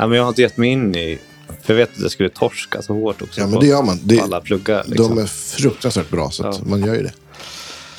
[0.00, 1.18] Ja, men jag har inte gett mig in i...
[1.62, 3.40] För jag vet att jag skulle torska så hårt också.
[3.40, 4.00] Ja, men det gör man.
[4.04, 4.84] Det, alla pluggar.
[4.86, 5.16] Liksom.
[5.16, 6.58] De är fruktansvärt bra, så Ja.
[6.66, 7.12] man gör ju det.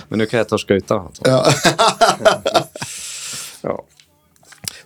[0.09, 1.21] Men nu kan jag torska utan alltså.
[1.25, 1.54] Ja.
[3.61, 3.86] Ja.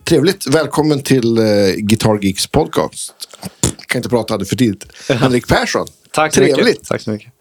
[0.04, 0.46] Trevligt.
[0.46, 3.14] Välkommen till uh, Guitar Geeks podcast.
[3.86, 4.84] Kan inte prata alldeles för tidigt.
[5.08, 5.86] Henrik Persson.
[6.10, 6.66] Tack så Trevligt.
[6.66, 6.88] mycket.
[6.88, 7.32] Tack så mycket.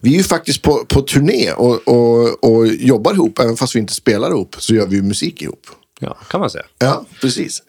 [0.00, 3.38] Vi är ju faktiskt på, på turné och, och, och jobbar ihop.
[3.38, 5.66] Även fast vi inte spelar ihop så gör vi musik ihop.
[6.00, 6.64] Ja, kan man säga.
[6.78, 7.62] Ja, precis.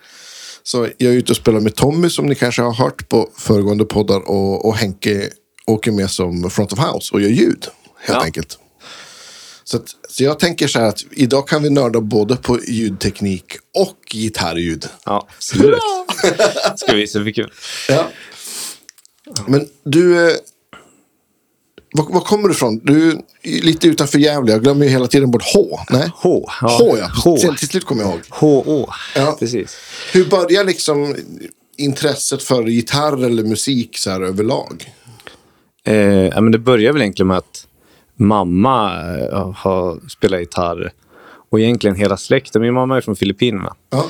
[0.71, 3.85] Så jag är ute och spelar med Tommy som ni kanske har hört på föregående
[3.85, 4.29] poddar.
[4.29, 5.29] Och, och Henke
[5.67, 7.67] åker med som front of house och gör ljud.
[7.99, 8.23] Helt Ja.
[8.23, 8.59] enkelt.
[9.63, 13.55] Så, att, så jag tänker så här att idag kan vi nörda både på ljudteknik
[13.77, 14.87] och gitarrljud.
[15.05, 15.79] Ja, absolut.
[16.75, 17.51] ska vi se, kul.
[17.89, 18.07] Ja.
[19.47, 20.35] Men du, eh,
[21.91, 22.79] var, var kommer du ifrån?
[22.83, 23.09] Du
[23.43, 24.51] är lite utanför Gävle.
[24.51, 25.79] Jag glömmer ju hela tiden bort H.
[25.89, 26.11] Nej?
[26.15, 26.49] H.
[26.61, 27.11] H, ja.
[27.23, 27.37] H.
[27.37, 28.21] Sen till slut kommer jag ihåg.
[28.29, 28.89] H-Å.
[29.15, 29.35] Ja.
[29.39, 29.77] Precis.
[30.13, 31.15] Hur börjar liksom
[31.77, 34.93] intresset för gitarr eller musik så här överlag?
[35.83, 35.95] Eh,
[36.27, 37.67] ja, men det börjar väl egentligen med att
[38.15, 40.91] mamma eh, har spelat gitarr.
[41.51, 42.61] Och egentligen hela släkten.
[42.61, 43.75] Min mamma är från Filippinerna.
[43.89, 44.09] Ja.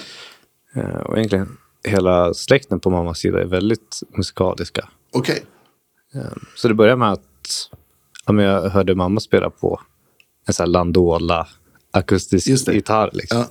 [0.76, 4.90] Eh, och egentligen hela släkten på mammas sida är väldigt musikaliska.
[5.14, 5.44] Okej.
[6.56, 7.22] Så det började med att
[8.26, 9.82] ja, men jag hörde mamma spela på
[10.48, 11.48] en sån här Landola
[11.92, 13.10] akustisk gitarr.
[13.14, 13.38] Liksom.
[13.38, 13.48] Ja.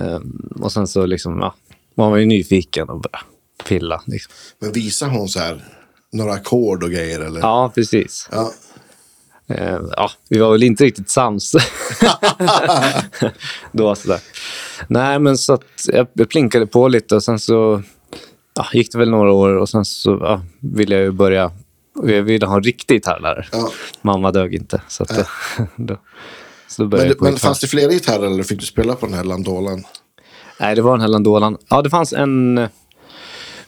[0.00, 1.54] Ehm, och sen så liksom, ja,
[1.94, 3.24] man var ju nyfiken och började
[3.64, 4.02] pilla.
[4.06, 4.32] Liksom.
[4.58, 5.64] Men visar hon så här
[6.12, 7.20] några ackord och grejer?
[7.20, 7.40] Eller?
[7.40, 8.28] Ja, precis.
[8.32, 8.52] Ja.
[9.48, 11.52] Ehm, ja, vi var väl inte riktigt sams.
[13.72, 14.20] Då sådär.
[14.88, 17.82] Nej, men så att jag jag plinkade på lite och sen så
[18.54, 21.52] ja, gick det väl några år och sen så ja, ville jag ju börja.
[22.04, 23.46] Jag ville ha en riktig gitarrlärare.
[23.52, 23.70] Ja.
[24.02, 24.82] Mamma dög inte.
[24.88, 25.26] Så, att,
[25.76, 25.96] då,
[26.68, 29.14] så då började Men, men fanns det flera gitarrer eller fick du spela på den
[29.14, 29.84] här landolan?
[30.60, 31.58] Nej, det var den här Landolan.
[31.68, 32.68] Ja, det fanns en...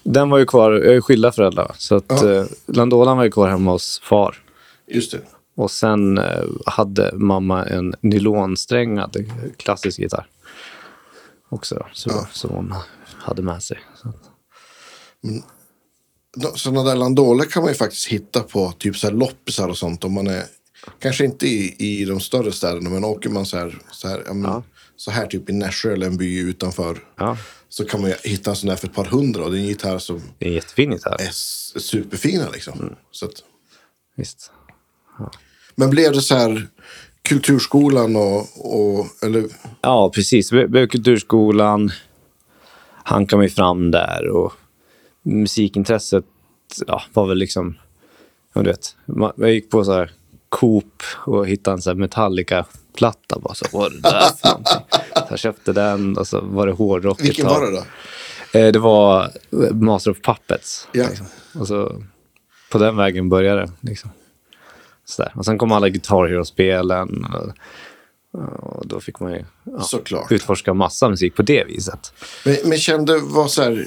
[0.03, 0.73] Den var ju kvar.
[0.73, 1.73] Jag är skilda föräldrar.
[1.79, 2.33] Så att Ja.
[2.33, 4.37] eh, Landolan var ju kvar hemma hos far.
[4.89, 5.21] Just det.
[5.57, 9.17] Och sen eh, hade mamma en nylonsträngad
[9.57, 10.27] klassisk gitarr.
[11.49, 12.27] Också då, så, Ja.
[12.33, 12.75] som hon
[13.19, 13.79] hade med sig.
[14.03, 14.09] Så.
[14.09, 14.15] att-
[16.55, 20.05] Sådana där landoler kan man ju faktiskt hitta på typ så här loppisar och sånt.
[20.05, 20.43] Om man är,
[20.99, 24.33] kanske inte i, i de större städerna, men åker man så här, så här, ja,
[24.35, 24.63] men, Ja.
[24.97, 26.99] så här typ i Nässjö eller en by utanför.
[27.19, 27.37] Ja,
[27.69, 29.45] Så kan man ju hitta en sån där för ett par hundra.
[29.45, 31.17] Och det är en gitarr som det är en jättefin gitarr.
[31.21, 31.31] är
[31.81, 32.81] superfina liksom.
[32.81, 32.95] Mm.
[33.11, 33.33] Så att,
[34.17, 34.51] Visst.
[35.75, 36.69] men blev det så här
[37.23, 38.39] kulturskolan och,
[38.75, 39.45] och eller
[39.81, 40.51] Ja, precis.
[40.91, 41.91] Kulturskolan
[43.05, 44.53] hankade mig fram där och
[45.23, 46.25] musikintresset
[46.87, 47.79] ja, var väl liksom,
[48.55, 50.11] ja, du vet, man- jag gick på så här
[50.49, 53.39] Coop och hittade en så här Metallica-platta.
[53.39, 54.75] Bara så, vad är det där för någonting?
[55.15, 57.85] Så jag köpte den och så var det hårdrock vilken var det då?
[58.59, 59.31] Eh, Det var
[59.73, 60.89] Master of Puppets.
[60.93, 61.07] Ja.
[61.09, 61.27] Liksom.
[61.55, 62.03] Och så
[62.71, 63.71] på den vägen började det.
[63.81, 64.11] Liksom.
[65.35, 67.27] Och sen kom alla Guitar Hero-spelen.
[68.59, 69.45] Och, då fick man ju
[70.11, 72.13] ja, utforska massa musik på det viset.
[72.45, 73.87] Men, men kände, vad så här,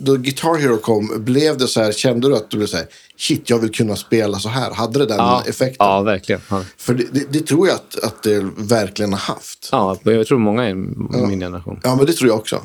[0.00, 2.86] då Guitar Hero kom, blev det så här, kände du att du blev så här,
[3.16, 4.70] shit, jag vill kunna spela så här?
[4.74, 5.76] Hade det den Ja, effekten?
[5.86, 6.40] ja verkligen.
[6.50, 6.64] Ja.
[6.76, 9.68] För det, det, det tror jag att, att det verkligen har haft.
[9.72, 11.80] Ja, jag tror många i min generation.
[11.84, 12.62] Ja, men det tror jag också.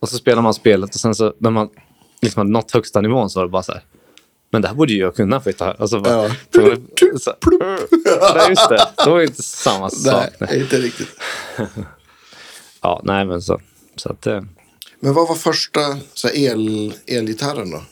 [0.00, 1.68] Och så spelar man spelet och sen så när man
[2.22, 3.82] liksom hade nått högsta nivån så var det bara så här.
[4.50, 5.76] Men det här borde ju jag kunna på gitarr.
[5.82, 6.20] Och så bara, Ja.
[6.52, 6.70] var
[7.10, 7.34] det, så,
[8.34, 8.86] nej, just det.
[9.04, 10.26] Det var ju inte samma sak.
[10.38, 11.08] Nej, inte riktigt.
[12.82, 13.60] Ja, nej men så.
[13.96, 14.40] Så att, eh,
[15.00, 15.80] Men vad var första
[16.14, 17.82] så här, el, elgitarren då?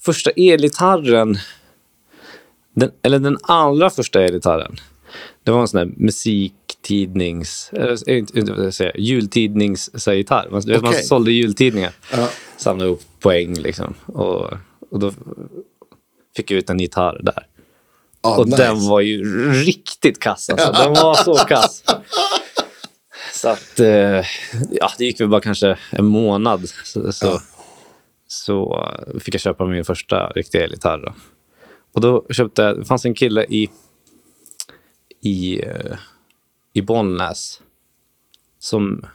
[0.00, 1.38] första elgitarren,
[2.74, 4.76] den, eller den allra första elgitarren,
[5.44, 10.16] det var en sån där musiktidnings, eller inte, inte vad jag säger, jultidnings så här,
[10.18, 10.48] gitarr.
[10.50, 11.02] Man, man Okej.
[11.02, 12.28] sålde jultidningar, Ja.
[12.56, 13.94] samlade upp poäng liksom.
[14.06, 14.52] Och,
[14.90, 15.12] och då
[16.36, 17.46] fick jag ut en gitarr där.
[18.22, 18.56] Ja, och nice.
[18.62, 20.72] den var ju riktigt kass alltså.
[20.72, 21.84] Den var så kass.
[23.40, 24.24] Så att, eh,
[24.70, 26.68] ja, det gick väl bara kanske en månad.
[26.68, 27.40] Så, så, Ja.
[28.26, 28.88] så
[29.20, 30.98] fick jag köpa min första riktiga elgitarr.
[30.98, 31.14] då.
[31.92, 33.70] Och då köpte jag, det fanns en kille i,
[35.20, 35.96] i, eh,
[36.72, 37.60] i Bollnäs
[38.58, 39.06] som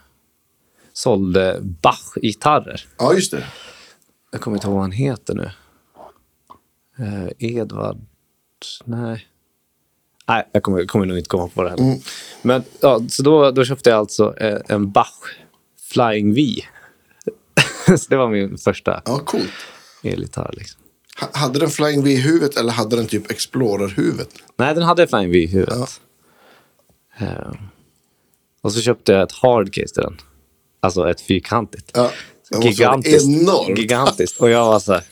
[0.94, 2.88] sålde Bach-gitarrer.
[2.98, 3.46] Ja, just det.
[4.32, 5.52] Jag kommer inte ihåg vad han heter nu.
[7.00, 7.28] Eh,
[7.58, 7.98] Edvard...
[8.86, 9.28] Nej.
[10.28, 11.84] Nej, jag kommer, kommer nog inte komma på det heller.
[11.84, 12.00] Mm.
[12.42, 15.14] Men ja, så då, då köpte jag alltså eh, en Bach
[15.94, 16.42] Flying V.
[17.98, 19.50] så det var min första Ja, coolt.
[20.04, 20.54] elgitarr.
[20.58, 20.82] Liksom.
[21.20, 24.30] Ha- Hade den Flying V-huvudet eller hade den typ Explorer-huvudet?
[24.58, 26.02] Nej, den hade Flying V i huvudet.
[27.20, 27.52] Eh,
[28.62, 30.18] och så köpte jag ett hardcase till den.
[30.80, 31.92] Alltså ett fyrkantigt.
[31.94, 32.12] Ja.
[32.62, 33.26] Gigantiskt.
[33.26, 33.78] enormt.
[33.80, 34.42] Gigantiskt.
[34.42, 35.04] Och jag var så här...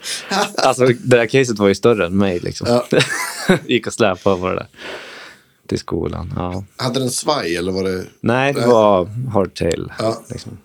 [0.56, 2.38] Alltså, det där caset var ju större än mig.
[2.38, 2.66] Liksom.
[2.68, 2.98] Ja.
[3.66, 4.66] Gick och släpade på det där.
[5.66, 6.32] Till skolan.
[6.36, 6.64] Ja.
[6.76, 8.04] Hade den svaj eller var det...
[8.20, 9.92] Nej, det var hardtail.
[9.98, 10.22] Ja.
[10.30, 10.58] Liksom.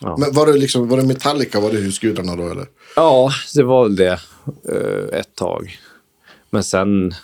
[0.00, 2.66] Men var det, liksom, var det Metallica, var det husgudarna då eller?
[2.96, 4.20] Ja, det var väl det
[4.72, 5.78] eh, ett tag.
[6.50, 7.14] Men sen,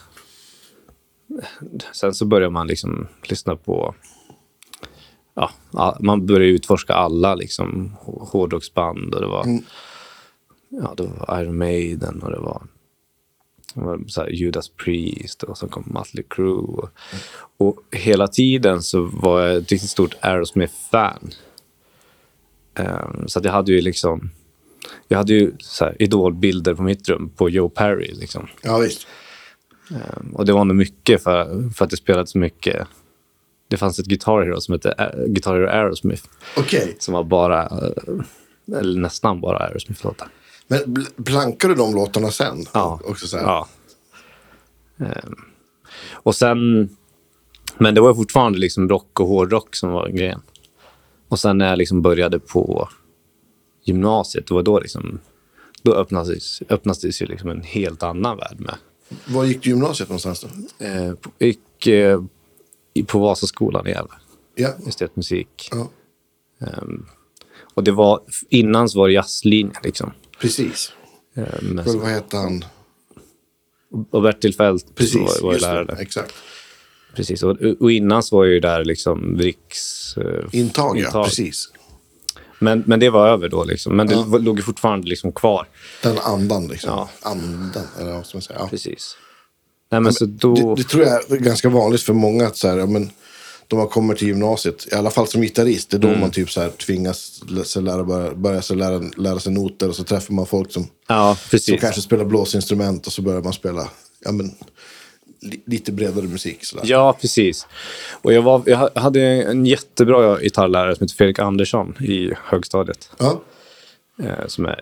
[1.92, 3.94] sen så började man liksom lyssna på...
[5.34, 9.14] Ja, man började utforska alla liksom, hå- hårdrocksband.
[9.14, 9.60] Och det, var,
[10.72, 12.62] ja, det var Iron Maiden och det var,
[13.74, 16.58] det var så Judas Priest och så kom Mötley Crüe.
[16.66, 16.88] Och,
[17.56, 21.30] och hela tiden så var jag ett riktigt stort Aerosmith-fan.
[22.74, 24.30] Ehm, så jag hade ju liksom...
[25.08, 28.12] Jag hade ju så här, idolbilder på mitt rum på Joe Perry.
[28.14, 28.46] Liksom.
[28.62, 29.06] Ja, visst.
[29.90, 32.86] Ehm, och det var nog mycket för, för att det spelade så mycket.
[33.68, 36.22] Det fanns ett Guitar Hero som hette Ä- Guitar Hero Aerosmith.
[36.56, 36.96] Okej.
[36.98, 40.28] Som var bara, eh, eller nästan bara Aerosmith-låtar.
[40.72, 42.64] Men blankar du de låtarna sen?
[42.72, 43.00] Ja.
[43.04, 43.68] Också så ja.
[44.98, 45.34] Ehm,
[46.12, 46.88] och sen,
[47.78, 50.42] men det var fortfarande liksom rock och hårdrock som var grejen.
[51.28, 52.88] Och sen när jag liksom började på
[53.84, 55.18] gymnasiet, det var då liksom,
[55.82, 58.74] då öppnades, öppnades ju liksom en helt annan värld med.
[59.26, 60.40] Var gick du gymnasiet någonstans
[60.78, 60.84] då?
[60.86, 62.22] Eh, på- gick eh,
[63.06, 64.12] på Vasaskolan i Gävle,
[64.54, 64.68] Ja.
[64.86, 65.68] estetmusik.
[65.70, 65.88] ja,
[67.74, 70.12] Och det var, innan så var det jazzlinjen liksom.
[70.42, 70.92] Precis.
[71.36, 72.64] Eh, med, Vad vad heter han?
[74.10, 75.66] och Bertil Fält Precis, var, var ju det.
[75.66, 75.96] lärare där.
[76.00, 76.34] Exakt.
[77.16, 80.16] Precis, och, och innan så var jag ju där liksom riks...
[80.16, 81.06] eh, Intag, ja.
[81.06, 81.24] intag.
[81.24, 81.68] Precis.
[82.58, 83.96] Men, men det var över då liksom.
[83.96, 84.38] Men det Ja.
[84.38, 85.68] låg ju fortfarande liksom kvar.
[86.02, 86.90] Den andan liksom.
[86.90, 87.08] Ja.
[87.22, 88.58] Andan, eller vad ska man säga.
[88.62, 88.68] Ja.
[88.68, 89.16] Precis.
[89.90, 90.54] Nej men så då...
[90.54, 93.10] Det, det tror jag är ganska vanligt för många att så här, men,
[93.72, 96.20] då man kommer till gymnasiet, i alla fall som gitarrist, det är då Mm.
[96.20, 99.96] man typ så här tvingas sig lära, börja, börja sig lära, lära sig noter och
[99.96, 103.88] så träffar man folk som, ja, som kanske spelar blåsinstrument och så börjar man spela
[104.24, 104.54] ja, men,
[105.40, 106.64] li, lite bredare musik.
[106.64, 106.84] Så där.
[106.86, 107.66] Ja, precis.
[108.22, 113.10] Och jag, var, jag ha- hade en jättebra gitarrlärare som heter Fredrik Andersson i högstadiet.
[113.18, 113.40] Ja.
[114.18, 114.80] Eh, som är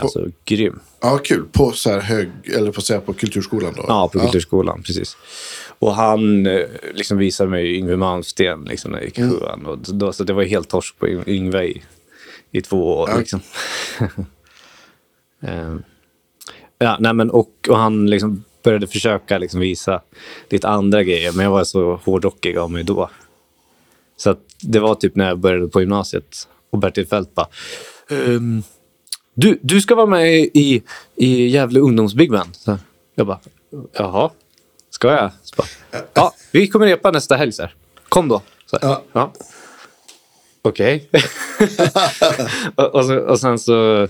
[0.00, 0.80] alltså, grym.
[1.00, 1.44] ja, kul.
[1.52, 3.84] På så här hög, eller på, så här, på kulturskolan då?
[3.88, 4.82] Ja, på Kulturskolan.
[4.82, 5.16] Precis.
[5.78, 9.34] Och han eh, liksom visade mig Yngwie Malmsteen liksom, när jag gick i Mm.
[9.34, 9.66] sjuan.
[9.66, 11.82] Och då, så det var helt torsk på Yng- Yngwie i,
[12.50, 13.08] i två år.
[13.10, 13.18] Ja.
[13.18, 13.40] Liksom.
[15.42, 15.76] Eh,
[16.78, 20.02] ja, nej, men, och, och han liksom började försöka liksom visa
[20.50, 21.32] lite andra grejer.
[21.32, 23.10] Men jag var så hårdrockig av mig då.
[24.16, 26.48] Så att det var typ när jag började på gymnasiet.
[26.70, 27.46] Och Bertil Fält bara...
[28.10, 28.62] ehm,
[29.34, 30.82] du, du ska vara med i,
[31.16, 32.56] i Gävle ungdomsbig band.
[32.56, 32.78] Så
[33.14, 33.40] jag bara,
[33.92, 34.30] jaha,
[34.90, 35.30] ska jag?
[35.56, 35.66] Bara,
[36.14, 37.52] ja, vi kommer repa nästa helg.
[37.52, 37.68] Så.
[38.08, 38.42] Kom då.
[38.66, 39.02] Så Ja.
[39.12, 39.32] ja.
[40.62, 41.10] Okej.
[42.74, 44.08] och, och, så, och sen så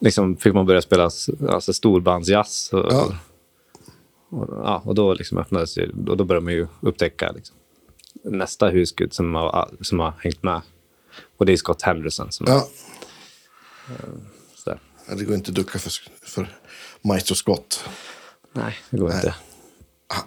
[0.00, 1.02] liksom fick man börja spela
[1.48, 2.72] alltså, storbandsjazz.
[2.72, 3.14] Och, Ja.
[4.30, 7.56] och, ja, och då liksom öppnades det, och då började man ju upptäcka liksom,
[8.24, 10.60] nästa husgud som har, som har hängt med.
[11.36, 12.32] Och det är Scott Henderson.
[12.32, 12.66] Som, Ja.
[14.54, 14.80] Så där.
[15.08, 15.92] Ja, Det går inte att ducka för,
[16.22, 16.56] för
[17.02, 17.84] Maestro Scott.
[18.52, 19.34] Nej, det går inte.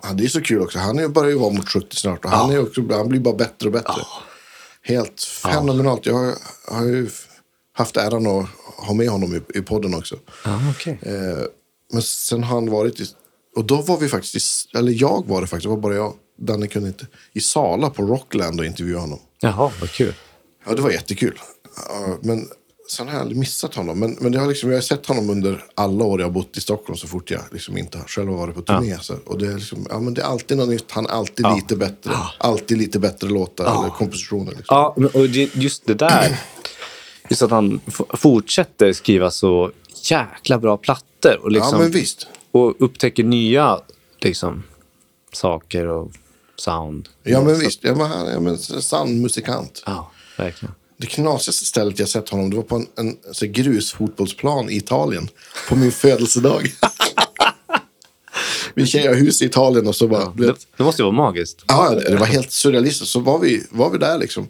[0.02, 0.80] Han- det är så kul också.
[0.80, 2.26] Han börjar ju vara mot 70 snart.
[2.26, 4.02] Och han, är också, han blir bara bättre och bättre.
[4.82, 6.06] Helt fenomenalt.
[6.06, 6.34] Jag har,
[6.68, 7.10] har ju
[7.74, 8.48] haft äran att
[8.88, 10.16] ha med honom i, i podden också.
[10.46, 11.00] Ja, okej.
[11.02, 11.46] Eh,
[11.94, 13.06] men sen har han varit i...
[13.56, 14.36] Och då var vi faktiskt
[14.76, 15.64] i, Eller jag var det faktiskt.
[15.64, 16.14] Det var bara jag.
[16.40, 17.08] Danne kunde inte.
[17.34, 19.20] I Sala på Rockland och intervjuade honom.
[19.40, 20.14] Jaha, vad kul.
[20.66, 21.40] Ja, det var jättekul.
[21.90, 22.48] Ja, men
[22.88, 24.00] sen har jag aldrig missat honom.
[24.00, 26.58] Men, men det har liksom, jag har sett honom under alla år jag har bott
[26.58, 28.98] i Stockholm så fort jag liksom inte själv har varit på turné.
[29.02, 30.92] Så, och det är, liksom, ja, men det är alltid något nytt.
[30.92, 32.12] Han är alltid lite bättre.
[32.38, 34.52] Alltid lite bättre låtar eller kompositioner.
[34.52, 34.66] Liksom.
[34.68, 36.40] Ja, och just det där.
[37.30, 39.72] Just att han fortsätter skriva så
[40.04, 41.40] jäkla bra plattor.
[41.44, 42.28] Och, liksom, ja, men visst.
[42.52, 43.80] och upptäcker nya
[44.20, 44.64] liksom,
[45.34, 46.12] saker och
[46.56, 47.10] sound.
[47.24, 47.84] Ja, men visst.
[47.84, 49.84] Ja, men han är en sann musikant.
[49.86, 50.76] Ja, verkligen.
[50.98, 55.30] Det knasigaste stället jag sett honom det var på en, en här grusfotbollsplan i Italien.
[55.70, 56.72] På min födelsedag.
[58.74, 60.34] vi tjejer hus i Italien och så bara...
[60.36, 61.64] du Det, det måste ju vara magiskt.
[61.68, 63.12] Ja, det det var helt surrealistiskt.
[63.12, 64.48] Så var vi, var vi där liksom.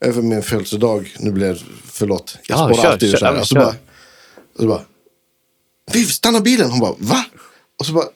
[0.00, 1.16] Över min födelsedag.
[1.18, 1.60] Nu blir det,
[1.92, 2.38] förlåt.
[2.46, 3.34] Jag Ja, spårar kör, alltid ur så här.
[3.34, 3.74] ja, Och så bara,
[4.54, 4.82] och så bara.
[5.92, 6.70] Viv, stanna bilen.
[6.70, 7.24] Hon bara, va?
[7.78, 8.06] Och så bara.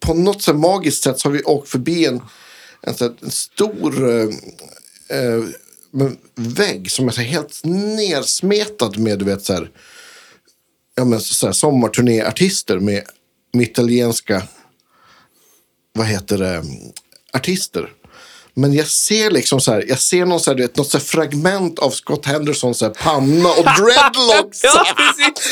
[0.00, 2.20] På något så magiskt sätt så har vi åkt förbi en,
[2.82, 4.28] en, en stor eh,
[5.18, 5.44] eh,
[5.92, 9.70] men vägg som är så här helt nersmetad med, du vet så här.
[10.94, 13.02] Ja, men så här, sommarturnéartister med,
[13.52, 14.42] med italienska
[15.92, 16.64] vad heter det,
[17.32, 17.92] artister.
[18.54, 21.00] Men jag ser liksom så här, jag ser någon så här, du vet, något så
[21.00, 24.62] fragment av Scott Henderson så här, panna och dreadlocks.
[24.74, 24.84] Ja.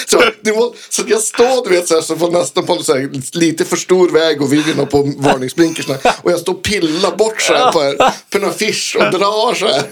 [0.06, 0.16] Så,
[0.52, 3.64] var, så jag står du vet, så, här, så får nästan på så här, lite
[3.64, 5.96] för stor väg och har på varningsblinkersna.
[6.22, 9.66] Och jag står och pillar bort så här, på, på en affisch och drar så
[9.66, 9.82] här.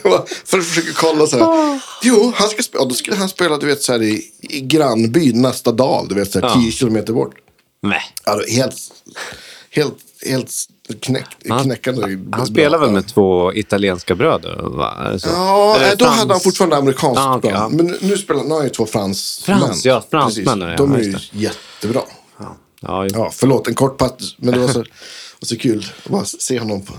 [0.45, 1.81] För att försöka kolla så här.
[2.03, 4.61] Jo, han ska spela, och då skulle han spela du vet, så här, i, i
[4.61, 6.09] grannbyn nästa dal.
[6.09, 7.35] Du vet, så här, 10 kilometer bort.
[7.83, 8.03] Nej.
[8.25, 8.77] Ja, var helt,
[9.71, 9.95] helt,
[10.27, 10.51] helt
[11.03, 12.03] knäck, Han- knäckande.
[12.03, 12.45] Han bra.
[12.47, 14.57] spelar väl med två italienska bröder?
[14.63, 15.19] Va?
[15.19, 15.29] Så?
[15.29, 17.73] Ja, Eller nej, då frans- hade han fortfarande amerikanskt Ja, okej, band.
[17.81, 17.85] ja.
[17.85, 19.59] Men nu spelar han ju två fransmän.
[19.61, 20.63] Frans, ja, fransmän Precis.
[20.73, 22.03] är De ja, är ju jättebra.
[22.39, 24.21] Ja, ja, ju- Ja, förlåt, en kort patt.
[24.37, 26.93] Men det var så, var så kul att bara se honom på,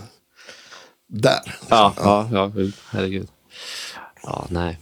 [1.10, 1.56] där.
[1.70, 2.52] ja, ja, ja,
[2.90, 3.28] herregud.
[4.24, 4.80] Ja, nej.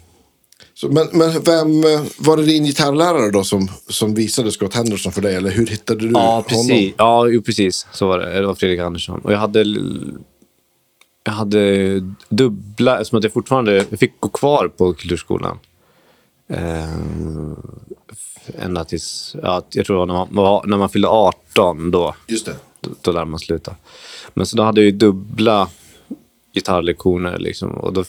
[0.77, 5.11] Så, men, men vem eh, var det din gitarrlärare då som, som visade Scott Henderson
[5.11, 5.35] för dig?
[5.35, 6.91] Eller hur hittade du Ja, honom?
[6.97, 7.87] Ja, jo, precis.
[7.91, 8.33] Så var det.
[8.41, 9.19] Det var Fredrik Andersson.
[9.19, 9.65] Och jag hade...
[11.23, 15.59] Jag hade dubbla, eftersom att jag fortfarande jag fick gå kvar på kulturskolan.
[16.49, 16.93] Eh,
[18.59, 22.45] ända tills, ja, jag tror det var när man, när man fyllde 18 då, Just
[22.45, 22.55] det.
[22.81, 23.75] då, då lär man sluta.
[24.33, 25.69] Men så då hade jag ju dubbla
[26.53, 27.71] gitarrlektioner liksom.
[27.71, 28.03] Och då,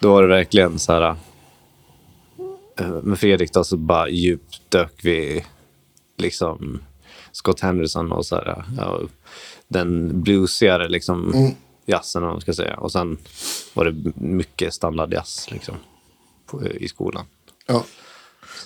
[0.00, 1.16] då var det verkligen så här...
[2.78, 5.44] eh, Med Fredrik då så bara djupdök vi
[6.16, 6.82] liksom
[7.32, 9.00] Scott Henderson och så här, ja,
[9.68, 11.32] den bluesigare liksom
[11.86, 12.76] jazzen om man ska säga.
[12.76, 13.18] Och sen
[13.74, 15.74] var det mycket standardjazz liksom
[16.46, 17.24] på, i skolan.
[17.66, 17.84] Ja.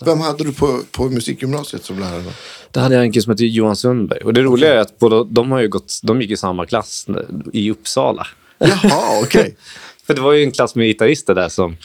[0.01, 2.23] Vem hade du på, på musikgymnasiet som lärare?
[2.23, 2.31] Då?
[2.71, 4.21] Där hade jag en kille som hette Johan Sundberg.
[4.21, 7.07] Och det roliga är att båda, de, har ju gått, de gick i samma klass
[7.53, 8.27] i Uppsala.
[8.59, 9.57] Jaha, okej.
[10.07, 11.77] För det var ju en klass med gitarrister där som...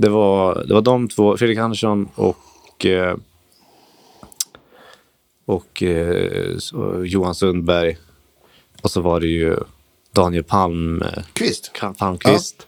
[0.00, 2.86] Det var, det var de två, Fredrik Andersson och...
[2.86, 3.16] eh,
[5.44, 7.98] Och eh, så Johan Sundberg.
[8.82, 9.56] Och så var det ju
[10.12, 11.70] Daniel Palm, eh, Kvist.
[11.98, 12.66] Palmqvist.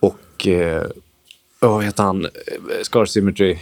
[0.00, 0.46] Och...
[0.46, 0.86] Eh,
[1.60, 2.24] vad heter han?
[2.24, 2.30] Eh,
[2.82, 3.58] Scar Symmetry.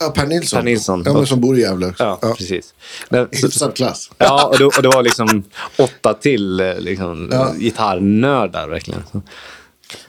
[0.00, 0.56] Ja, Per Nilsson.
[0.58, 1.02] Per Nilsson.
[1.06, 2.04] Ja, men som bor i Gävle också.
[2.04, 2.74] Ja, precis.
[3.32, 4.10] Hyfsad klass.
[4.18, 5.42] Ja, och det, och det var liksom
[5.78, 7.52] åtta till eh, liksom, Ja.
[7.58, 9.02] gitarrnördar verkligen.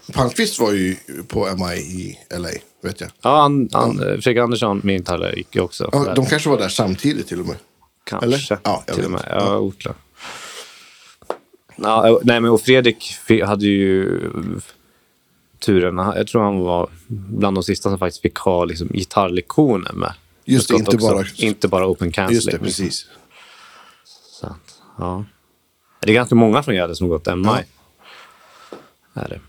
[0.02, 0.14] Så.
[0.14, 0.96] Palmqvist var ju
[1.28, 2.50] på MI i LA,
[2.84, 3.10] vet jag.
[3.22, 5.90] Ja, han, han, Fredrik Andersson, min gitarrlärare, gick ju också.
[5.92, 7.56] Ja, de kanske var där samtidigt till och med.
[8.04, 8.26] Kanske.
[8.28, 8.60] eller?
[8.64, 9.26] Ja, jag till och med.
[9.30, 9.98] Ja, oklart.
[11.76, 14.20] Ja, nej, men och Fredrik hade ju
[15.60, 15.98] turen.
[15.98, 20.14] Jag tror han var bland de sista som faktiskt fick ha liksom, gitarrlektioner med.
[20.46, 21.08] Just det, inte också.
[21.10, 22.36] bara- Inte bara open cancelling.
[22.36, 23.06] Just det, precis.
[24.40, 25.26] Så att, ja.
[26.00, 27.44] Det är ganska många från Gävle som har gått MI.
[27.46, 27.58] Ja.
[29.22, 29.40] Är det.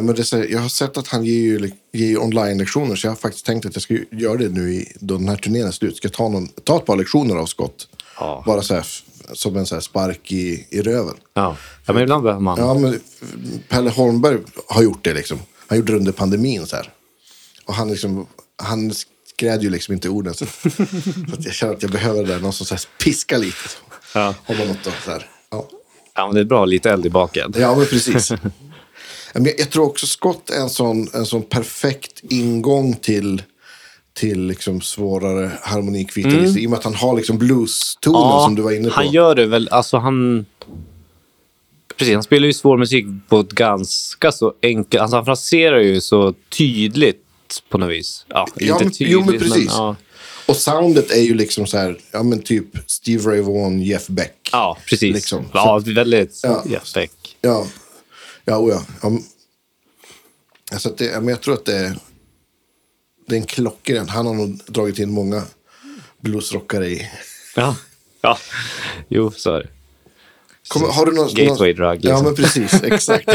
[0.00, 3.10] Ja, men det är jag har sett att han ger ju, ger online-lektioner så jag
[3.10, 5.70] har faktiskt tänkt att jag ska göra det nu i, då den här turnén är
[5.70, 5.96] slut.
[5.96, 7.88] Ska ta, någon, ta ett par lektioner av Scott.
[8.18, 8.42] Ja.
[8.46, 8.86] Bara så här,
[9.32, 11.14] som en så här spark i, i röven.
[11.34, 11.56] Ja.
[11.86, 12.58] ja, men ibland behöver man...
[12.58, 13.00] Ja, men
[13.68, 15.38] Pelle Holmberg har gjort det liksom.
[15.66, 16.92] Han gjorde det under pandemin så här.
[17.64, 18.26] Och han liksom,
[18.56, 18.92] han
[19.26, 20.34] skräd ju liksom inte orden.
[20.34, 20.70] Så, så
[21.38, 23.58] jag känner att jag behöver det där, någon som så här piskar lite.
[24.14, 24.34] Ja.
[24.48, 25.26] Något och så här.
[25.50, 25.68] Ja.
[26.14, 26.64] Ja, men det är bra.
[26.64, 27.54] Lite eld i baken.
[27.56, 28.32] Ja, men precis.
[29.34, 33.42] Men jag, tror också Scott är en sån, en sån perfekt ingång till,
[34.14, 36.60] till liksom svårare harmonikvitalister.
[36.60, 38.94] I och med att han har liksom blues-tonen som du var inne på.
[38.94, 39.68] Han gör det väl.
[39.70, 40.46] Alltså han...
[41.96, 45.00] Precis, han spelar ju svår musik på ett ganska så enkelt...
[45.02, 47.24] Alltså han fraserar ju så tydligt
[47.68, 48.24] på något vis.
[48.28, 49.66] Ja, Ja, inte men- tydligt, jo, men precis.
[49.68, 49.96] ja.
[50.46, 54.48] Och soundet är ju liksom så här, ja men typ Steve Ray Vaughan, Jeff Beck.
[54.52, 55.14] ja, precis.
[55.14, 55.44] Liksom.
[55.52, 56.62] Ja, väldigt Ja.
[56.66, 57.36] Jeff Beck.
[57.40, 57.66] Ja,
[58.44, 58.84] ja, oh ja.
[59.02, 59.18] ja.
[60.72, 61.96] Alltså det, men jag tror att det är,
[63.26, 64.08] det är en klockren.
[64.08, 65.42] Han har nog dragit in många
[66.20, 67.10] bluesrockare i.
[67.56, 67.76] Ja.
[68.20, 68.38] ja,
[69.08, 69.68] jo, så är det.
[70.68, 72.10] Kommer, har du någon, Gateway någon, drug, liksom.
[72.10, 72.74] Ja, men precis.
[72.82, 73.28] Exakt.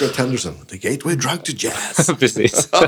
[0.00, 2.10] Scott Henderson, the gateway drug to jazz.
[2.18, 2.68] precis.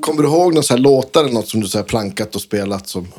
[0.00, 2.40] Kommer du ihåg någon så här låtar eller något som du så här plankat och
[2.42, 3.12] spelat som,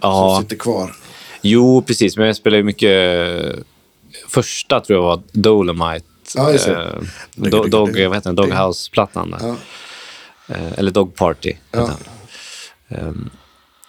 [0.00, 0.34] ja.
[0.36, 0.96] som sitter kvar?
[1.40, 2.16] Jo, precis.
[2.16, 3.66] Men jag spelar ju mycket...
[4.32, 6.06] Första tror jag var Dolomite.
[6.34, 6.82] Ja, just det.
[6.82, 7.00] Eh,
[7.34, 8.34] Do- Dog, vad heter den?
[8.34, 9.30] Doghouse-plattan.
[9.30, 9.38] där.
[9.42, 9.56] Ja.
[10.54, 11.52] Eh, eller Dog Party.
[11.70, 11.90] Ja.
[12.88, 13.30] Ehm,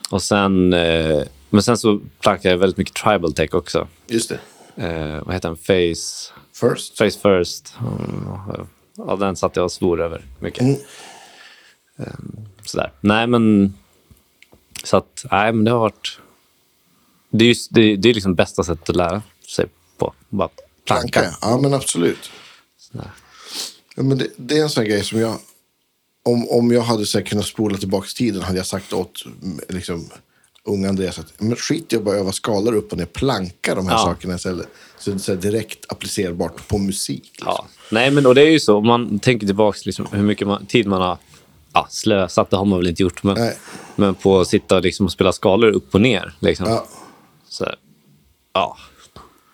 [0.09, 0.73] och sen...
[0.73, 3.88] Eh, men sen så plankar jag väldigt mycket tribal tech också.
[4.07, 4.39] Just det.
[4.88, 5.57] Eh, vad heter den?
[5.57, 6.33] Face...
[6.53, 6.97] First.
[6.97, 7.75] Face First.
[7.79, 10.62] Mm, Ja, den satt jag och svor över mycket.
[10.62, 10.75] Mm.
[11.97, 12.35] Ehm,
[12.65, 12.91] sådär.
[13.01, 13.73] Nej, men...
[14.83, 16.19] Så att, nej, men det har varit...
[17.29, 19.21] Det är, just, det, det är liksom bästa sättet att lära.
[20.37, 20.49] Bara
[20.85, 21.19] planka.
[21.19, 21.57] Planka, ja.
[21.61, 22.29] men absolut.
[23.95, 25.37] Ja, men det, det är en sån grej som jag...
[26.25, 29.59] Om, om jag hade så här, kunnat spola tillbaka tiden hade jag sagt åt mm,
[29.69, 30.09] liksom,
[30.63, 33.87] unga Andreas att men skit i att bara öva skalor upp och ner, planka de
[33.87, 33.99] här Ja.
[33.99, 34.67] sakerna istället.
[34.99, 37.23] Så det är så direkt applicerbart på musik.
[37.23, 37.47] Liksom.
[37.47, 37.67] Ja.
[37.91, 38.77] Nej, men och det är ju så.
[38.77, 41.17] Om man tänker tillbaka liksom, hur mycket man, tid man har
[41.73, 43.23] ja, slösat, det har man väl inte gjort.
[43.23, 43.57] Men, Nej.
[43.95, 46.33] men på att sitta liksom, och spela skalor upp och ner.
[46.39, 46.69] Liksom.
[46.69, 46.87] Ja.
[47.49, 47.69] Så,
[48.53, 48.77] ja.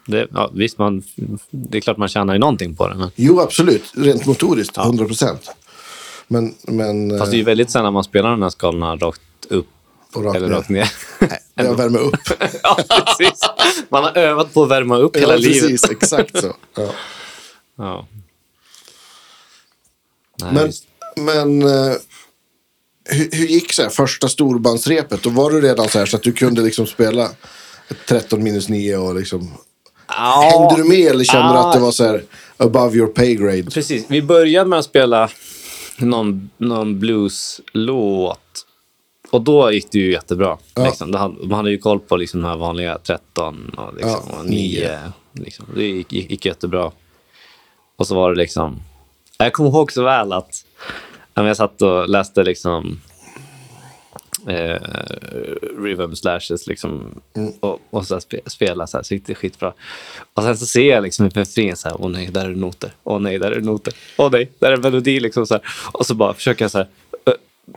[0.09, 1.03] Det, ja, visst, man,
[1.49, 2.95] det är klart man tjänar ju någonting på det.
[2.95, 3.83] Men, Jo, absolut.
[3.93, 5.51] Rent motoriskt, 100 procent.
[6.27, 9.21] Men, men fast det är ju eh, väldigt sällan man spelar de här skalorna rakt
[9.49, 9.67] upp
[10.13, 10.55] och rakt eller ner.
[10.55, 10.91] rakt ner.
[11.19, 12.15] Nej, jag värmer upp.
[12.63, 13.39] ja, precis.
[13.89, 15.61] Man har övat på att värma upp hela ja, livet.
[15.61, 15.89] precis.
[15.91, 16.55] Exakt så.
[16.75, 16.91] Ja.
[17.77, 18.07] Ja.
[20.41, 20.71] Nej, Men,
[21.25, 21.95] men eh,
[23.03, 25.23] hur, hur gick så här, första storbandsrepet?
[25.23, 27.25] Då var du redan så här så att du kunde liksom spela
[27.87, 29.51] ett 13 minus 9 och liksom...
[30.09, 30.49] Ja.
[30.51, 32.23] Hängde du med eller kände du att det var så här
[32.57, 33.63] above your pay grade?
[33.63, 34.05] Precis.
[34.07, 35.29] Vi började med att spela
[35.97, 38.65] någon, någon blues-låt.
[39.31, 40.57] Och då gick det ju jättebra.
[40.75, 40.85] Ja.
[40.85, 41.11] Liksom.
[41.43, 44.99] Man hade ju koll på liksom de här vanliga 13 och, liksom, Ja, och 9.
[45.33, 45.65] Liksom.
[45.75, 46.91] Det gick, gick, gick jättebra.
[47.95, 48.79] Och så var det liksom...
[49.37, 50.65] Jag kommer ihåg så väl att
[51.35, 53.01] jag satt och läste liksom
[54.47, 54.81] eh,
[55.83, 57.21] Rhythm Slashes liksom,
[57.59, 59.73] och, och så spe, spela så här, så det skitbra.
[60.33, 62.91] Och sen så ser jag liksom i periferin så här, åh nej, där är noter,
[63.03, 65.63] åh nej, där är noter, åh nej, där är melodi liksom så här.
[65.91, 66.87] Och så bara försöker jag så här,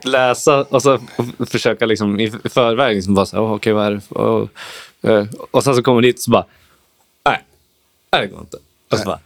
[0.03, 0.99] läsa och så
[1.49, 4.15] försöka liksom i förväg liksom bara så här, okej, vad är det?
[4.15, 4.49] Och,
[5.01, 6.45] eh, och sen så kommer det dit och så bara,
[7.25, 7.41] nej,
[8.11, 8.57] det går inte.
[8.91, 9.19] Och så bara,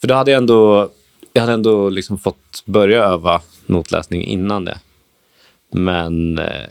[0.00, 0.90] för då hade jag ändå,
[1.32, 4.78] jag hade ändå liksom fått börja öva notläsning innan det.
[5.74, 6.66] Men eh,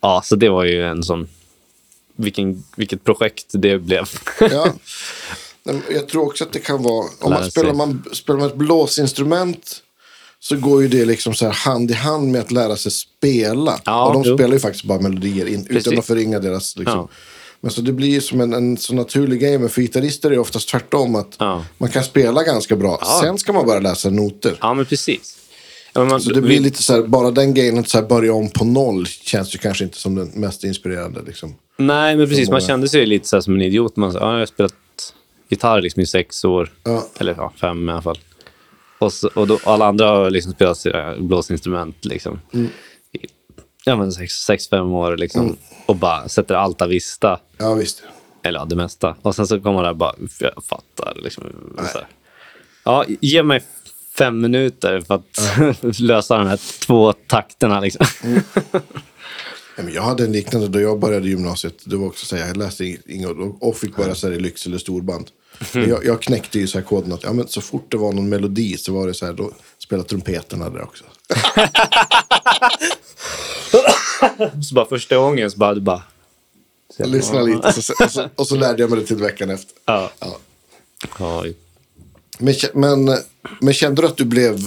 [0.00, 1.28] ja, så det var ju en sån,
[2.16, 4.08] vilken, vilket projekt det blev.
[4.40, 4.72] Ja.
[5.90, 9.82] Jag tror också att det kan vara, om man spelar, man spelar man ett blåsinstrument
[10.40, 13.80] så går ju det liksom så här hand i hand med att lära sig spela.
[13.84, 14.36] Ja, och de jo.
[14.36, 16.76] spelar ju faktiskt bara melodier in, utan att förringa deras...
[16.76, 16.98] Liksom.
[16.98, 17.08] Ja.
[17.60, 19.58] Men så det blir ju som en, en så naturlig grej.
[19.58, 21.14] Men för gitarrister är det oftast tvärtom.
[21.14, 21.64] Att Ja.
[21.78, 23.00] Man kan spela ganska bra.
[23.22, 24.58] Sen ska man bara läsa noter.
[24.60, 25.38] ja, men precis.
[26.04, 28.50] Man, Så det blir lite så här, bara den grejen att så här börja om
[28.50, 31.22] på noll känns ju kanske inte som den mest inspirerande.
[31.26, 31.54] Liksom.
[31.76, 32.50] Nej, men precis.
[32.50, 33.96] Man kände sig lite så här som en idiot.
[33.96, 34.74] Man ja, jag har spelat
[35.48, 36.72] gitarr liksom i sex år.
[36.84, 37.06] Ja.
[37.18, 38.18] Eller ja, fem i alla fall.
[38.98, 40.84] Och, så, och då, alla andra har liksom spelat
[41.18, 42.40] blåsinstrument liksom.
[42.52, 42.66] Mm.
[43.12, 43.18] i
[43.84, 45.56] ja, men sex, sex, fem år liksom.
[45.86, 47.40] Och bara sätter allt av vista.
[47.58, 48.02] Ja, visst.
[48.42, 49.16] Eller ja, det mesta.
[49.22, 51.18] Och sen så kommer man där och bara, jag fattar.
[51.22, 51.44] Liksom,
[51.78, 52.06] här.
[52.84, 53.62] Ja, ge mig
[54.18, 55.40] fem minuter för att
[56.00, 57.80] lösa de här två takterna.
[57.80, 58.06] Liksom.
[59.76, 61.74] Ja, men jag hade en liknande då jag började gymnasiet.
[61.84, 63.28] Det var också så här, jag läste inget
[63.60, 65.30] och- fick börja så här i Lycksele storband.
[65.72, 68.12] Men Jag, jag knäckte ju så här koden att ja, men så fort det var
[68.12, 71.04] någon melodi så var det så här, då spelade trumpeterna där också.
[74.68, 76.02] Så bara första gången så bara, du bara...
[76.96, 79.72] Jag lyssnade lite så, och, så, och så lärde jag mig det till veckan efter.
[79.84, 80.10] Ja.
[80.20, 80.38] Ja.
[81.18, 81.44] Ja,
[82.38, 83.16] Men, men,
[83.60, 84.58] men kände du att du blev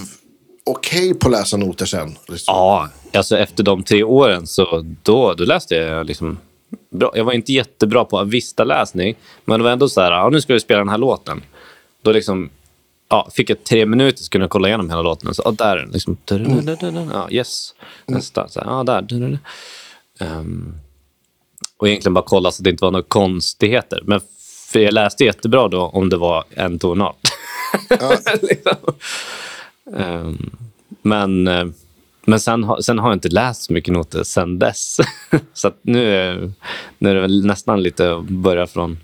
[0.63, 2.15] okej på att läsa noter sen?
[2.27, 2.55] Liksom?
[2.55, 6.37] Ja, alltså efter de tre åren så då, då läste jag liksom
[6.89, 7.11] bra.
[7.15, 10.53] Jag var inte jättebra på avista-läsning, men det var ändå så här, ja, nu ska
[10.53, 11.41] vi spela den här låten.
[12.01, 12.49] Då liksom,
[13.09, 15.35] ja, fick jag tre minuter så kunde jag kolla igenom hela låten.
[15.35, 15.91] Så, ja, där är den.
[15.91, 16.17] Liksom,
[17.13, 17.75] ja, yes.
[18.05, 18.47] Nästa.
[18.47, 19.39] Så, ja, där.
[20.19, 20.73] Ehm,
[21.77, 24.01] och egentligen bara kolla så att det inte var några konstigheter.
[24.05, 24.21] Men
[24.71, 27.28] för jag läste jättebra då om det var en tonart.
[28.41, 28.75] liksom.
[29.97, 30.49] Ehm,
[31.01, 31.65] men eh,
[32.25, 34.97] men sen, har- sen har jag inte läst så mycket noter sen dess.
[35.53, 36.51] så nu, är,
[36.97, 38.99] nu är det väl nästan lite att börja från...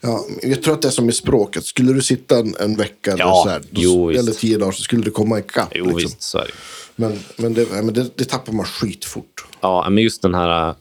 [0.00, 1.64] Ja, jag tror att det är som i språket.
[1.64, 4.22] Skulle du sitta en, en vecka eller, Ja, så här, jo, visst.
[4.22, 5.68] eller tio dagar så skulle du komma ikapp.
[5.74, 5.96] Jo, liksom.
[5.98, 6.52] visst, så är det.
[6.96, 9.44] Men, men, det, men det, det tappar man skitfort.
[9.60, 10.68] Ja, men just den här...
[10.68, 10.74] äh,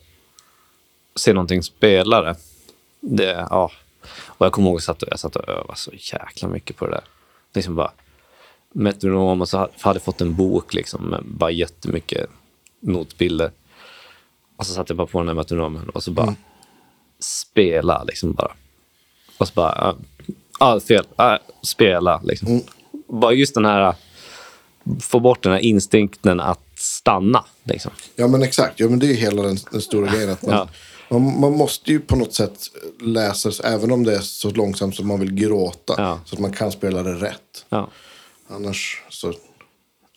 [1.16, 2.36] Se någonting spelare.
[3.02, 3.72] Det, ja.
[4.42, 6.78] Och jag kommer ihåg att jag satt och, jag satt och övade så jäkla mycket
[6.78, 7.04] på det där.
[7.54, 7.92] Liksom bara
[8.74, 12.30] metronom och så hade jag fått en bok liksom, med bara jättemycket
[12.80, 13.52] notbilder.
[14.58, 16.36] Och så satte jag bara på den här metronomen och så bara
[17.20, 18.52] spela liksom bara.
[19.38, 19.96] Och så bara,
[20.60, 22.62] ah, fel, ah, spela liksom.
[23.08, 23.96] Bara just den här,
[25.00, 27.92] få bort den här instinkten att stanna liksom.
[28.16, 28.80] Ja, men exakt.
[28.80, 30.30] Ja, men det är hela den, den stora grejen.
[30.30, 30.68] Att man, Ja.
[31.20, 32.60] Man, man måste ju på något sätt
[33.02, 35.94] läsa, även om det är så långsamt som man vill gråta.
[35.98, 36.20] Ja.
[36.26, 37.66] Så att man kan spela det rätt.
[37.70, 37.90] Ja.
[38.48, 39.34] Annars så,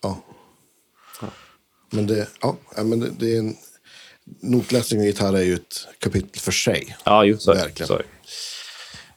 [0.01, 0.21] ja.
[1.89, 3.55] Men det, ja, ja, men det, det är en...
[4.41, 6.97] Notläsning och gitarr är ju ett kapitel för sig.
[7.03, 7.45] Ja, är det.
[7.45, 7.97] Verkligen.
[7.97, 8.03] Det.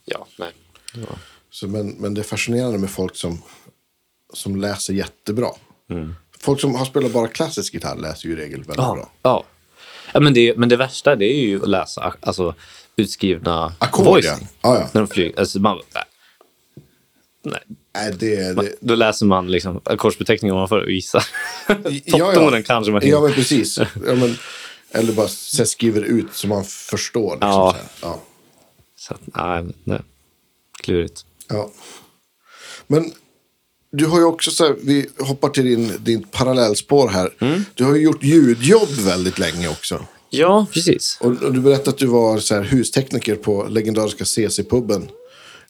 [0.04, 0.52] Ja, nej.
[0.94, 1.18] Ja.
[1.50, 3.42] Så, men, men det är fascinerande med folk som,
[4.32, 5.50] som läser jättebra.
[6.40, 8.94] Folk som har spelat bara klassisk gitarr läser ju i regel väldigt Ja.
[8.94, 9.10] bra.
[9.22, 9.44] ja.
[10.12, 12.54] Ja, men, det, men det värsta det är ju att läsa alltså,
[12.96, 14.24] utskrivna Ackord, voice.
[14.26, 14.38] ja.
[14.62, 14.88] Ja, ja.
[14.92, 15.40] När de flyger.
[15.40, 16.04] Alltså, man, nej.
[17.44, 17.60] nej.
[17.94, 21.24] Nej, det, det, Då läser man liksom ackordsbeteckningen ovanför och gissar.
[22.04, 23.78] Ja, Topptonen kanske man Ja, men precis.
[23.78, 24.36] Ja, men,
[24.90, 27.30] eller bara så skriver ut så man förstår.
[27.34, 27.76] Liksom, Ja.
[28.00, 28.06] så.
[28.06, 28.20] Ja.
[28.96, 30.00] Så nej, nej.
[30.82, 31.24] Klurigt.
[31.48, 31.70] ja.
[32.86, 33.12] Men
[33.90, 37.30] du har ju också så här, vi hoppar till din, din parallellspår här.
[37.40, 37.64] Mm.
[37.74, 40.00] Du har ju gjort ljudjobb väldigt länge också.
[40.30, 41.18] Ja, precis.
[41.20, 45.08] Och, och du berättade att du var så här, hustekniker på legendariska CC-puben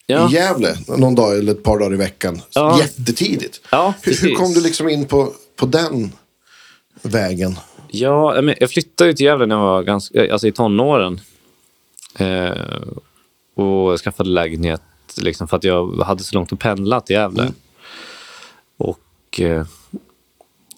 [0.05, 0.29] Ja.
[0.29, 2.41] i Gävle någon dag eller ett par dagar i veckan.
[2.53, 2.79] Ja.
[2.79, 3.61] Jättetidigt.
[3.71, 6.11] Ja, hur, hur kom du liksom in på, på den
[7.01, 7.55] vägen?
[7.87, 11.21] Ja, jag jag flyttade till Gävle när jag var ganska, alltså i tonåren.
[12.17, 12.51] Eh,
[13.55, 14.81] och skaffade lägenhet
[15.17, 17.51] liksom, för att jag hade så långt att pendla till Gävle.
[19.29, 19.65] Och, eh,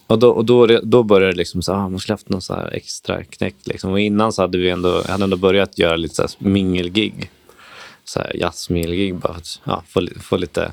[0.08, 2.56] och, då, och då, då började det liksom så, ah, man skulle haft någon så
[2.72, 3.56] extra knäck.
[3.64, 3.92] Liksom.
[3.92, 7.32] Och innan så hade vi ändå, hade ändå börjat göra lite så här mingelgig.
[8.04, 10.72] Så här jazzmingelgig bara för att ja, få, få lite,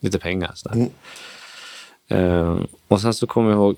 [0.00, 0.52] lite pengar.
[0.54, 0.88] Så där.
[2.08, 3.76] Eh, och sen så kommer jag ihåg,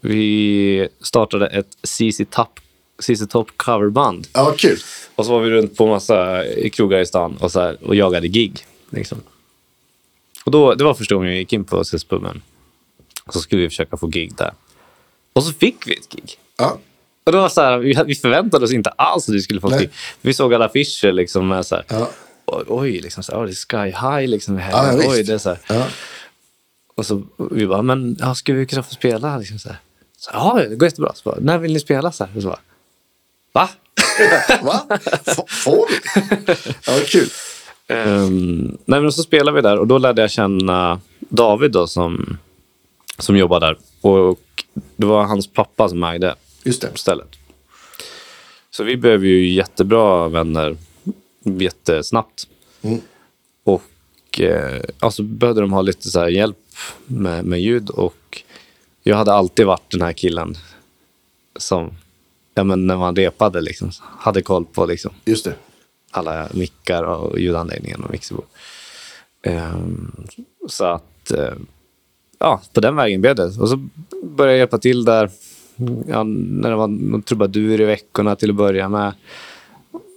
[0.00, 2.60] vi startade ett CC Top,
[2.98, 4.26] CC Top coverband.
[4.32, 4.78] Ja, kul.
[5.14, 8.28] Och så var vi runt på massa krogar i stan och, så här, och jagade
[8.28, 8.66] gig.
[8.90, 9.18] Liksom.
[10.46, 12.40] Och då, det var första gången jag gick in på CC-puben.
[13.32, 14.52] Så skulle vi försöka få gig där.
[15.32, 16.38] Och så fick vi ett gig.
[16.56, 16.78] Ja.
[17.24, 19.80] Och det var så här, vi, förväntade oss inte alls att vi skulle få ett
[19.80, 19.90] gig.
[20.20, 22.10] Vi såg alla affischer liksom med så här, Ja.
[22.66, 24.58] oj, liksom, så här, oj, det är sky high liksom.
[24.58, 24.70] Här.
[24.70, 25.26] Ja, oj, visst.
[25.26, 25.56] det är så.
[25.68, 25.86] Ja.
[26.94, 29.38] Och så vi bara, men ja, ska vi kunna få spela?
[29.38, 29.78] Liksom så här.
[30.18, 31.12] Så, ja, det går jättebra.
[31.14, 32.12] Så bara, när vill ni spela?
[32.12, 32.36] Så här.
[32.36, 32.60] Och så bara,
[33.52, 33.68] va?
[34.62, 34.98] Va?
[35.48, 36.54] Får vi?
[36.86, 37.28] Ja, kul.
[37.88, 42.38] Ehm, nej, men så spelade vi där och då lärde jag känna David då, som,
[43.18, 43.76] som jobbade där.
[44.00, 44.40] Och
[44.96, 46.98] det var hans pappa som ägde Just det.
[46.98, 47.36] stället.
[48.70, 50.76] Så vi blev ju jättebra vänner
[51.44, 52.48] jättesnabbt.
[52.82, 53.00] Mm.
[53.64, 56.56] Och eh, alltså behövde de ha lite så här hjälp
[57.06, 57.90] med, med ljud.
[57.90, 58.42] Och
[59.02, 60.56] jag hade alltid varit den här killen
[61.56, 61.90] som,
[62.54, 65.54] ja, men när man repade, liksom, hade koll på liksom, Just det.
[66.16, 68.44] Alla mickar och ljudanläggningen och mixerbord.
[69.42, 70.12] Ehm,
[70.68, 71.54] så att, eh,
[72.38, 73.44] ja, på den vägen blev det.
[73.44, 73.88] Och så
[74.22, 75.30] började jag hjälpa till där.
[76.06, 79.12] Ja, när det var någon trubadur i veckorna till att börja med.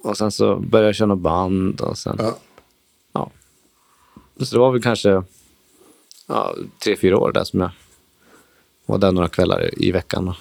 [0.03, 2.37] Och sen så började jag köra band och sen, Ja.
[3.13, 3.31] ja.
[4.39, 5.23] Så det var väl kanske
[6.27, 7.71] ja, tre, fyra år där som jag
[8.85, 10.33] var där några kvällar i veckan.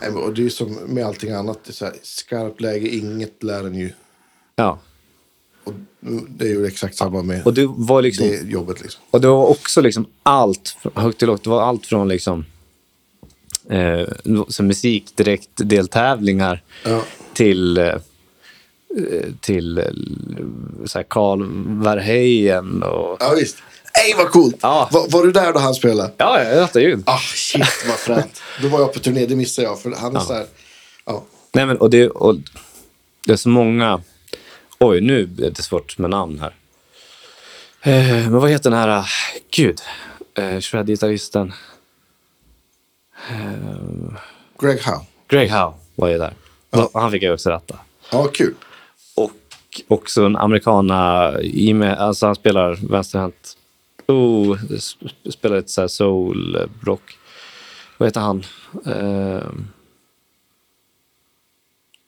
[0.00, 1.64] Nej, Och det är ju som med allting annat.
[1.64, 3.92] Det är så här, skarpt läge, inget lär en ju.
[4.56, 4.78] ja.
[5.68, 5.74] Och
[6.28, 8.28] det är ju exakt samma med och det var liksom...
[8.28, 8.80] det jobbet.
[8.82, 9.02] Liksom.
[9.10, 12.44] Och det var också liksom allt, högt till lågt, det var allt från liksom
[13.70, 14.08] eh,
[14.48, 17.02] så musik, direkt deltävlingar Ja.
[17.32, 17.94] till, eh,
[19.40, 19.84] till eh,
[20.86, 21.46] så här Carl
[21.82, 23.16] Verheyen och...
[23.20, 23.56] ja, visst.
[23.96, 24.56] Nej, vad coolt!
[24.60, 24.88] Ja.
[24.92, 26.12] Var, var du där då han spelade?
[26.16, 27.02] Ja, jag rattar ljud.
[27.06, 28.42] Ah, shit vad fränt.
[28.62, 29.80] Då var jag på turné, det missade jag.
[29.80, 30.46] För han är så här...
[31.04, 31.24] Ja.
[31.52, 32.36] Nej, men, och det, och
[33.26, 34.00] det är så många...
[34.80, 36.54] Oj, nu är det svårt med namn här.
[37.82, 39.04] Eh, men vad heter den här...
[39.50, 39.80] Gud.
[40.34, 41.52] Eh, Shred-gitarristen.
[44.60, 45.06] Greg Howe.
[45.28, 46.34] Greg Howe var ju där.
[46.94, 47.78] Han fick jag också ratta.
[48.12, 48.54] Ja, kul.
[49.16, 49.32] Och
[49.88, 50.96] också en amerikana,
[51.96, 53.56] alltså han spelar vänsterhänt.
[54.06, 57.18] Oh, sp- spelar lite så här soul, rock.
[57.98, 58.44] Vad heter han?
[58.86, 59.68] Ehm.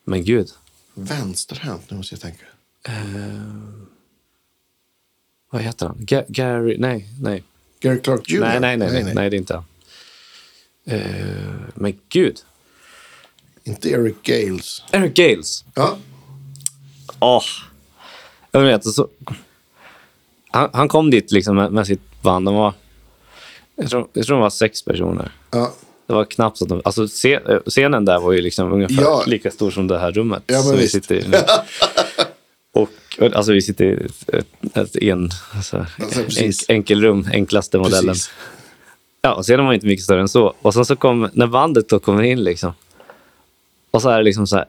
[0.05, 0.49] men gud.
[0.95, 2.45] Vänsterhänt, nu måste jag tänka.
[5.51, 5.97] Vad heter han?
[6.01, 6.77] Ga- Gary?
[6.79, 7.43] Nej, nej.
[7.81, 8.41] Gary Clark Jr.
[8.41, 9.65] Nej, nej, nej, nej, nej, det är inte han.
[10.87, 12.39] Ehm, men gud.
[13.65, 14.83] Inte Eric Gales.
[14.93, 15.65] Eric Gales.
[15.75, 15.99] Ja,
[17.21, 17.43] Åh.
[18.51, 19.09] Jag vet, så,
[20.51, 22.47] han, han kom dit liksom med, med sitt band.
[22.47, 22.75] De var,
[23.77, 25.33] jag, tror, jag tror de var sex personer.
[25.51, 25.75] ja.
[26.07, 29.25] Det var knappt så att de, alltså scen, scenen där var ju liksom ungefär Ja.
[29.27, 30.43] lika stor som det här rummet.
[30.47, 30.93] Ja, men som vi visst.
[30.95, 31.25] sitter i.
[32.73, 32.91] och,
[33.35, 36.71] alltså vi sitter i ett, ett, en, alltså, Alltså, precis.
[36.71, 38.15] enkelrum, enklaste modellen.
[38.15, 38.31] Precis.
[39.23, 40.55] Ja, och scenen var inte mycket större än så.
[40.63, 42.73] Och sen så kom, när bandet då kommer in liksom.
[43.91, 44.65] Och så är det liksom så här,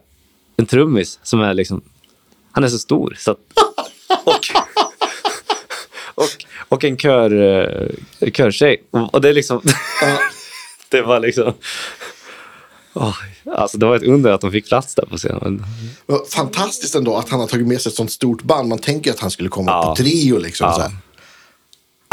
[0.57, 1.81] en trummis som är liksom,
[2.51, 3.15] han är så stor.
[3.17, 3.37] Så att,
[4.23, 4.39] och,
[6.15, 6.27] och,
[6.67, 7.31] och en kör,
[8.21, 8.83] eh, körtjej.
[8.91, 9.61] Och, och det är liksom,
[10.89, 11.53] det var liksom,
[12.93, 13.15] Åh,
[13.55, 15.63] alltså det var ett under att de fick plats där på scenen.
[16.33, 18.69] Fantastiskt ändå att han har tagit med sig ett sånt stort band.
[18.69, 19.83] Man tänker att han skulle komma Ja.
[19.89, 20.67] på trio liksom.
[20.67, 20.73] Ja.
[20.73, 20.91] Så här.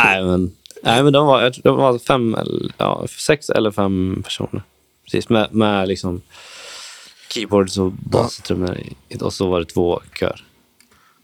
[0.04, 2.36] Nej, men, nej, men de var, de var fem,
[2.76, 4.62] ja, sex eller fem personer.
[5.04, 6.20] Precis, med, med liksom
[7.30, 8.78] keyboards och bas och trummor.
[9.08, 10.44] i- Och så var det två kör.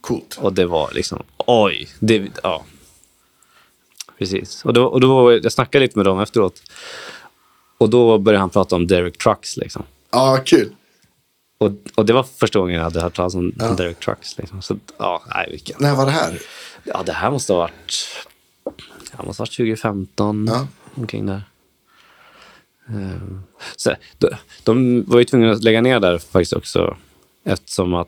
[0.01, 0.37] Coolt.
[0.41, 1.87] Och det var liksom, oj.
[1.99, 2.63] Det, ja.
[4.19, 4.65] Precis.
[4.65, 6.61] Och då, och då, jag snackade lite med dem efteråt.
[7.77, 9.57] Och då började han prata om Derek Trucks.
[9.57, 9.83] Liksom.
[10.11, 10.75] Ja, kul.
[11.57, 14.37] Och, och det var första gången jag hade hört talas om Derek Trucks.
[14.37, 14.61] Liksom.
[14.61, 15.75] Så ja, nej, vilken.
[15.79, 16.41] När var det här?
[16.83, 18.07] Ja, det här måste ha varit,
[19.17, 20.45] ja, måste ha varit 2015.
[20.49, 20.67] Ja.
[20.95, 21.41] Omkring där.
[22.89, 23.43] Ehm,
[23.75, 24.29] Så, de,
[24.63, 26.97] de var ju tvungna att lägga ner där faktiskt också.
[27.43, 28.07] Eftersom att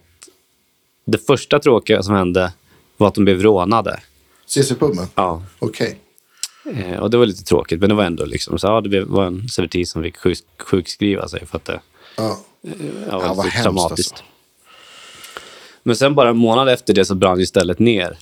[1.06, 2.54] det första tråkiga som hände
[2.98, 4.00] var att de blev rånade.
[4.46, 5.08] CC-puben?
[5.16, 5.44] Ja.
[5.60, 6.00] Okej.
[6.76, 9.26] Eh, och det var lite tråkigt, men det var ändå liksom så, ja, det var
[9.26, 11.80] en servitris som fick sjuk, sjukskriva sig för att det
[12.18, 12.40] Ja.
[12.62, 12.72] ja,
[13.10, 14.12] Ja, var vad lite traumatiskt.
[14.12, 14.26] alltså.
[15.84, 18.18] Men sen bara en månad efter det så brann ju stället ner.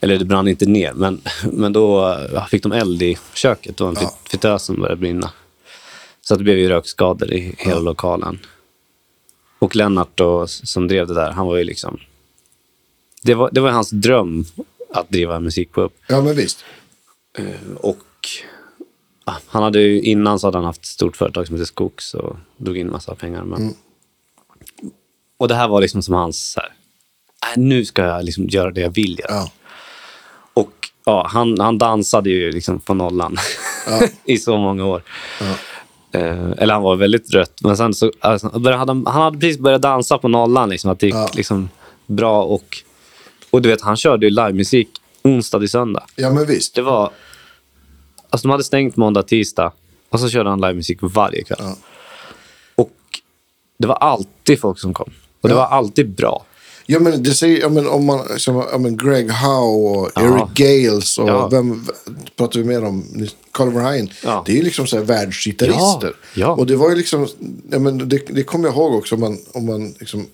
[0.00, 1.20] Eller det brann inte ner, men,
[1.52, 4.02] men då ja, fick de eld i köket och en Ja.
[4.02, 4.18] ja.
[4.24, 5.30] fritös som började brinna.
[6.20, 8.38] Så att det blev ju rökskador i hela lokalen.
[9.58, 12.00] Och Lennart då, som drev det där, han var ju liksom...
[13.22, 14.44] Det var, det var hans dröm
[14.94, 15.90] att driva en musikpub.
[16.08, 16.64] Ja, men visst.
[17.76, 18.06] Och
[19.24, 22.14] ja, han hade ju, innan så hade han haft ett stort företag som heter Skogs
[22.14, 23.44] och drog in massa pengar.
[23.44, 23.74] Men...
[25.36, 26.72] Och det här var liksom som hans, så här,
[27.44, 29.32] "Nej, nu ska jag liksom göra det jag vill göra.
[29.34, 29.50] Ja.
[30.54, 30.72] Och
[31.04, 33.36] ja, han, han dansade ju liksom på nollan
[33.86, 34.00] Ja.
[34.24, 35.02] i så många år.
[35.40, 35.54] Ja.
[36.20, 37.60] Eh, eller han var väldigt trött.
[37.62, 40.68] Men sen så, alltså, han, hade precis börjat dansa på nollan.
[40.68, 41.68] Liksom, att det gick liksom
[42.06, 42.42] bra.
[42.44, 42.78] Och,
[43.50, 44.88] och du vet, han körde ju livemusik
[45.24, 46.04] onsdag till söndag.
[46.16, 46.74] ja, men visst.
[46.74, 47.10] Det var...
[48.30, 49.72] Alltså de hade stängt måndag, tisdag.
[50.08, 51.58] Och så körde han livemusik varje kväll.
[51.60, 51.76] Ja.
[52.74, 52.90] Och
[53.78, 55.10] det var alltid folk som kom.
[55.40, 55.58] Och det Ja.
[55.58, 56.44] var alltid bra.
[56.86, 60.22] Ja, men det säger, ja, men om man, som, ja, men Greg Howe och Ja.
[60.22, 61.48] Eric Gales och Ja.
[61.48, 61.86] vem
[62.36, 63.26] pratar vi mer om?
[63.52, 64.10] Carl Verheyen.
[64.24, 64.42] Ja.
[64.46, 66.12] Det är ju liksom så här världsgitarrister.
[66.34, 66.48] Ja, ja.
[66.48, 67.28] Och det var ju liksom,
[67.70, 70.26] ja, men det, det kommer jag ihåg också om man, om man liksom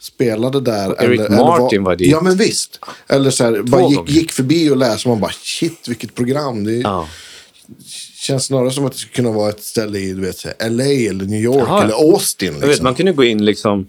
[0.00, 1.02] spelade där.
[1.04, 2.10] Eric Martin var dit.
[2.10, 2.80] Ja, men visst.
[3.08, 6.64] Eller så här, bara gick, gick förbi och läste och man bara shit vilket program.
[6.64, 7.08] Det Ja.
[8.20, 11.24] känns snarare som att det skulle kunna vara ett ställe i du vet, LA eller
[11.24, 11.82] New York ja.
[11.82, 12.52] eller Austin.
[12.52, 12.84] Jag vet, Liksom.
[12.84, 13.86] man kunde gå in liksom...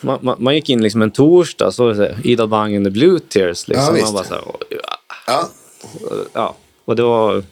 [0.00, 2.86] Man, man, man gick in liksom en torsdag, så var det här, Ida Bang and
[2.86, 3.68] the Blue Tears.
[3.68, 3.86] Liksom.
[3.86, 4.04] Ja, visst.
[4.04, 4.54] man bara så här, "Åh,
[5.26, 5.50] ja.
[6.34, 6.56] Ja.
[6.84, 7.44] Och det var...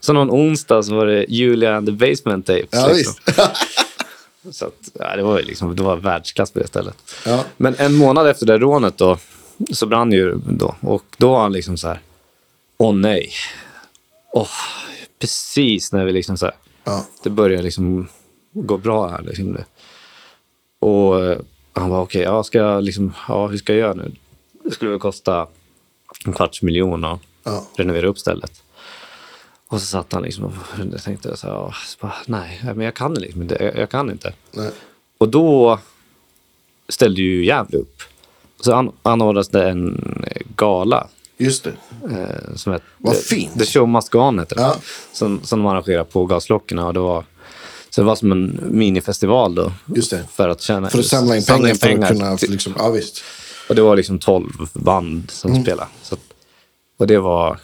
[0.00, 2.68] Så någon onsdag så var det Julia and the Basement Tapes.
[2.72, 3.14] Ja, liksom.
[4.52, 6.96] Så att, ja, det var liksom, det var världsklass på det stället.
[7.26, 7.44] Ja.
[7.56, 9.18] Men en månad efter det rånet då,
[9.72, 10.74] så brann ju då.
[10.80, 12.00] Och då var han liksom så här,
[12.78, 13.30] åh nej.
[14.32, 14.48] Åh,
[15.18, 16.54] precis när vi liksom så här,
[16.84, 17.04] Ja.
[17.22, 18.08] det börjar liksom
[18.52, 19.22] gå bra här.
[19.22, 19.58] Liksom.
[20.78, 21.38] Och eh,
[21.72, 24.12] han var okej, ja, ska jag liksom, ja, hur ska jag göra nu?
[24.64, 25.46] Det skulle väl kosta
[26.26, 27.66] en kvarts miljon att Ja.
[27.76, 28.62] renovera upp stället.
[29.74, 30.52] Och så satt han liksom och
[31.04, 33.56] tänkte så här, ja, så bara, nej, men jag kan liksom inte.
[33.60, 34.32] Jag, jag kan inte.
[34.50, 34.70] Nej.
[35.18, 35.78] Och då
[36.88, 38.02] ställde ju Gävle upp.
[38.60, 40.14] Så an, anordnades det en
[40.56, 41.06] gala.
[41.36, 41.72] Just det.
[42.10, 43.58] Eh, som hette, Vad fint.
[43.58, 44.56] The Show Must Go On heter.
[44.60, 44.76] Ja.
[45.12, 46.86] Som, som de arrangerade på Gasklockorna.
[46.86, 47.24] Och det var,
[47.90, 49.72] så det var som en minifestival då.
[49.94, 50.24] Just det.
[50.32, 52.36] För att, tjäna, För att samla in pengar, för att kunna...
[52.52, 53.22] Liksom, ja, visst.
[53.68, 55.62] Och det var liksom 12 band som Mm.
[55.62, 55.88] spelade.
[56.02, 56.16] Så,
[56.96, 57.58] och det var...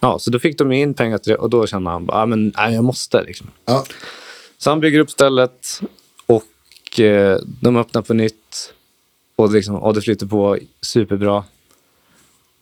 [0.00, 2.26] Ja, så då fick de in pengar till det och då kände han bara, ah,
[2.26, 3.46] men nej, jag måste liksom.
[3.64, 3.84] Ja.
[4.58, 5.80] Så han bygger upp stället
[6.26, 8.74] och eh, de öppnar på nytt.
[9.36, 11.44] Och, liksom, och det flyter på superbra.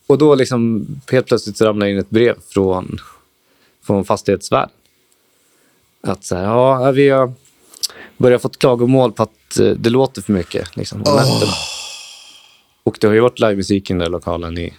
[0.07, 2.99] Och då liksom helt plötsligt ramlar in ett brev från,
[3.83, 4.71] från fastighetsvärden.
[6.01, 7.33] Att så här, ja, vi har
[8.17, 10.77] börjat fått klagomål på att eh, det låter för mycket.
[10.77, 11.53] Liksom, om nätterna.
[12.83, 14.75] Och det har ju varit livemusik i den där lokalen i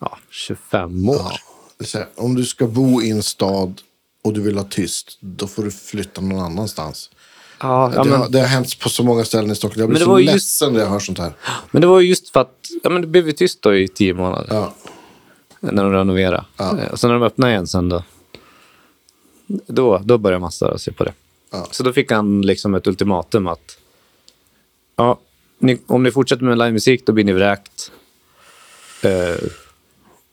[0.00, 1.16] ja, 25 år.
[1.16, 1.49] Ja.
[1.80, 3.80] Det här, om du ska bo i en stad
[4.24, 7.10] och du vill ha tyst, då får du flytta någon annanstans.
[7.60, 9.80] Ja, ja, det, men, har, det har hänt på så många ställen i Stockholm.
[9.80, 11.32] Jag blir Men det så var ju just- ledsen när jag hör sånt här.
[11.70, 13.88] men det var ju just för att ja, men det blev ju tyst då i
[13.88, 14.46] tio månader.
[14.54, 14.74] Ja.
[15.60, 16.44] när de renoverade.
[16.56, 16.78] Ja.
[16.78, 18.02] Eh, Och sen när de öppnade igen sen då,
[19.46, 21.12] då, då började man störa sig på det.
[21.50, 21.68] Ja.
[21.70, 23.78] Så då fick han liksom ett ultimatum att
[24.96, 25.18] ja,
[25.58, 27.90] ni, om ni fortsätter med livemusik då blir ni vräkt.
[29.02, 29.34] Eh,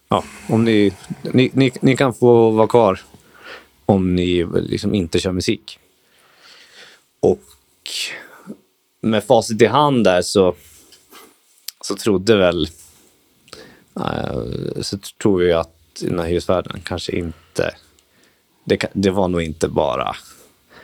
[0.09, 2.99] ja, om ni, ni, ni, ni kan få vara kvar
[3.85, 5.79] om ni liksom inte kör musik.
[7.19, 7.43] Och
[9.01, 10.55] med facit i hand där så,
[11.81, 12.69] så trodde väl
[13.99, 17.75] Eh, så tror jag att den här hyresvärden kanske inte...
[18.63, 20.15] Det, det var nog inte bara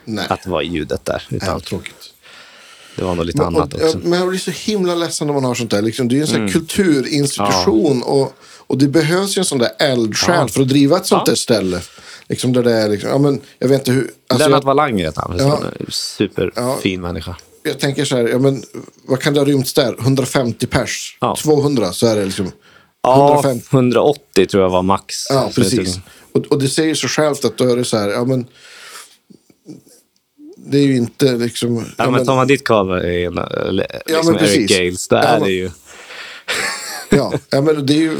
[0.04, 0.26] Nej.
[0.28, 2.14] att det var ljudet där, utan tråkigt.
[2.96, 3.98] det var nog lite Men, annat och, också.
[3.98, 5.82] ja, men jag blir så himla ledsen när man har sånt där.
[5.82, 6.52] Liksom, det är ju en sån Mm.
[6.52, 8.02] kulturinstitution.
[8.02, 8.32] Och,
[8.66, 10.48] och det behövs ju en sån där eldsjäl Ja.
[10.48, 11.30] för att driva ett sånt Ja.
[11.30, 11.80] där ställe.
[12.28, 14.10] Liksom där det är liksom, ja men jag vet inte hur.
[14.28, 15.38] Alltså, Lennart jag, Wallanger heter han.
[15.38, 15.60] Ja.
[15.78, 15.84] Ja.
[15.88, 17.36] Superfin människa.
[17.62, 18.62] jag tänker så här, ja men
[19.08, 19.96] vad kan det ha rymts där?
[20.00, 21.36] 150 pers, Ja.
[21.42, 22.52] 200 så är det liksom.
[23.02, 23.66] Ja, 150.
[23.70, 25.14] 180 tror jag var max.
[25.30, 25.98] Ja, precis.
[26.32, 28.46] Och, och det säger sig självt att då är det så här, ja men.
[30.66, 31.76] Det är ju inte liksom.
[31.76, 34.70] Ja, ja, men men- tar man ditt cover, Ja, liksom men Eric precis.
[34.78, 35.70] Gales, då Ja, är men- det ju...
[37.16, 38.18] Ja, men det är ju eh,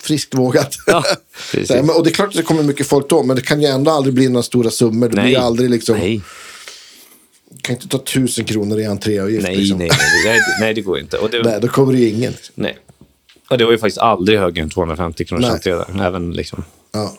[0.00, 0.76] friskt vågat.
[0.86, 1.04] Ja,
[1.68, 3.66] här, och det är klart att det kommer mycket folk då, men det kan ju
[3.66, 5.08] ändå aldrig bli några stora summor.
[5.08, 5.32] Det blir Nej.
[5.32, 6.22] ju aldrig liksom, Nej,
[7.62, 9.42] kan inte ta tusen kronor i entréavgift.
[9.42, 9.78] nej, liksom.
[9.78, 11.18] nej, nej, nej, nej, det går inte.
[11.18, 12.32] Och det, Nej, då kommer det ju ingen.
[12.32, 12.52] Liksom.
[12.54, 12.78] nej.
[13.50, 16.02] Och det var ju faktiskt aldrig högre än 250 kronor entré där.
[16.06, 17.16] Även liksom Ja,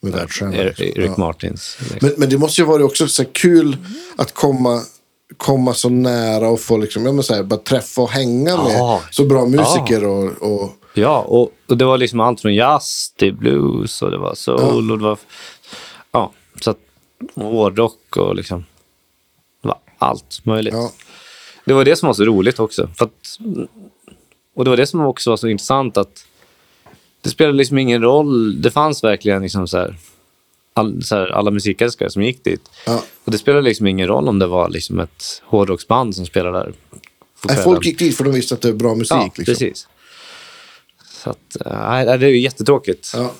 [0.00, 0.74] med världsstjärnor.
[0.76, 1.04] Liksom.
[1.04, 1.14] Ja.
[1.18, 1.76] Martins.
[1.80, 1.98] Liksom.
[2.00, 3.76] Men, men det måste ju vara också så kul
[4.16, 4.82] att komma,
[5.36, 8.72] komma så nära och få liksom, ja, men så här, bara träffa och hänga med
[8.78, 9.00] Ja.
[9.10, 10.04] så bra musiker.
[10.06, 14.18] Och, och, Ja, och, och det var liksom allt från jazz till blues och det
[14.18, 15.18] var soul och det var...
[16.12, 16.78] Ja, så att...
[17.34, 18.64] Hårdrock och liksom...
[19.62, 20.74] Det var allt möjligt.
[20.74, 20.90] ja,
[21.64, 22.88] Det var det som var så roligt också.
[22.98, 23.38] För att,
[24.56, 26.26] och det var det som också var så intressant att
[27.20, 28.62] det spelade liksom ingen roll.
[28.62, 29.96] Det fanns verkligen liksom så här,
[30.74, 32.70] all, här, alla musikälskare som gick dit.
[32.86, 33.02] ja.
[33.24, 36.72] Och det spelade liksom ingen roll om det var liksom ett hårdrocksband som spelade där.
[37.44, 39.16] Nej, folk gick dit för de visste att det är bra musik.
[39.16, 39.44] Ja, liksom.
[39.44, 39.88] precis.
[41.22, 43.12] Så att, äh, nej, det är ju jättetråkigt.
[43.14, 43.32] Ja.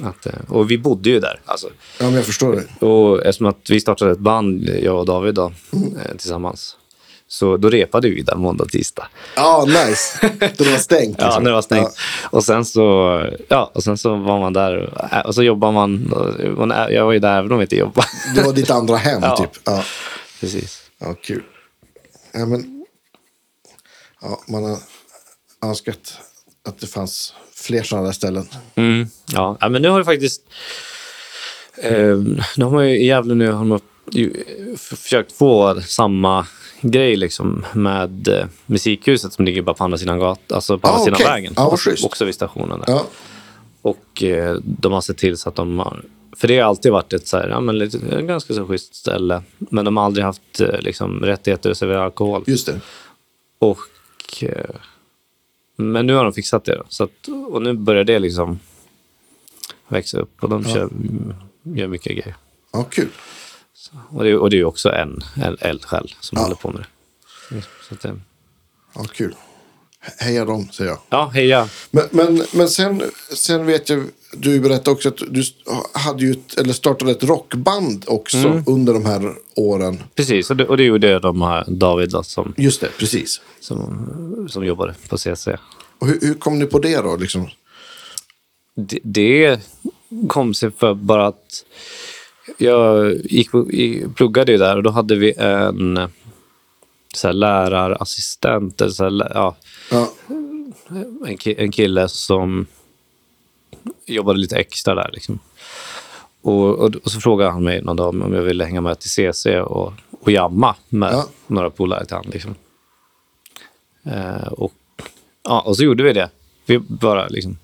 [0.00, 1.40] Att, eh, och vi bodde ju där.
[1.44, 1.66] Alltså.
[1.98, 2.86] ja, men jag förstår det.
[2.86, 6.76] Och eftersom att vi startade ett band, jag och David då, eh, tillsammans.
[7.30, 9.08] Så då repade vi där måndag tisdag.
[9.36, 10.18] Ja, nice.
[10.56, 11.16] Då det var stängt.
[11.20, 11.42] Ja, liksom.
[11.42, 11.88] när det var stängt.
[12.30, 15.72] Och sen så, ja, och sen så var man där och, äh, och så jobbar
[15.72, 16.14] man.
[16.68, 18.06] När- jag var ju där även om jag inte jobbade.
[18.26, 19.36] Ja, det var ditt andra hem, Ja.
[19.36, 19.50] typ.
[19.64, 19.84] Ja,
[20.40, 20.82] Precis.
[20.98, 21.42] ja kul.
[22.32, 22.86] Ja, men,
[24.20, 24.78] ja, man har
[25.64, 26.18] önskat
[26.68, 28.48] att det fanns fler sådana där ställen.
[28.74, 29.56] Mm, ja.
[29.60, 30.42] ja, men nu har det faktiskt...
[31.82, 32.16] Eh,
[32.56, 33.80] nu har man ju i Gävle nu har man
[34.76, 36.46] försökt få samma
[36.80, 40.90] grej liksom med eh, musikhuset som ligger bara på andra sidan gatan, alltså på Ah,
[40.90, 41.26] andra sidan okej.
[41.26, 41.52] vägen.
[41.56, 42.86] Ja, vad också, också vid stationen där.
[42.92, 43.06] Ja,
[43.82, 46.02] Och eh, de har sett till så att de har...
[46.36, 49.42] För det har alltid varit ett så här, ja, men lite, ganska så schysst ställe.
[49.58, 52.44] Men de har aldrig haft eh, liksom, rättigheter att servera alkohol.
[52.46, 52.80] just det.
[53.58, 53.78] Och,
[54.42, 54.64] eh,
[55.76, 56.76] men nu har de fixat det.
[56.76, 58.58] Då, så att, och nu börjar det liksom
[59.88, 60.42] växa upp.
[60.42, 60.88] Och de kör,
[61.62, 62.36] gör mycket grejer.
[62.72, 63.08] Ja, kul.
[64.10, 66.42] Och det, och det är ju också en, en eldsjäl som Ja.
[66.42, 66.80] håller på med
[67.50, 67.62] det.
[67.88, 68.12] Så att, eh,
[68.94, 69.34] Ja, kul.
[70.04, 70.98] He- Heja dem, säger jag.
[71.10, 71.68] ja, heja.
[71.90, 73.02] Men, men, men sen,
[73.34, 75.42] sen vet jag, du berättade också att du
[75.92, 78.64] hade ju ett, eller startade ett rockband också Mm.
[78.66, 80.02] under de här åren.
[80.14, 82.88] Precis, och det, och det är ju det de har, David då, som, Just det,
[82.98, 83.40] precis.
[83.60, 85.46] som, som jobbade på CC.
[85.98, 87.16] Och hur, hur kom ni på det då?
[87.16, 87.48] Liksom?
[88.76, 89.60] Det, det
[90.28, 91.64] kom sig för bara att
[92.58, 93.50] jag gick
[94.14, 96.08] pluggade ju där och då hade vi en
[97.14, 99.56] så här, lärarassistent, eller så här, ja,
[99.90, 100.08] Ja,
[101.26, 102.66] en, ki, en kille som
[104.06, 105.10] jobbade lite extra där.
[105.12, 105.38] Liksom.
[106.42, 109.10] Och, och, och så frågade han mig någon dag om jag ville hänga med till
[109.10, 111.28] CC och, och jamma med Ja.
[111.46, 112.26] några polare till han.
[112.32, 112.54] Liksom.
[114.04, 114.72] Eh, och,
[115.44, 116.30] ja, och så gjorde vi det.
[116.66, 117.58] Vi bara liksom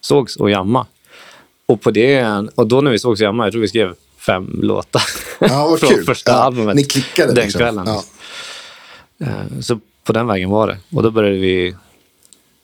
[0.00, 0.86] sågs och jamma.
[1.66, 2.24] Och, på det,
[2.54, 3.94] och då när vi sågs och jamma, jag tror vi skrev
[4.26, 5.02] fem låtar.
[5.40, 6.04] ja vad från kul.
[6.04, 6.74] första ja, albumet.
[6.76, 7.58] Ni klickade den liksom.
[7.58, 7.84] kvällen.
[7.86, 8.02] Ja.
[9.20, 10.78] Eh, Så på den vägen var det.
[10.96, 11.76] Och då började vi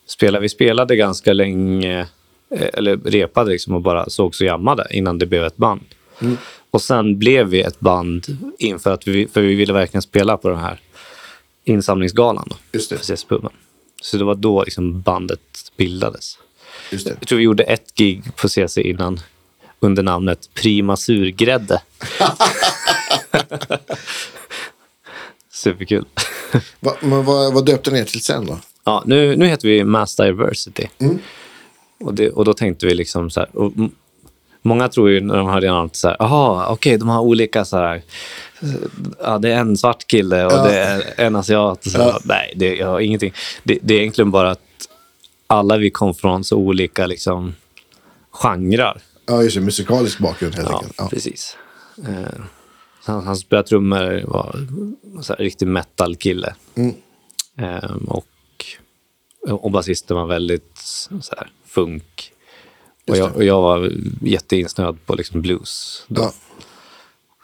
[0.06, 0.40] spela.
[0.40, 2.00] Vi spelade ganska länge,
[2.50, 5.84] eh, eller repade liksom och bara sågs och jammade innan det blev ett band.
[6.20, 6.36] Mm.
[6.70, 8.26] Och sen blev vi ett band
[8.58, 10.80] inför att vi, för vi ville verkligen spela på den här
[11.64, 12.96] insamlingsgalan då, Just det.
[13.16, 13.50] CS-puben.
[14.02, 15.40] Så det var då liksom bandet
[15.76, 16.38] bildades.
[16.92, 17.16] Just det.
[17.20, 19.20] Jag tror vi gjorde ett gig på CC innan
[19.80, 21.82] under namnet Prima Surgrädde.
[25.52, 26.04] Superkul.
[26.80, 28.59] Va, men vad, vad döpte ni er till sen då?
[28.84, 30.86] Ja, nu, nu heter vi Mass Diversity.
[30.98, 31.18] Mm.
[32.00, 33.57] Och, det, och då tänkte vi liksom så här.
[33.57, 33.72] Och
[34.62, 36.16] många tror ju när de hör det namnet så här.
[36.18, 38.03] Jaha, okej, de har olika så här.
[39.22, 40.62] Ja, det är en svart kille och Ja.
[40.62, 41.84] det är en asiat.
[41.84, 41.98] Så.
[41.98, 42.20] Ja.
[42.24, 43.32] Nej, det, har ingenting.
[43.62, 44.61] Det, det är egentligen bara att
[45.46, 47.55] alla vi kom från så olika liksom
[48.30, 49.00] genrer.
[49.29, 49.61] Ja, just det.
[49.62, 50.95] Musikalisk bakgrund helt Ja, enkelt.
[50.99, 51.09] Ja.
[51.09, 51.57] precis.
[52.09, 52.41] Eh,
[53.05, 54.57] han, han spelade trummor, var
[55.29, 56.55] en riktig metal-kille.
[56.74, 56.95] Mm.
[57.59, 58.26] Eh, och,
[59.51, 60.76] och basisten var väldigt
[61.20, 62.33] så här, funk.
[63.09, 66.05] Och jag, och jag var jätteinsnöad på liksom blues.
[66.09, 66.22] Då.
[66.22, 66.33] Ja,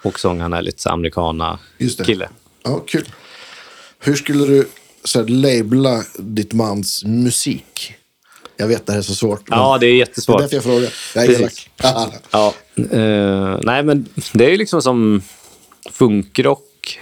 [0.03, 2.29] Och sångaren är lite americana-kille.
[2.63, 3.09] ja, kul.
[3.99, 4.69] Hur skulle du
[5.05, 7.95] så här, labla ditt mans musik?
[8.57, 9.43] Jag vet det här är så svårt.
[9.47, 10.41] Ja, det är det är jättesvårt.
[10.41, 10.93] därför jag frågar.
[11.15, 11.71] Jag är elak.
[12.31, 15.23] Ja, eh, nej men det är ju liksom som
[15.91, 17.01] funkrock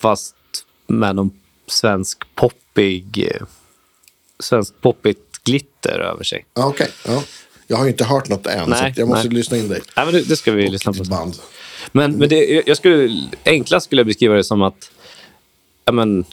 [0.00, 0.34] fast
[0.86, 1.30] med någon
[1.66, 3.46] svensk poppig, eh,
[4.40, 6.44] svensk poppigt glitter över sig.
[6.54, 6.88] Ja, okej.
[7.06, 7.22] Ja.
[7.66, 9.36] Jag har ju inte hört något än, Nej, så jag måste nej.
[9.36, 9.80] lyssna in dig.
[9.96, 11.04] Nej, men det, det ska vi lyssna på.
[11.04, 11.34] Band.
[11.92, 14.90] Men, men det, jag skulle, enklast skulle jag beskriva det som att
[15.84, 16.24] ja, men,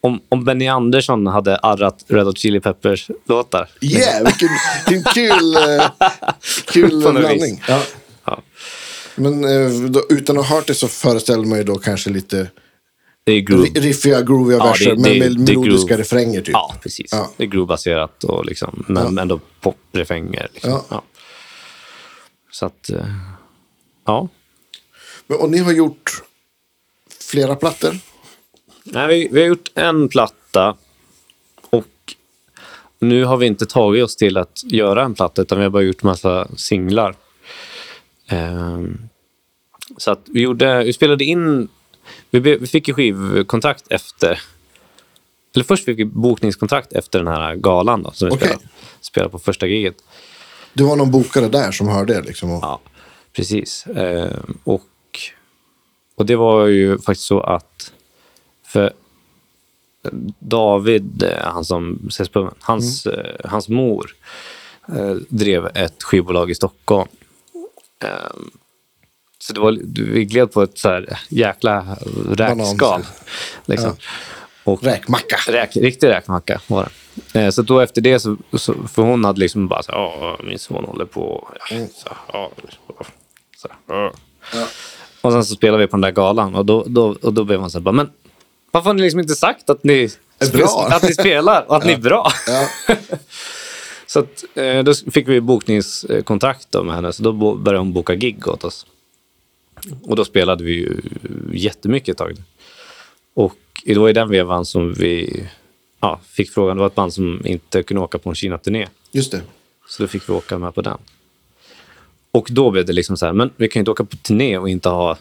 [0.00, 3.68] om, om Benny Andersson hade arrat Red Hot Chili Peppers-låtar.
[3.80, 4.48] Yeah, vilken,
[4.88, 5.90] vilken kul, eh,
[6.66, 7.62] kul blandning.
[7.68, 7.82] Ja.
[8.24, 8.42] Ja.
[9.16, 12.50] Men eh, då, utan att ha hört det så föreställer man ju då kanske lite
[13.24, 13.66] Det är groove.
[13.68, 15.96] ri- riffiga, grooviga Ja, verser det- med det- med melodiska groove.
[16.02, 16.52] refränger typ.
[16.52, 17.08] Ja, precis.
[17.12, 17.30] Ja.
[17.36, 20.48] Det är groove-baserat och liksom, men ändå poprefränger.
[20.52, 20.70] Liksom.
[20.70, 20.84] Ja.
[20.88, 21.02] Ja.
[22.50, 23.06] Så att, eh,
[24.06, 24.28] ja.
[25.26, 26.22] Men, och ni har gjort
[27.30, 27.98] flera plattor.
[28.92, 30.76] Nej, vi, vi har gjort en platta
[31.70, 32.14] och
[32.98, 35.82] nu har vi inte tagit oss till att göra en platta utan vi har bara
[35.82, 37.14] gjort massa singlar.
[38.28, 38.98] Ehm,
[39.96, 41.68] så att vi, gjorde, vi spelade in,
[42.30, 44.40] vi, be- vi fick ju skivkontrakt efter,
[45.54, 48.46] eller först fick vi bokningskontrakt efter den här galan då, som vi Okej.
[48.48, 48.68] spelade,
[49.00, 49.96] spelade på första giget.
[50.72, 52.50] Det var någon bokare där som hörde er liksom.
[52.52, 52.80] Och, Ja,
[53.32, 53.86] precis.
[53.86, 54.82] Eh, och,
[56.16, 57.92] och det var ju faktiskt så att
[58.76, 58.92] för
[60.38, 63.20] David, eh, han som ses på hans, Mm.
[63.20, 64.10] eh, hans mor
[64.88, 67.08] eh, drev ett skivbolag i Stockholm.
[68.04, 68.08] Eh,
[69.38, 69.78] så det var,
[70.12, 71.96] vi gled på ett så här jäkla
[72.30, 73.02] räkskal.
[73.66, 73.96] Liksom.
[74.64, 75.36] Och, Räkmacka.
[75.48, 76.88] Räk, riktig räkmacka var
[77.32, 77.40] det.
[77.44, 80.58] Eh, så då efter det, så, så, för hon hade liksom bara så "Ja, min
[80.58, 81.48] son håller på.
[81.70, 82.50] Ja, så, ja,
[83.56, 84.12] så, ja.
[84.54, 84.66] Ja.
[85.20, 87.60] Och sen så spelade vi på den där galan och då, då, och då blev
[87.60, 88.10] man så här, bara, men
[88.70, 90.08] varför har ni liksom inte sagt att ni,
[90.52, 90.88] bra.
[90.90, 92.32] att ni spelar och att ni är bra?
[92.46, 92.68] Ja.
[94.06, 98.48] Så att, eh, då fick vi bokningskontrakt med henne, så då började hon boka gig
[98.48, 98.86] åt oss.
[100.02, 101.00] Och då spelade vi ju
[101.52, 102.36] jättemycket ett tag.
[103.34, 105.44] Och det var i den vevan som vi
[106.00, 106.76] ja, fick frågan.
[106.76, 108.86] Det var ett band som inte kunde åka på en Kina-turné.
[109.12, 109.42] Just det.
[109.88, 110.98] Så då fick vi åka med på den.
[112.30, 114.58] Och då blev det liksom så här, men vi kan ju inte åka på turné
[114.58, 115.18] och inte ha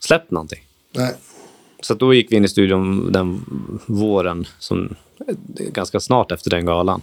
[0.00, 0.64] släppt någonting.
[0.92, 1.14] Nej.
[1.80, 3.44] Så då gick vi in i studion den
[3.86, 4.94] våren, som,
[5.58, 7.02] ganska snart efter den galan.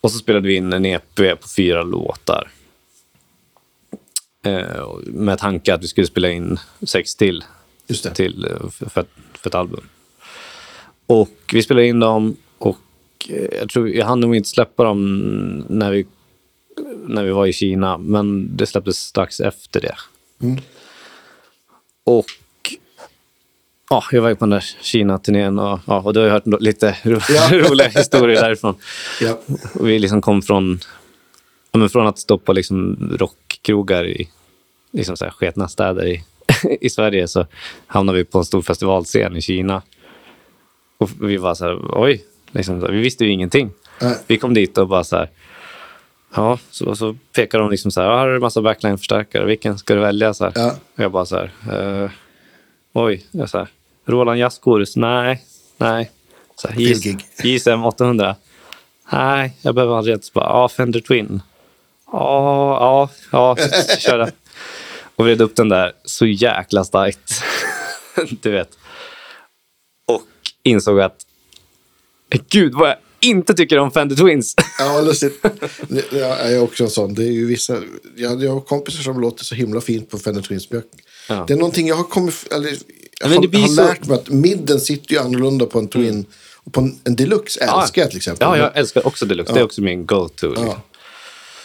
[0.00, 2.48] Och så spelade vi in en EP på fyra låtar.
[4.42, 7.44] Eh, med tanke att vi skulle spela in sex till,
[8.14, 9.88] till eh, för, för, för ett album.
[11.06, 12.78] Och vi spelade in dem och
[13.28, 15.18] eh, jag tror jag hann nog inte släppa dem
[15.68, 16.06] när vi,
[17.06, 19.96] när vi var i Kina, men det släpptes strax efter det.
[20.42, 20.60] Mm.
[22.04, 22.26] Och
[23.90, 26.62] ja, jag var ju på den där Kina-turnén och, ja, och du har ju hört
[26.62, 27.48] lite ro Ja.
[27.52, 28.74] roliga historier därifrån.
[29.20, 29.38] Ja.
[29.74, 30.80] Och vi liksom kom från,
[31.72, 34.28] ja, men från att stå på liksom rockkrogar i
[34.92, 36.24] liksom så här sketna städer i,
[36.80, 37.46] i Sverige så
[37.86, 39.82] hamnade vi på en stor festivalscen i Kina.
[40.98, 43.70] Och vi var så här, oj, liksom, så här, vi visste ju ingenting.
[44.00, 44.16] Nej.
[44.26, 45.30] Vi kom dit och bara så här,
[46.34, 49.78] ja, så, så pekade de liksom så här, "Ja, här är en massa backline-förstärkare, vilken
[49.78, 50.34] ska du välja?
[50.34, 50.52] Så här.
[50.54, 50.74] Ja.
[50.96, 51.50] Och jag bara så här,
[52.04, 52.10] eh,
[52.92, 53.68] oj, jag så här,
[54.06, 55.44] Roland Jazzchorus, nej,
[55.76, 56.10] nej.
[56.56, 56.80] Så här.
[57.44, 58.36] JSM 800,
[59.12, 60.24] nej, jag behöver ha rent.
[60.24, 61.42] Så bara, Ja, Fender Twin,
[62.12, 63.56] ja, ja, ja,
[63.98, 64.32] kör det.
[65.16, 67.42] Och vred upp den där så jäkla starkt.
[68.42, 68.70] du vet.
[70.12, 70.22] Och
[70.62, 71.26] insåg att,
[72.50, 74.54] gud vad jag inte tycker om Fender Twins.
[74.78, 75.44] Ja, lustigt.
[76.12, 77.14] Jag är också en sån.
[77.14, 77.82] Det är ju vissa,
[78.16, 80.66] jag, jag har kompisar som låter så himla fint på Fender Twins.
[80.70, 80.82] jag-
[81.28, 81.44] Ja.
[81.48, 82.52] Det är någonting jag har kommit...
[82.52, 82.70] Eller,
[83.20, 85.78] jag men har, det blir har så- lärt mig att midden sitter ju annorlunda på
[85.78, 86.24] en Twin.
[86.56, 88.48] Och på en, en Deluxe älskar jag till exempel.
[88.48, 89.52] Ja, jag älskar också Deluxe.
[89.54, 90.48] Det är också min go-to.
[90.48, 90.74] Liksom.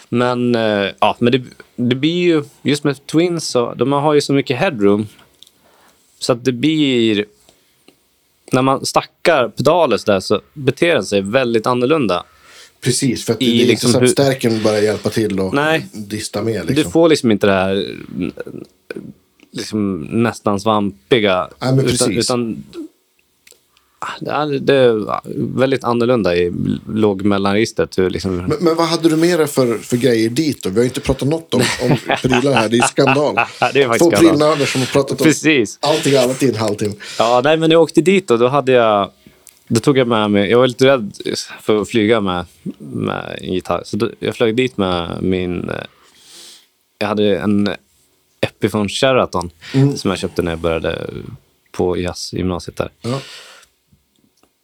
[0.09, 1.41] Men, eh, ja, men det,
[1.75, 5.07] det blir ju, just med Twins, så, de har ju så mycket headroom.
[6.19, 7.25] Så att det blir,
[8.51, 12.23] när man stackar pedaler så där så beter den sig väldigt annorlunda.
[12.81, 15.53] Precis, för att det, är liksom inte så att hur- stärken bara hjälpa till och
[15.53, 15.85] Nej.
[15.93, 16.67] dista med.
[16.67, 16.91] Du Liksom.
[16.91, 17.95] får liksom inte det här
[19.51, 21.49] liksom, nästan svampiga.
[21.59, 22.63] Men utan, utan
[23.99, 25.21] ah, det är, det är
[25.57, 26.51] väldigt annorlunda i
[26.93, 27.97] låg-mellanregistret.
[27.97, 30.69] hur Liksom, Men, men vad hade du med dig för, för grejer dit då?
[30.69, 32.69] Vi har inte pratat något om, om prylar här.
[32.69, 33.35] Det är skandal.
[33.73, 35.77] Det är faktiskt Två prylnördar som har pratat om Precis.
[35.81, 36.95] allting annat i en halvtimme.
[37.19, 39.11] Ja, nej, men när jag åkte dit och då hade jag...
[39.67, 40.49] Då tog jag med mig...
[40.49, 41.13] Jag var lite rädd
[41.61, 42.45] för att flyga med,
[42.77, 43.81] med en gitarr.
[43.85, 45.71] Så då, jag flög dit med min...
[46.97, 47.69] Jag hade en
[48.41, 49.49] Epiphone Sheraton
[49.95, 51.09] som jag köpte när jag började
[51.71, 52.89] på jazzgymnasiet där.
[53.01, 53.19] Ja.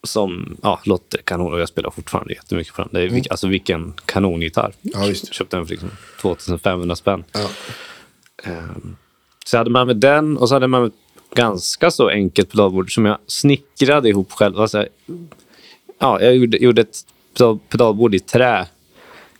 [0.03, 2.89] som ja, låter kanon och jag spelar fortfarande jättemycket på den.
[2.93, 4.73] Det är, vilk- Alltså vilken kanongitarr.
[4.82, 5.34] Ja, visst.
[5.34, 7.23] Köpte den för liksom 2500 spänn.
[7.32, 7.49] Ja.
[8.43, 8.95] Ehm,
[9.45, 12.51] Så hade med mig den och så hade jag med mig ett ganska så enkelt
[12.51, 14.59] pedalbord som jag snickrade ihop själv.
[14.61, 14.88] Alltså,
[15.99, 16.97] ja, jag gjorde, gjorde ett
[17.38, 18.67] pedal- pedalbord i trä.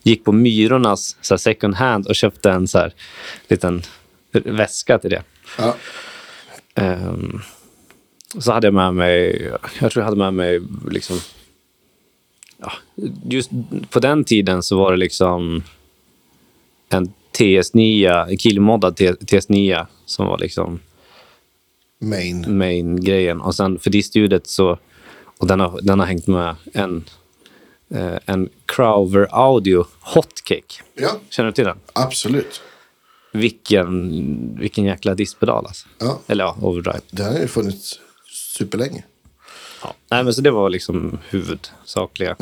[0.04, 2.94] Gick på Myrornas så second hand och köpte en så här,
[3.48, 3.82] liten
[4.46, 5.24] väska till det.
[5.58, 5.76] Ja.
[6.76, 7.40] Ehm,
[8.40, 9.42] så hade jag med mig,
[9.80, 10.62] jag tror jag hade med mig
[10.92, 11.20] liksom,
[12.58, 12.72] ja,
[13.30, 13.50] just
[13.90, 15.64] på den tiden så var det liksom
[16.90, 20.80] en TS9, en killmoddad T- TS9 som var liksom
[22.00, 22.58] Main.
[22.58, 23.42] main-grejen.
[23.42, 24.78] Och sen för distljudet så,
[25.38, 27.04] och den har, den har hängt med en,
[27.90, 30.84] eh, en Crowver Audio Hotcake.
[30.96, 31.78] Ja, Känner du till den?
[31.94, 32.62] absolut.
[33.38, 35.88] Vilken, vilken jäkla distpedal alltså.
[36.00, 36.20] Ja.
[36.28, 37.02] Eller ja, overdrive.
[37.12, 38.00] Det har ju funnits
[38.58, 39.04] superlänge.
[39.84, 39.94] Ja.
[40.12, 42.36] Nej, men så det var liksom huvudsakliga.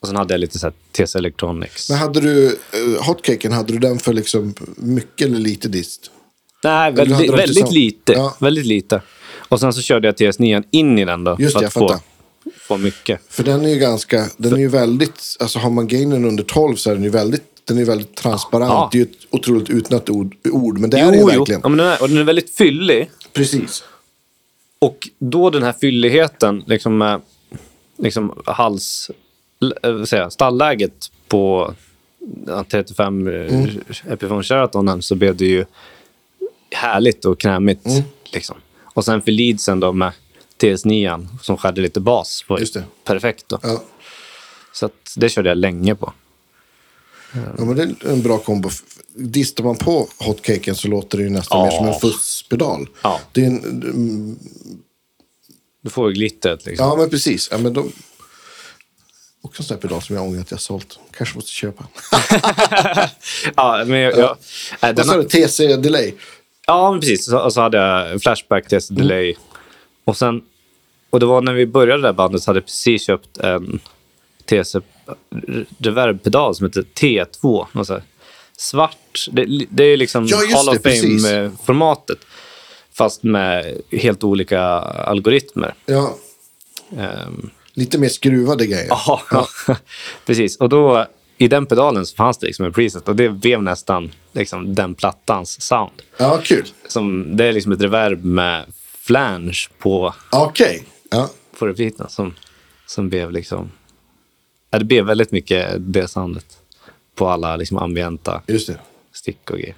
[0.00, 1.90] Och sen hade jag lite så här TC Electronics.
[1.90, 6.10] Men hade du uh, hotcaken, hade du den för liksom mycket eller lite dist?
[6.64, 7.74] Nej, väldigt, dem väldigt tillsammans?
[7.74, 8.12] lite.
[8.12, 8.36] Ja.
[8.40, 9.02] Väldigt lite.
[9.48, 11.36] Och sen så körde jag TS9 in i den då.
[11.38, 12.00] Just för det, jag få,
[12.56, 13.20] få mycket.
[13.28, 16.76] För den är ju ganska, den är ju väldigt, alltså har man gainen under 12
[16.76, 18.70] så är den ju väldigt, den är väldigt transparent.
[18.70, 18.88] Ja.
[18.92, 21.38] Det är ju ett otroligt utnött ord, ord men det är det ju Jo, jo.
[21.38, 21.60] verkligen.
[21.64, 23.10] Ja, men den är, och den är väldigt fyllig.
[23.32, 23.84] Precis.
[24.78, 27.20] Och då den här fylligheten, liksom med
[27.96, 29.10] liksom hals...
[30.06, 31.74] säger jag, stallläget på
[32.46, 33.70] ja, 35 mm.
[34.08, 35.64] Epiphone Sheratonen så blev det ju
[36.70, 37.86] härligt och krämigt.
[37.86, 38.02] Mm.
[38.32, 38.56] Liksom.
[38.94, 40.12] Och sen för leadsen då med
[40.58, 42.84] TS9 som skärde lite bas var ju Just det.
[43.04, 43.48] perfekt.
[43.48, 43.58] Då.
[43.62, 43.82] Ja.
[44.72, 46.12] Så det körde jag länge på.
[47.58, 48.70] Ja, men det är en bra kombo.
[49.14, 51.64] Distar man på hotcaken så låter det ju nästan Ja.
[51.64, 52.88] mer som en fusspedal.
[53.02, 53.20] Ja.
[53.32, 54.38] Det är en, mm,
[55.82, 56.66] Du får ju glittret.
[56.66, 56.86] Liksom.
[56.86, 57.48] ja, men precis.
[57.50, 57.92] Ja, men de,
[59.42, 60.98] också en sån här pedal som jag ångrar att jag sålt.
[61.16, 61.84] Kanske måste köpa.
[63.56, 64.36] Ja, men jag, jag,
[64.82, 65.28] äh, den sa har- du?
[65.48, 66.14] TC Delay?
[66.66, 67.24] Ja, men precis.
[67.24, 69.34] Så, och så hade jag Flashback Test Mm.
[70.04, 70.42] Och, sen,
[71.10, 73.80] och det var när vi började det här bandet så hade jag precis köpt en
[74.44, 74.80] TC
[75.78, 77.66] reverbpedal som heter T2.
[77.72, 78.02] Någon så här
[78.56, 79.26] svart.
[79.30, 80.82] Det, det är liksom Ja, Hall of.
[80.82, 82.18] Fame-formatet.
[82.94, 85.74] Fast med helt olika algoritmer.
[85.86, 86.16] Ja,
[86.98, 88.88] Ehm, lite mer skruvade grejer.
[89.30, 89.46] Ja,
[90.26, 90.56] precis.
[90.56, 91.06] Och då
[91.38, 94.94] i den pedalen så fanns det liksom en preset och det blev nästan liksom den
[94.94, 96.02] plattans sound.
[96.16, 96.66] Ja, kul.
[96.88, 98.64] Som, det är liksom ett reverb med
[99.00, 100.84] flange på, Okej.
[101.10, 102.34] Ja, på repeaten som,
[102.86, 103.70] som blev liksom...
[104.74, 106.58] Ja, det blev väldigt mycket det soundet
[107.14, 108.42] på alla liksom ambienta
[109.12, 109.74] stick och grejer.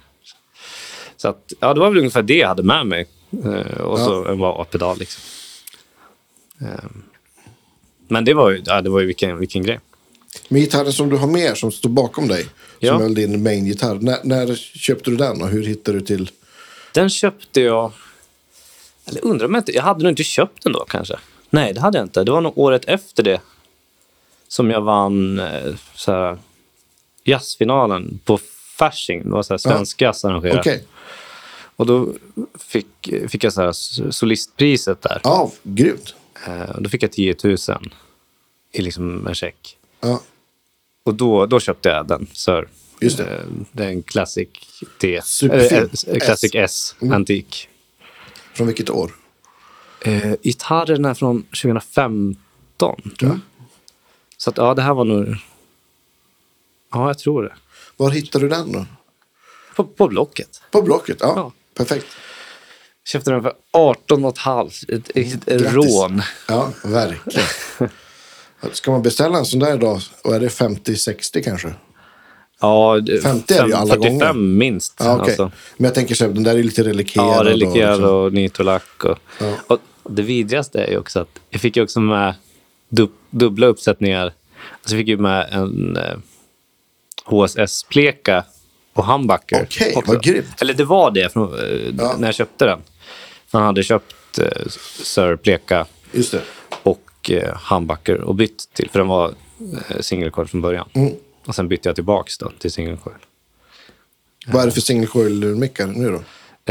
[1.17, 3.07] Så att, ja, det var väl ungefär det jag hade med mig.
[3.45, 5.21] Eh, och så en wah-pedal liksom.
[6.61, 6.89] Eh,
[8.07, 9.79] men det var ja, det var ju vilken, vilken grej.
[10.47, 12.45] Men gitarren som du har med som står bakom dig,
[12.79, 12.93] Ja.
[12.93, 13.95] som är din main-gitarr.
[13.95, 16.29] När, när köpte du den och hur hittade du till?
[16.93, 17.91] Den köpte jag...
[19.05, 19.71] Eller undrar om jag inte...
[19.75, 21.15] Jag hade nog inte köpt den då kanske.
[21.49, 22.23] Nej, det hade jag inte.
[22.23, 23.41] Det var nog året efter det
[24.47, 26.37] som jag vann eh, så här,
[27.23, 28.39] jazzfinalen på
[28.77, 29.23] Fasching.
[29.23, 30.59] Det var så här, svensk jazz arrangerad.
[30.59, 30.83] Okej.
[31.75, 32.13] Och då
[32.59, 35.21] fick, fick jag så här s- solistpriset där.
[35.23, 36.15] Ja, grymt.
[36.47, 37.57] Eh, då fick jag 10 000
[38.71, 39.77] i liksom en check.
[40.01, 40.21] Ja,
[41.03, 42.67] Och då, då köpte jag den, Sir.
[43.01, 43.23] Just det.
[43.35, 43.39] Eh,
[43.71, 44.49] det är en Classic
[45.01, 45.21] T.
[45.23, 45.89] Superfin.
[46.19, 47.69] Classic S, antik.
[48.53, 49.11] från vilket år?
[50.01, 52.35] Eh, gitarren är från 2015,
[53.19, 53.39] tror jag.
[54.45, 55.35] Så att, ja, det här var nog...
[56.93, 57.53] Ja, jag tror det.
[57.97, 58.85] Var hittade du den då?
[59.75, 60.61] På, på Blocket.
[60.71, 61.17] På Blocket?
[61.19, 61.51] Ja, Ja.
[61.77, 62.05] perfekt.
[63.05, 64.93] Köpte den för 18,5.
[64.95, 65.73] Ett, ett, ett Grattis.
[65.95, 66.21] rån.
[66.47, 67.47] Ja, verkligen.
[68.71, 71.73] Ska man beställa en sån där idag, och är det 50-60 kanske?
[72.59, 74.33] Ja, det- 50 är det ju alla 45 gånger.
[74.33, 74.93] minst.
[74.99, 75.25] Ja, okej.
[75.27, 75.51] alltså.
[75.77, 77.25] Men jag tänker så här, den där är lite relikerad.
[77.27, 79.03] Ja, och relikerad liksom- och nitrolack.
[79.03, 79.53] Och, Ja.
[79.67, 79.79] och
[80.09, 82.33] det vidrigaste är ju också att jag fick ju också med
[82.89, 84.23] dub, dubbla uppsättningar.
[84.25, 86.17] Alltså jag fick ju med en eh,
[87.25, 88.43] HSS-pleka
[88.93, 89.63] och humbucker.
[89.63, 90.11] Okej, också.
[90.13, 90.61] vad grymt.
[90.61, 92.15] Eller det var det från, eh, Ja.
[92.19, 92.79] när jag köpte den.
[93.51, 94.67] Han hade köpt eh,
[95.03, 96.41] Sir-pleka Just det.
[96.83, 99.33] och eh, humbucker och bytt till, för den var
[99.89, 100.89] eh, single coil från början.
[100.93, 101.13] Mm.
[101.45, 103.15] Och sen bytte jag tillbaks då till single coil.
[104.47, 106.17] Vad är det för single coil-mickar nu då?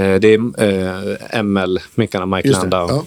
[0.03, 2.49] Eh, det är eh, ML-mickarna, Mike.
[2.49, 2.89] Landau.
[2.91, 3.05] Ja,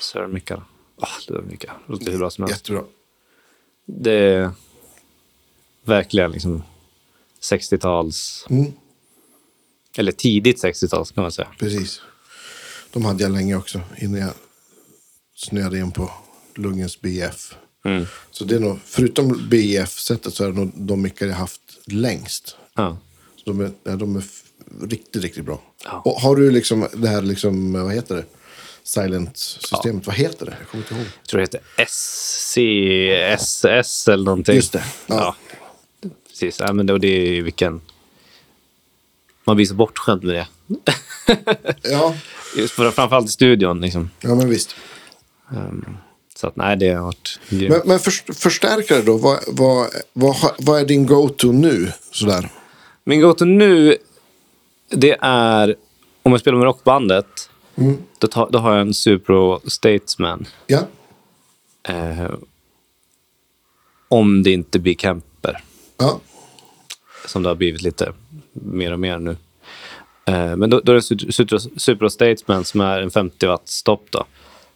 [0.00, 0.62] Sir-mickarna.
[1.00, 1.70] Ah, det var mycket.
[1.86, 2.56] Det låter hur bra som helst.
[2.56, 2.84] jättebra.
[3.86, 4.50] Det är
[5.84, 6.62] verkligen liksom
[7.40, 8.46] 60-tals...
[8.50, 8.72] Mm.
[9.96, 11.48] Eller tidigt 60-tals kan man säga.
[11.58, 12.00] Precis.
[12.90, 14.32] De hade jag länge också innan jag
[15.34, 16.10] snöade in på
[16.54, 17.54] Lungens BF.
[17.84, 18.06] Mm.
[18.30, 22.56] Så det är nog, förutom BF-sättet så är det nog de mickar jag haft längst.
[22.74, 22.98] Ja.
[23.36, 24.24] Så de är, de är
[24.82, 25.62] riktigt, riktigt bra.
[25.84, 26.02] Ja.
[26.04, 28.24] Och har du liksom det här, liksom, vad heter det?
[28.88, 30.56] Silent-systemet, vad heter det?
[30.60, 31.04] Jag kommer inte ihåg.
[31.22, 31.60] Jag tror det heter
[33.36, 34.54] SCSS eller någonting.
[34.54, 34.84] Just det.
[35.06, 35.36] Ja.
[36.00, 36.08] Ja.
[36.28, 36.60] Precis.
[36.60, 37.80] Ja, men och det är ju vilken...
[39.44, 40.46] Man blir så bortskämd med det.
[41.82, 42.14] Ja,
[42.56, 43.80] Just för, framförallt i studion.
[43.80, 44.10] Liksom.
[44.20, 44.76] ja men visst.
[45.50, 45.96] Um,
[46.36, 47.70] så att nej, det har varit grymt.
[47.70, 51.92] Men, men för, förstärkare då, vad, vad, vad, vad är din go-to nu?
[52.10, 52.50] Sådär.
[53.04, 53.96] Min go-to nu,
[54.90, 55.76] det är
[56.22, 57.50] om jag spelar med rockbandet.
[57.78, 57.96] Mm.
[58.18, 60.46] Då, tar, då har jag en Supro Statesman.
[60.66, 60.80] Ja,
[61.88, 62.30] Eh,
[64.08, 65.64] om det inte blir Kemper.
[65.96, 66.20] ja,
[67.26, 68.12] Som det har blivit lite
[68.52, 69.36] mer och mer nu.
[70.26, 74.06] Eh, men då, då är det Supro, Supro, Statesman som är en 50 watt stopp
[74.10, 74.24] då.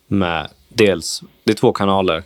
[0.07, 2.23] Med dels, det är två kanaler.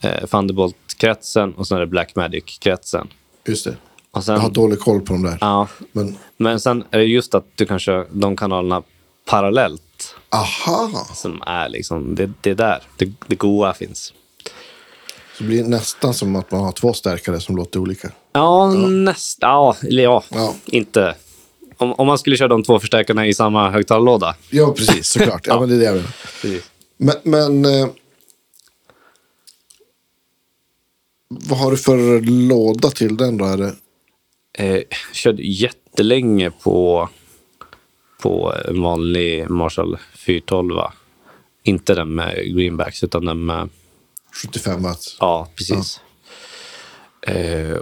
[0.00, 3.06] Eh, Thunderbolt-kretsen och sen är det Blackmagic-kretsen.
[3.46, 3.76] just det.
[4.22, 5.38] Sen, Jag har dålig koll på de där.
[5.40, 8.82] ja, Men, men sen är det just att du kan köra de kanalerna
[9.26, 9.82] parallellt.
[10.28, 14.12] Aha, Som är liksom, det, det är där det, det goa finns.
[15.38, 18.10] så blir det nästan som att man har två stärkare som låter olika.
[18.32, 19.50] Ja, nästan.
[19.50, 20.54] Ja, eller ja, Ja.
[20.66, 21.14] inte.
[21.76, 24.36] Om, om man skulle köra de två förstärkarna i samma högtalarlåda.
[24.50, 25.46] Ja, precis, såklart.
[25.46, 25.60] Ja, Ja.
[25.60, 26.60] men det är det jag menar.
[26.96, 27.16] Men,
[27.62, 27.88] men eh,
[31.28, 33.44] vad har du för låda till den då?
[33.44, 33.74] Är det?
[34.58, 34.82] Eh,
[35.12, 37.08] körde jättelänge på,
[38.24, 39.96] på en vanlig Marshall
[40.26, 40.80] 412.
[41.62, 43.68] Inte den med greenbacks, utan den med...
[44.42, 45.16] 75 watt?
[45.20, 46.00] Ja, precis.
[47.26, 47.76] Eh,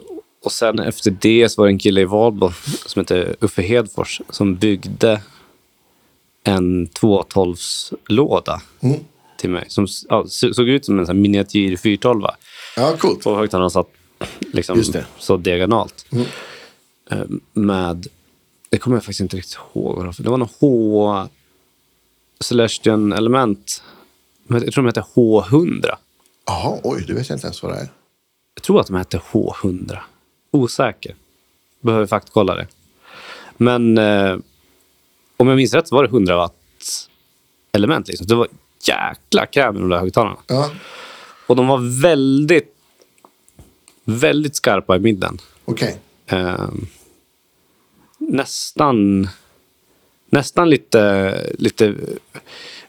[0.45, 2.51] och sen efter det så var det en kille i Valbo
[2.86, 5.20] som hette Uffe Hedfors som byggde
[6.45, 9.01] en 212-låda Mm.
[9.38, 9.64] till mig.
[9.68, 12.22] Som ja, så- såg ut som en sån miniatyr 412.
[12.76, 13.22] Ja, coolt.
[13.22, 13.88] Två högtalare satt
[14.53, 14.82] liksom
[15.18, 16.07] så diagonalt.
[16.12, 16.24] Mm.
[17.11, 18.07] Eh, Med,
[18.73, 20.14] det kommer jag faktiskt inte riktigt ihåg.
[20.18, 21.27] det var någon H
[22.41, 23.83] Celestion element.
[24.45, 25.91] Men Jag tror de hette H100.
[26.47, 27.89] Jaha, oj, det vet jag inte ens vad det är.
[28.55, 29.99] Jag tror att de hette H100.
[30.51, 31.14] Osäker.
[31.81, 32.66] Behöver faktkolla det.
[33.57, 34.37] Men eh,
[35.37, 36.55] om jag minns rätt så var det 100 watt
[37.73, 38.09] element.
[38.09, 38.27] Liksom.
[38.27, 38.49] Det var
[38.89, 40.37] jäkla kräm i de där högtalarna.
[40.47, 40.70] Ja,
[41.47, 42.75] Och de var väldigt,
[44.05, 45.39] väldigt skarpa i midden.
[45.64, 45.99] okej.
[46.27, 46.68] Eh,
[48.33, 49.28] nästan,
[50.30, 51.95] nästan lite, lite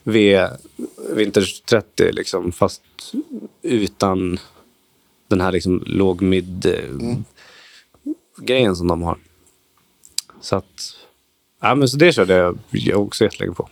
[0.04, 0.48] V
[1.10, 2.82] Vintage 30, liksom, fast
[3.62, 4.40] utan
[5.28, 7.18] den här liksom låg mid eh,
[8.38, 9.18] grejen som de har.
[10.42, 10.96] Så att,
[11.62, 13.70] ja men så det körde jag, också jättelänge på.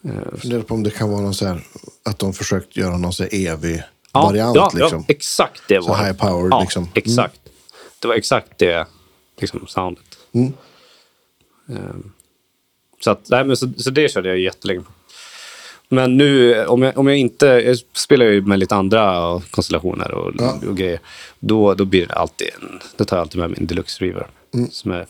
[0.00, 1.64] Jag funderar på om det kan vara någon så här,
[2.04, 4.56] att de försökt göra någon så här Ja, EV-variant.
[4.56, 4.98] ja, liksom.
[4.98, 6.04] ja, exakt det Så var det.
[6.04, 6.82] high power, ja, liksom.
[6.82, 6.92] Mm.
[6.94, 7.40] Exakt.
[7.98, 8.86] Det var exakt det
[9.40, 10.04] liksom, soundet.
[10.36, 10.52] Mm.
[11.68, 12.12] Ehm,
[13.00, 14.90] så, att, nej, men så, så det körde jag jättelänge på.
[15.88, 17.46] Men nu, om jag, om jag inte...
[17.46, 20.58] Jag spelar ju med lite andra konstellationer och, Ja.
[20.68, 21.00] och grejer.
[21.40, 22.80] Då, då blir det alltid en...
[22.96, 24.26] Då tar jag alltid med min Deluxe Reaver.
[24.54, 24.70] Mm.
[24.70, 25.06] Som är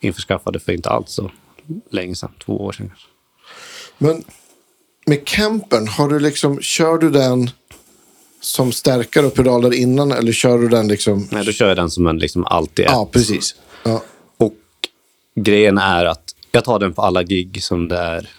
[0.00, 1.30] införskaffade för inte alls så
[1.90, 2.30] länge sedan.
[2.44, 3.08] Två år sedan kanske.
[3.98, 4.24] Men
[5.06, 7.50] med campern, har du liksom, kör du den
[8.40, 11.28] som stärkare och pedaler innan eller kör du den liksom?
[11.32, 12.90] Nej, då kör jag den som en liksom alltid är.
[12.90, 13.54] Ja, precis.
[13.86, 14.02] Ja,
[14.36, 14.54] Och
[15.34, 18.30] grejen är att jag tar den på alla gig som det är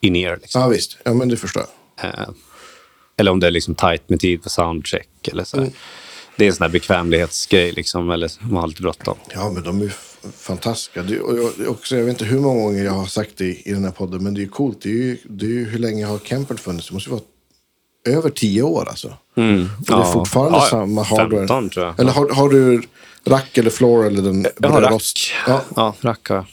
[0.00, 0.36] in ear.
[0.42, 0.60] Liksom.
[0.62, 0.96] ja visst.
[1.04, 1.62] Ja, men det förstår
[2.02, 2.10] jag.
[2.10, 2.28] Eh,
[3.16, 5.28] eller om det är liksom tight med tid för soundcheck.
[5.28, 5.56] Eller så.
[5.56, 5.70] Mm.
[6.36, 9.16] Det är en sån här bekvämlighetsgrej, liksom, eller man har lite bråttom.
[9.34, 9.88] Ja, men de är
[10.36, 11.02] fantastiska.
[11.02, 13.62] Det, och jag, också, jag vet inte hur många gånger jag har sagt det i,
[13.64, 14.80] i den här podden, men det är ju coolt.
[14.82, 16.88] Det är ju, det är ju hur länge har Campern funnits?
[16.88, 17.24] Det måste ju vara
[18.18, 19.08] över tio år alltså.
[19.08, 20.12] Och det är Ja.
[20.12, 20.70] fortfarande Ja, ja.
[20.70, 21.40] samma hardware.
[21.40, 22.00] 15 tror jag.
[22.00, 22.82] Eller har, har du
[23.26, 25.32] rack eller floor eller den Jag har rack.
[25.46, 26.44] Ja, Ja, rack har jag.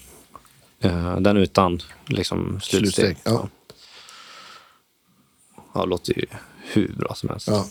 [0.91, 3.05] Eh, Den utan liksom, slutsteg.
[3.05, 3.17] slutsteg.
[3.23, 3.49] Ja.
[5.73, 6.25] Ja, låter ju
[6.63, 7.47] hur bra som helst.
[7.47, 7.65] Ja.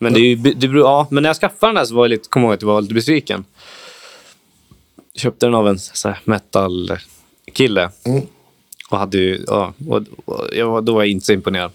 [0.00, 2.04] Men, det är ju, det beror, ja, men när jag skaffade den här så var
[2.04, 3.44] jag lite, kom jag ihåg att jag var lite besviken.
[5.12, 5.78] Jag köpte den av en
[6.24, 7.90] metal-kille.
[8.04, 8.22] Mm.
[8.90, 11.72] Och hade ju, ja, och, och jag, då var jag inte så imponerad.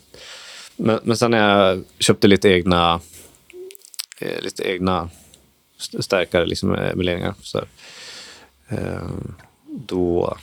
[0.75, 2.99] Men, men sen när jag köpte lite egna,
[4.19, 5.09] eh, lite egna
[5.84, 7.57] st- stärkare, liksom eh, emuleringar, så,
[8.69, 9.07] eh,
[9.67, 10.38] då,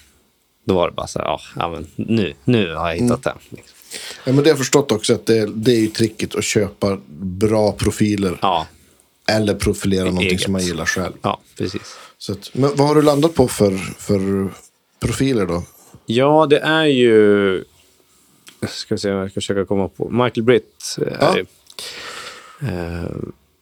[0.65, 3.37] då var det bara så här, ja, ja men nu, nu har jag hittat den.
[3.49, 3.77] Liksom.
[4.25, 6.99] ja, men det har jag förstått också att det, det är ju tricket att köpa
[7.19, 8.39] bra profiler.
[8.43, 8.67] Ja,
[9.29, 10.41] Eller profilera någonting Eget.
[10.41, 11.13] som man gillar själv.
[11.23, 11.97] ja, precis.
[12.19, 14.51] Så att, men vad har du landat på för, för
[15.01, 15.63] profiler då?
[16.07, 17.65] Ja, det är ju
[18.69, 20.09] ska vi se, jag ska försöka komma på.
[20.09, 21.47] Michael Britt är,
[22.63, 23.11] eh,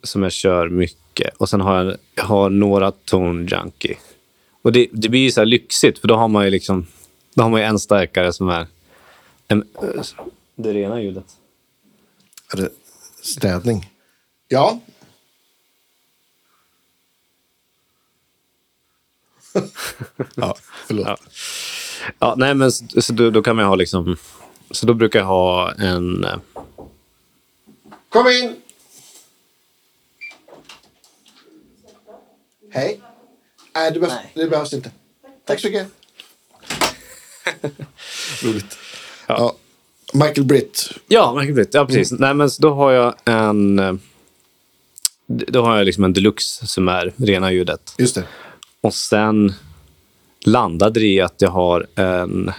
[0.02, 1.36] som jag kör mycket.
[1.36, 3.96] Och sen har jag, jag har några Tone Junkie.
[4.62, 6.86] Och det, det blir ju så lyxigt, för då har man ju liksom
[7.34, 8.66] då har man ju en starkare som är
[9.48, 10.02] en, eh,
[10.54, 11.24] det rena ljudet.
[12.52, 12.70] Är det
[13.22, 13.90] städning?
[14.48, 14.80] Ja.
[20.34, 21.06] ja, förlåt.
[21.06, 21.16] Ja.
[22.18, 24.16] Ja, nej, men så, så då, då kan man ha liksom...
[24.70, 26.24] Så då brukar jag ha en...
[26.24, 26.38] eh,
[28.08, 28.56] Kom in!
[32.70, 33.00] Hej.
[33.74, 34.90] Nej, det behövs, det behövs inte.
[35.44, 35.88] Tack så mycket.
[38.42, 38.78] Roligt.
[39.26, 39.56] Ja.
[40.12, 40.90] Michael Britt.
[41.08, 41.74] Ja, Michael Britt.
[41.74, 42.12] Ja, precis.
[42.12, 43.78] Nej, men så då har jag en...
[43.78, 43.92] eh,
[45.26, 47.94] Då har jag liksom en deluxe som är rena ljudet.
[47.98, 48.24] Just det.
[48.80, 49.52] Och sen
[50.44, 52.52] landade det i att jag har en...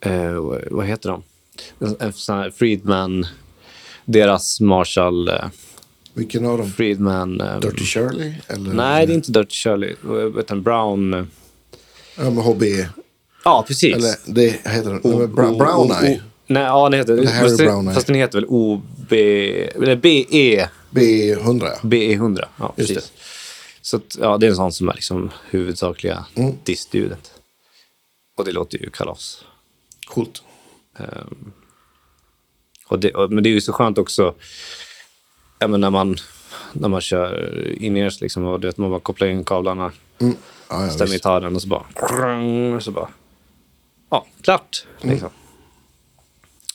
[0.00, 1.22] Eh, vad- vad heter de?
[1.78, 3.26] En, en sån här Friedman...
[4.04, 5.28] Deras Marshall...
[5.28, 5.48] Eh,
[6.20, 6.70] Vilken av dem?
[6.72, 7.40] Friedman...
[7.40, 8.34] Eh, Dirty Shirley?
[8.48, 8.72] Eller?
[8.74, 9.94] Nej, det är inte Dirty Shirley.
[10.40, 11.14] Utan Brown...
[11.14, 11.24] eh,
[12.16, 12.62] Ja, med HB.
[13.44, 13.94] Ja, precis.
[13.96, 15.00] Eller det heter den?
[15.02, 16.16] O- Brown, o- brown Eye.
[16.18, 17.12] o- Nej, ja, den heter...
[17.12, 17.94] Eller Harry Brown Eye.
[17.94, 19.12] fast den heter väl OB...
[19.12, 20.68] Eller BE...
[20.90, 21.78] B100 ja.
[21.82, 22.44] BE100.
[22.58, 23.12] Ja, Just precis.
[23.82, 26.54] Så att, ja, det är en sån som är liksom huvudsakliga Mm.
[26.64, 27.32] distljudet.
[28.36, 29.44] Och det låter ju kalas.
[30.06, 30.42] Coolt.
[32.86, 34.34] Och det, och, men det är ju så skönt också
[35.68, 36.16] men när, man,
[36.72, 40.36] när man kör in liksom, och du vet, man bara kopplar in kablarna, Mm.
[40.68, 41.82] Ja, ja, stämmer gitarren och så bara...
[42.76, 43.08] Och så bara
[44.10, 44.86] ja, klart.
[45.02, 45.12] Mm.
[45.12, 45.30] Liksom.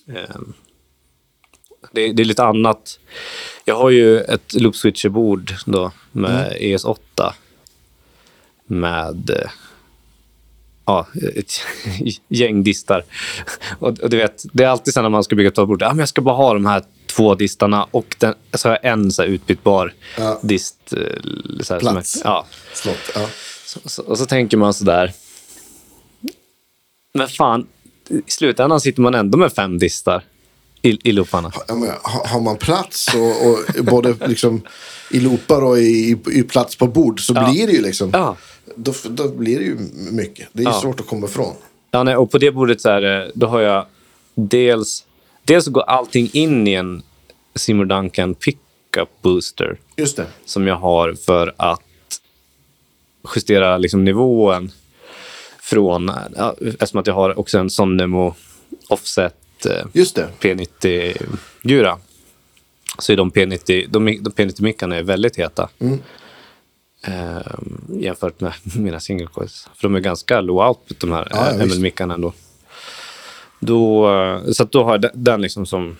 [0.08, 0.54] Ehm,
[1.92, 3.00] det, det är lite annat.
[3.66, 6.78] Jag har ju ett loop switcher-bord då med Mm.
[6.78, 7.34] ES8
[8.66, 9.30] med
[10.86, 11.52] ja, ett
[12.28, 13.04] gäng distar.
[13.80, 15.82] Och, och du vet, det är alltid så när man ska bygga ett bord.
[15.82, 18.92] Ja, men jag ska bara ha de här två distarna och den, så har jag
[18.92, 20.40] en så utbytbar Ja.
[20.44, 20.94] dist.
[20.94, 21.00] eh,
[21.64, 22.16] Så här, Plats.
[22.16, 22.46] är, ja.
[22.74, 23.12] Slott.
[23.16, 23.30] Ja.
[23.66, 25.14] Så, så, och så tänker man så där.
[27.14, 27.68] Men fan,
[28.10, 30.24] i slutändan sitter man ändå med fem distar
[30.86, 31.52] i, i looparna.
[31.68, 34.62] Ja, men, har, har man plats och, och både liksom
[35.12, 38.10] i loopar och i, i plats på bord så blir det ju liksom.
[38.14, 38.38] Ja.
[38.76, 39.78] Då, då blir det ju
[40.12, 40.48] mycket.
[40.54, 40.74] Det är Ja.
[40.82, 41.54] svårt att komma ifrån.
[41.92, 43.86] Ja, nej, och på det bordet så här, eh, då har jag
[44.36, 45.06] dels...
[45.44, 47.04] Dels går allting in i en
[47.56, 50.26] Seymour Duncan pickup booster Just det.
[50.46, 51.82] som jag har för att
[53.36, 54.72] justera liksom nivån
[55.62, 56.12] från...
[56.36, 58.36] Ja, eftersom att jag har också en Sonnemo
[58.88, 59.36] offset
[59.94, 60.30] Just det.
[60.40, 61.98] P90-gura.
[63.00, 65.70] Så är de P90, de, de P90-mickarna är väldigt heta.
[65.80, 66.00] Mm.
[67.04, 69.70] Ehm, jämfört med mina single coils.
[69.76, 71.76] För de är ganska low output de här Ja, ja, visst.
[71.76, 72.34] ML-mickarna ändå.
[73.60, 75.98] Då, eh, så då har jag den- liksom som...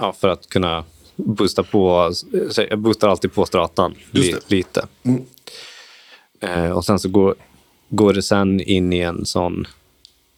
[0.00, 0.84] Ja, för att kunna
[1.16, 2.12] boosta på...
[2.50, 4.86] så Jag boostar alltid på stratan li, lite.
[5.02, 5.22] Mm.
[6.40, 7.34] Eh, och sen så går,
[7.88, 9.66] går det sen in i en sån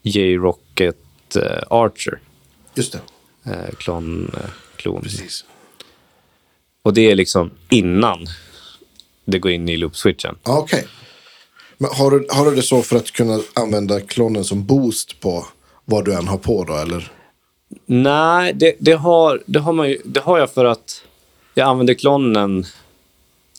[0.03, 0.97] J-Rocket
[1.37, 2.19] eh, Archer.
[2.75, 3.01] Just det.
[3.51, 5.03] Eh, klon, eh, klon.
[5.03, 5.45] Precis.
[6.83, 8.27] Och det är liksom innan
[9.25, 10.37] det går in i loop-switchen.
[10.45, 10.87] Ja, Okej.
[11.79, 15.47] Men har du, har du det så för att kunna använda klonen som boost på
[15.85, 16.75] vad du än har på då?
[16.75, 17.13] Eller?
[17.87, 21.03] Nej, det, det, har, det, har man ju, det har jag för att
[21.55, 22.67] jag använder klonen.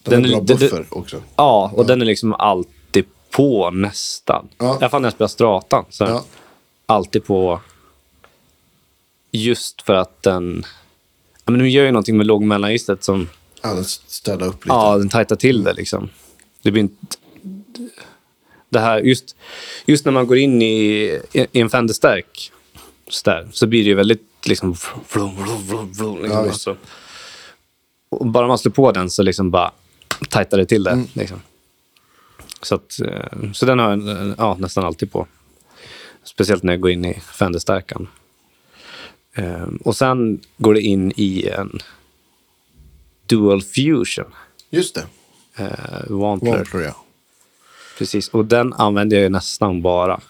[0.04, 1.24] Den, Den är är bra li- det- buffer också.
[1.36, 4.48] Ja, och den är liksom alltid på nästan.
[4.58, 4.66] Ja.
[4.74, 5.86] I alla fall när jag spelar stratan.
[5.90, 6.24] Så Ja.
[6.90, 7.62] Alltid på.
[9.32, 10.66] Just för att den...
[11.46, 13.30] Ja, men den gör ju någonting med lågmellanregistret som...
[13.62, 14.76] Ja, den städar upp lite.
[14.76, 16.10] Ja, den tajtar till det liksom.
[16.62, 17.18] Det blir inte...
[18.70, 19.36] Det här, just,
[19.86, 22.52] just när man går in i, i en Fender-stärk
[23.08, 24.76] så, där, så blir det ju väldigt liksom...
[25.14, 26.54] Vlum, vlum, vlum, vlum, liksom Ja, visst.
[26.54, 26.76] alltså.
[28.10, 29.72] och bara man slår på den så liksom bara
[30.30, 30.92] tajtar det till det.
[30.92, 31.08] Mm.
[31.14, 31.42] Liksom.
[32.62, 35.28] Så, att, eh, så den har jag eh, ja, nästan alltid på.
[36.30, 38.08] Speciellt när jag går in i Fender-stärkan.
[39.34, 41.80] Eh, Och sen går det in i en
[43.26, 44.26] Dual Fusion.
[44.70, 45.06] Just det.
[45.56, 45.68] Eh,
[46.08, 46.52] Wantler.
[46.52, 46.96] Wantler, ja.
[47.98, 50.22] Precis, och den använder jag ju nästan bara.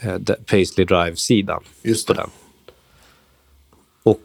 [0.00, 2.20] Eh, Paisley Drive-sidan Just på det.
[2.20, 2.30] den.
[4.02, 4.20] Och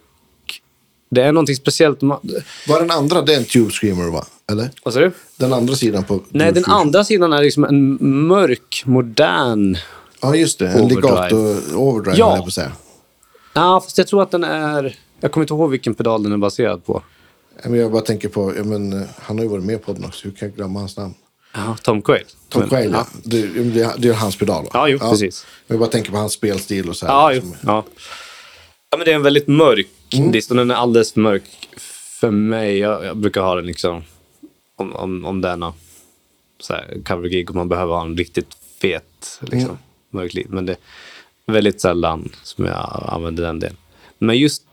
[1.09, 2.03] det är någonting speciellt.
[2.03, 4.25] Var den andra, det är en Tube Screamer va?
[4.51, 4.69] Eller?
[4.83, 5.11] Vad sa du?
[5.37, 6.23] Den andra sidan på...
[6.29, 7.97] Nej, den andra sidan är liksom en
[8.27, 9.77] mörk, modern...
[10.21, 10.67] Ja, just det.
[10.67, 11.01] En Overdrive.
[11.29, 12.35] legato overdrive, Ja.
[12.35, 12.71] jag på säga.
[13.53, 14.95] Ja, fast jag tror att den är...
[15.19, 17.03] Jag kommer inte ihåg vilken pedal den är baserad på.
[17.63, 20.05] Ja, jag bara tänker på, ja, men, eh, han har ju varit med på podden
[20.05, 20.25] också.
[20.27, 21.13] Hur kan jag glömma hans namn?
[21.53, 22.25] Ja, Tom Quayle.
[22.49, 23.07] Tom Men- Quayle, ja.
[23.23, 24.63] det, det, det är hans pedal.
[24.63, 24.69] va?
[24.73, 25.45] Ja, jo, precis.
[25.67, 27.13] Jag bara tänker på hans spelstil och så här.
[27.13, 27.57] Ja, jo, liksom.
[27.65, 27.83] ja.
[28.89, 30.31] ja, men det är en väldigt mörk Mm.
[30.31, 31.43] dist och den är alldeles för mörk
[32.19, 32.77] för mig.
[32.77, 34.03] Jag, jag brukar ha den liksom,
[34.75, 35.41] om, om, om
[37.07, 38.47] cover-gig och man behöver ha en riktigt
[38.81, 39.77] fet liksom, Mm.
[40.09, 40.47] Mörk lid.
[40.49, 40.75] Men det
[41.45, 43.77] är väldigt sällan som jag använder den delen.
[44.17, 44.63] Men just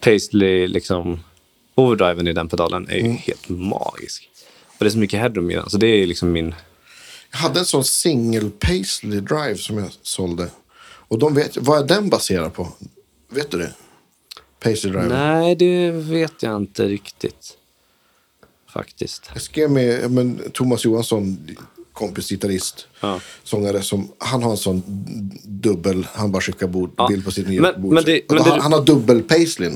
[0.00, 1.20] Paisley, liksom,
[1.74, 3.16] overdriven i den pedalen är ju Mm.
[3.16, 4.28] helt magisk.
[4.66, 6.54] Och det är så mycket headroom i den, så det är liksom min...
[7.30, 10.50] Jag hade en sån single Paisley Drive som jag sålde.
[10.80, 12.68] Och de vet, vad är den baserad på?
[13.28, 13.74] Vet du det?
[14.60, 15.08] Paisley Drive.
[15.08, 17.54] Nej, det vet jag inte riktigt.
[18.72, 19.30] Faktiskt.
[19.32, 21.56] Jag skrev med men, Thomas Johansson,
[21.98, 23.20] kompis, gitarrist, Ja.
[23.44, 23.82] sångare.
[23.82, 24.82] Som, han har en sån
[25.44, 27.06] dubbel, han bara skickar bord, Ja.
[27.08, 27.92] bild på sitt nya Men- bord.
[27.94, 29.70] men det- men han, det- han har dubbel Paisley.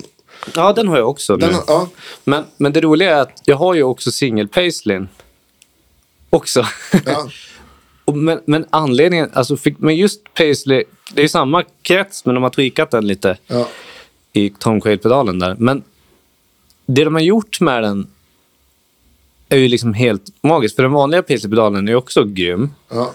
[0.55, 1.37] Ja, den har jag också.
[1.37, 1.89] Den har, ja,
[2.25, 5.01] Men, men det roliga är att jag har ju också singel Paisley.
[6.31, 6.67] Också.
[7.07, 7.29] ja,
[8.05, 12.43] Och men, men anledningen, alltså fick, men just Paisley, det är samma krets men de
[12.43, 13.69] har tweakat den lite ja,
[14.33, 15.57] i Tom Quayle-pedalen där.
[15.59, 15.83] Men
[16.87, 18.07] det de har gjort med den
[19.53, 20.77] är ju liksom helt magiskt.
[20.77, 22.71] För den vanliga Paisley-pedalen är också grym.
[22.89, 23.15] ja.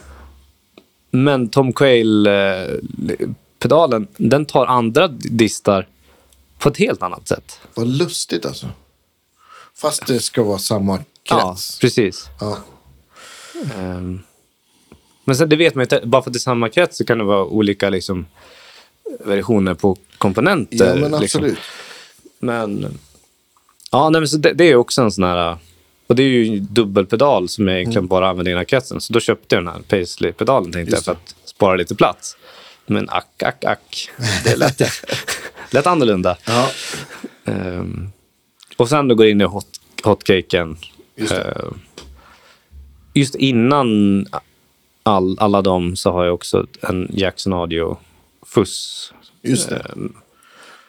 [1.12, 5.88] Men Tom Quayle-pedalen, den tar andra distar
[6.60, 7.60] på ett helt annat sätt.
[7.74, 8.70] Vad lustigt alltså.
[9.76, 11.80] Fast det ska vara samma Ja, krets.
[11.80, 12.26] precis.
[12.40, 12.58] Ja,
[13.78, 14.20] Ehm,
[15.24, 17.18] Men sen det vet man inte, bara för att det är samma krets så kan
[17.18, 18.26] det vara olika liksom,
[19.26, 20.86] versioner på komponenter.
[20.86, 21.42] ja men liksom.
[21.42, 21.58] absolut.
[22.40, 22.98] Men,
[23.92, 25.58] ja, nej, men så det, det är också en sån här...
[26.08, 29.01] Och det är ju dubbelpedal som jag egentligen bara använder i den här kretsen.
[29.01, 32.38] Så då köpte jag den här Paisley-pedalen tänkte jag för att spara lite plats.
[32.86, 34.10] Men ack, ack, ack.
[34.43, 34.82] Det lät,
[35.72, 36.38] lät annorlunda.
[36.45, 36.70] Ja,
[37.45, 38.10] Ehm,
[38.78, 39.68] och sen då går jag in i hot,
[40.03, 40.78] hotcaken.
[41.16, 41.32] Just.
[41.34, 41.80] Ehm,
[43.14, 44.26] just innan
[45.03, 47.97] all, alla dem så har jag också en Jackson Audio
[48.45, 49.14] Fuss.
[49.41, 50.14] just ehm,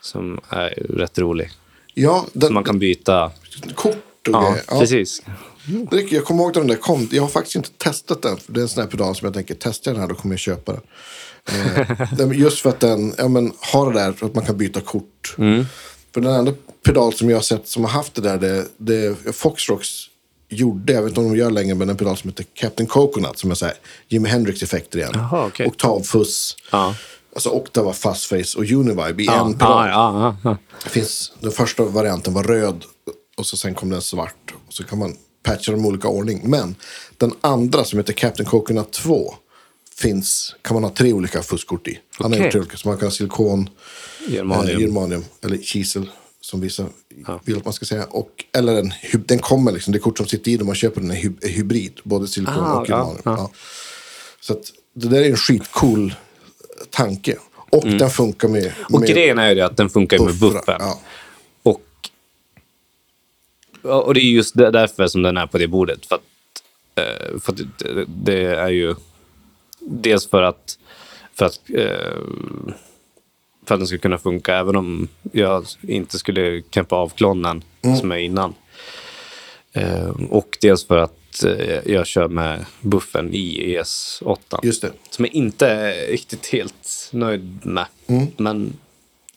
[0.01, 1.51] som är rätt rolig.
[1.95, 3.31] Ja, den, Som man kan byta.
[3.75, 3.97] kort
[4.35, 4.65] och Ja, grejer.
[4.69, 4.81] Ja.
[4.81, 5.23] precis.
[6.11, 7.09] Jag kommer ihåg när den där kom.
[7.13, 8.37] Jag har faktiskt inte testat den.
[8.37, 10.15] För det är en sån här pedal som jag tänker, testar jag den här då
[10.15, 10.81] kommer jag köpa den.
[11.77, 14.57] Eh, den- just för att den ja, men, har det där för att man kan
[14.57, 15.35] byta kort.
[16.15, 16.53] För den enda
[16.87, 19.89] pedal som jag har sett som har haft det där, det, det Foxrocks
[20.49, 23.39] gjorde, jag vet inte om de gör längre, men en pedal som heter Captain Coconut
[23.39, 23.75] som är så här
[24.09, 25.11] Jimi Hendrix-effekter igen.
[25.15, 25.67] Jaha, okej.
[25.67, 26.95] Oktavfuss, Ja.
[27.35, 29.89] alltså Octava, Fuzzface och Univibe i Ja, en pedal.
[29.89, 30.57] ja, ja, ja.
[30.85, 32.85] Det finns, den första varianten var röd
[33.39, 34.55] och så sen kom den svart.
[34.67, 36.41] Och så kan man patcha dem i olika ordning.
[36.45, 36.75] Men
[37.17, 39.35] den andra som heter Captain Coconut 2
[39.97, 41.99] finns, kan man ha tre olika fuskkort i.
[42.19, 43.71] Han har gjort tre olika, så man kan ha silikon,
[44.29, 44.77] Germanium.
[44.77, 46.11] eh, germanium eller kisel
[46.41, 46.87] som vissa
[47.45, 48.05] vill att man ska säga.
[48.05, 48.93] Och, eller en,
[49.27, 51.49] den kommer liksom, det kort som sitter i när man köper den är, hy, är
[51.49, 52.01] hybrid.
[52.05, 53.23] Både silikon Ah, och ja, germanium.
[53.25, 53.37] ja.
[53.39, 53.51] Ja.
[54.41, 56.15] Så att, det där är en skitcool
[56.91, 57.37] tanke.
[57.71, 58.73] Och den funkar med, Mm.
[58.93, 60.63] Och med grejen är ju att den funkar ju med buffen.
[60.67, 61.01] Ja.
[63.83, 66.07] Och, det är just därför som den är på det bordet.
[66.07, 66.23] För att,
[66.95, 67.59] eh, för att
[68.07, 68.95] det, är ju
[69.81, 70.79] dels för att,
[71.35, 72.19] för att, eh,
[73.67, 77.97] för att den ska kunna funka även om jag inte skulle kämpa av klonen Mm.
[77.97, 78.55] som är innan.
[79.73, 81.15] Eh, och dels för att
[81.85, 84.61] jag kör med buffen i ES8.
[84.63, 84.93] Just det.
[85.11, 87.87] Som jag inte är riktigt helt nöjd med.
[88.07, 88.27] Mm.
[88.37, 88.73] Men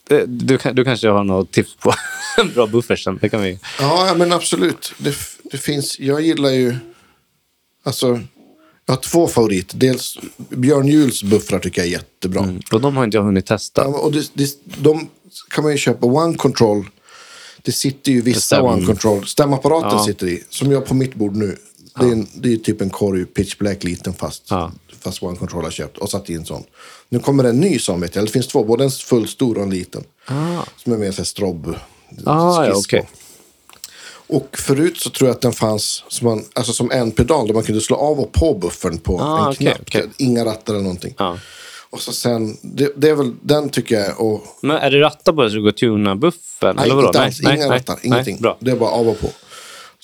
[0.08, 1.94] det, du, du kanske har något tips på
[2.38, 3.18] en bra buffer sen.
[3.22, 3.60] Det kan vi...
[3.80, 4.94] Ja, men absolut.
[4.98, 5.16] Det,
[5.52, 6.76] det finns, jag gillar ju,
[7.84, 8.08] alltså,
[8.86, 9.78] jag har två favoriter.
[9.78, 12.60] Dels Björn Juhls buffrar tycker jag är jättebra.
[12.72, 13.82] Och de har inte jag hunnit testa.
[13.82, 15.10] Ja, och det, det, de
[15.50, 16.06] kan man ju köpa.
[16.08, 16.86] One Control,
[17.62, 19.28] det sitter ju vissa Stäm- One Control.
[19.28, 20.06] Stämapparaten Ja.
[20.06, 21.58] sitter i, som jag på mitt bord nu.
[22.00, 24.72] Det är, en, det är typ en korg pitch black liten fast, Ja.
[25.04, 26.64] Fast One Control har köpt och satt i en sån.
[27.10, 28.26] Nu kommer det en ny sån vet jag.
[28.26, 30.04] Det finns två, både en full stor och en liten.
[30.26, 30.64] Ah.
[30.84, 31.76] Som är med en strobb.
[32.26, 33.06] Ah, ja, på.
[34.36, 37.54] Och förut så tror jag att den fanns som, man, alltså som en pedal där
[37.54, 39.78] man kunde slå av och på buffern på Ah, en knapp.
[39.82, 40.06] okej.
[40.18, 41.14] Inga rattar eller någonting.
[41.18, 41.38] Ja.
[41.90, 45.34] Och så sen, det, det är väl, den tycker jag, och Men är det rattar
[45.34, 46.76] på det så det går att tuna buffen?
[46.76, 47.08] Nej, eller vadå?
[47.08, 47.42] inte alls.
[47.42, 48.00] Inga rattar.
[48.04, 48.38] Ingenting.
[48.42, 48.58] bra.
[48.60, 49.28] Det är bara av och på.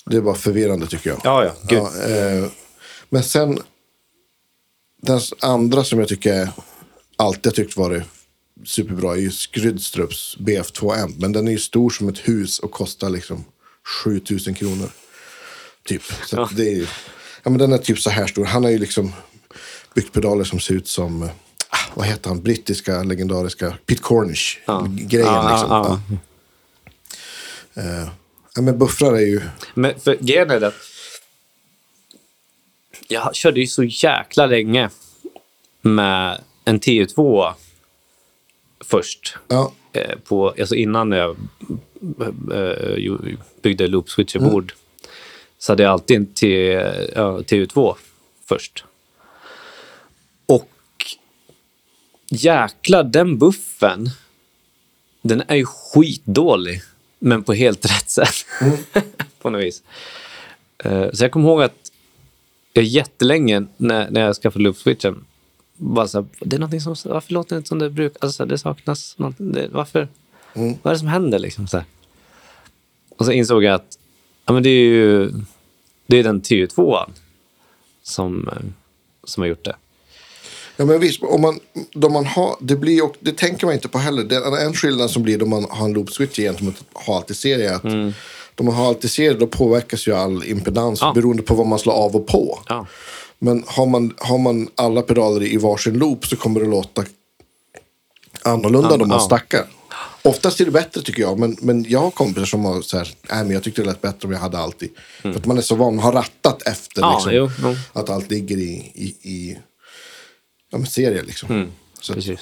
[0.06, 1.20] Det är bara förvirrande tycker jag.
[1.24, 1.50] Ja, ja.
[1.62, 1.78] Gud.
[1.78, 2.50] eh,
[3.08, 3.58] men sen,
[5.02, 6.48] den andra som jag tycker
[7.16, 8.02] alltid har tyckt varit
[8.64, 11.14] superbra är ju Skrydstrups BF2M.
[11.18, 13.44] Men den är ju stor som ett hus och kostar liksom
[14.04, 14.90] 7000 kronor.
[15.84, 16.02] Typ.
[16.26, 16.86] Så att det är ju,
[17.42, 18.44] ja, men den är typ så här stor.
[18.44, 19.12] Han har ju liksom
[19.94, 21.22] byggt pedaler som ser ut som,
[21.68, 24.58] ah, vad heter han, brittiska legendariska Pete Cornish.
[24.88, 25.70] Grejen Ja, liksom.
[25.70, 26.18] ja, ja.
[27.74, 27.82] Ja.
[27.82, 28.08] Eh,
[28.54, 29.40] ja, men buffrar är ju...
[29.74, 30.74] Men för grejen är det att
[33.08, 34.90] jag körde ju så jäkla länge
[35.80, 37.52] med en TU2
[38.80, 39.36] först.
[39.48, 41.36] Ja, Eh, på, alltså innan jag
[42.52, 43.16] eh,
[43.62, 44.72] byggde loop switcherbord
[45.58, 46.72] så hade jag alltid en T,
[47.14, 47.94] ja, TU2
[48.48, 48.84] först.
[50.46, 50.70] Och
[52.30, 54.10] jäklar, den buffen,
[55.22, 56.80] den är ju skitdålig,
[57.18, 58.46] men på helt rätt sätt.
[59.42, 59.82] på något vis.
[60.78, 61.87] Eh, Så jag kommer ihåg att
[62.72, 65.24] jag jättelänge när, när jag skaffade loop-switchen
[65.76, 68.18] bara så här, det är någonting som, varför låter det inte som det brukar?
[68.20, 69.52] Alltså, det saknas någonting.
[69.52, 70.08] Det, varför?
[70.54, 71.66] Vad är det som händer liksom?
[71.66, 71.86] Så här.
[73.16, 73.98] Och så insåg jag att
[74.46, 75.32] ja, men det är ju
[76.06, 77.10] det är den TU2
[78.02, 78.54] som, eh,
[79.24, 79.76] som har gjort det.
[80.76, 81.60] Ja men visst, om man,
[81.92, 84.24] då man har, det, blir, ju- det tänker man inte på heller.
[84.24, 87.36] Det, en skillnad som blir då man har en loop switch gentemot att ha alltid
[87.36, 88.14] serie är att
[88.58, 91.12] då man har alltid serie då påverkas ju all impedans Ja.
[91.14, 92.60] beroende på vad man slår av och på.
[92.68, 92.86] Ja.
[93.38, 97.04] Men har man, har man alla pedaler i varsin loop så kommer det låta
[98.42, 99.24] annorlunda Ja, då man ja.
[99.24, 99.66] stackar.
[100.22, 103.08] Oftast är det bättre tycker jag, men, men jag har kompisar som har så här,
[103.30, 104.90] nej men jag tyckte det lät bättre om jag hade alltid.
[105.22, 107.10] För att man är så van, man har rattat efter Mm.
[107.10, 107.76] Ja, liksom, jo, jo.
[107.92, 109.58] att allt ligger i, i, i
[110.70, 111.50] ja, men serier liksom.
[111.50, 111.68] Mm.
[112.00, 112.40] Så Precis.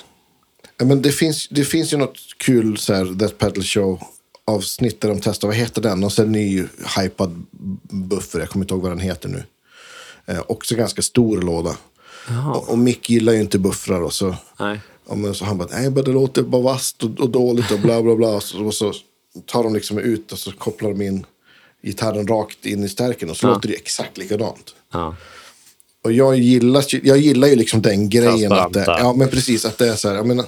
[0.79, 4.03] men det, finns, det finns ju något kul så här, Death Pedal Show
[4.47, 6.05] avsnitt där de testar, vad heter den?
[6.05, 6.64] Och sen ny
[6.99, 7.42] hypad
[7.90, 9.44] buffer, jag kommer inte ihåg vad den heter nu.
[10.26, 11.76] Eh, också ganska stor låda.
[12.55, 14.80] Och, och Mick gillar ju inte buffrar och så, Nej.
[15.14, 18.03] men så han bara, nej men det låter bara vasst och, och dåligt och bla
[18.03, 18.28] bla bla.
[18.28, 18.92] Och så, och så
[19.47, 21.26] tar de liksom ut och så kopplar de in
[21.82, 23.51] gitarren rakt in i stärken och så Ja.
[23.55, 24.74] låter det exakt likadant.
[24.92, 25.16] Ja.
[26.05, 28.53] Och jag gillar, jag gillar ju liksom den grejen.
[28.53, 29.64] Att det, ja, men precis.
[29.64, 30.16] Att det är så här.
[30.16, 30.47] Jag menar,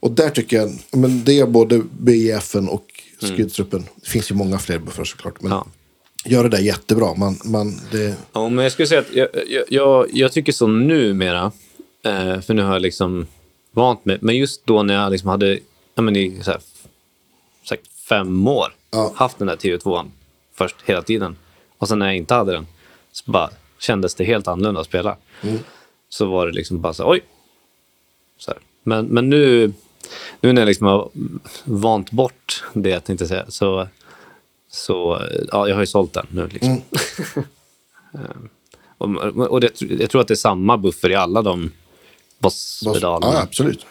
[0.00, 2.86] och där tycker jag, men det är både BIFen och
[3.20, 3.84] Skydstruppen.
[3.96, 5.42] Det finns ju många fler buffrar såklart.
[5.42, 5.66] Men Ja.
[6.24, 7.14] gör det där jättebra.
[7.14, 10.66] Man, man, det, Ja, men jag skulle säga att jag, jag, jag, jag tycker så
[10.66, 11.52] numera,
[12.04, 13.26] eh, för nu har jag liksom
[13.72, 15.58] vant mig, men just då när jag liksom hade
[15.94, 16.60] ja, men i så här,
[17.68, 19.12] sagt fem år Ja.
[19.16, 20.10] haft den där TV2an
[20.54, 21.36] först hela tiden
[21.78, 22.66] och sen när jag inte hade den
[23.12, 25.16] så bara kändes det helt annorlunda att spela.
[26.08, 27.20] Så var det liksom bara så oj.
[28.38, 28.60] Så här.
[28.82, 29.72] Men, men nu,
[30.40, 31.10] nu när jag liksom har
[31.64, 33.88] vant bort det jag tänkte säga så,
[34.70, 36.48] så ja, jag har ju sålt den nu.
[36.48, 36.82] Liksom.
[38.98, 41.70] Och, och det, jag tror att det är samma buffer i alla de
[42.38, 43.32] bosspedalerna.
[43.32, 43.86] ja, absolut.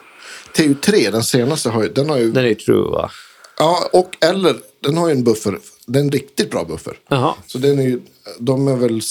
[0.55, 2.31] TU3, den senaste, har ju, den har ju...
[2.31, 3.11] Den är true va?
[3.57, 5.59] Ja, och eller den har ju en buffer.
[5.85, 6.97] Det är en riktigt bra buffer.
[7.07, 7.35] Jaha.
[7.47, 8.01] Så den är ju,
[8.39, 9.01] de är väl,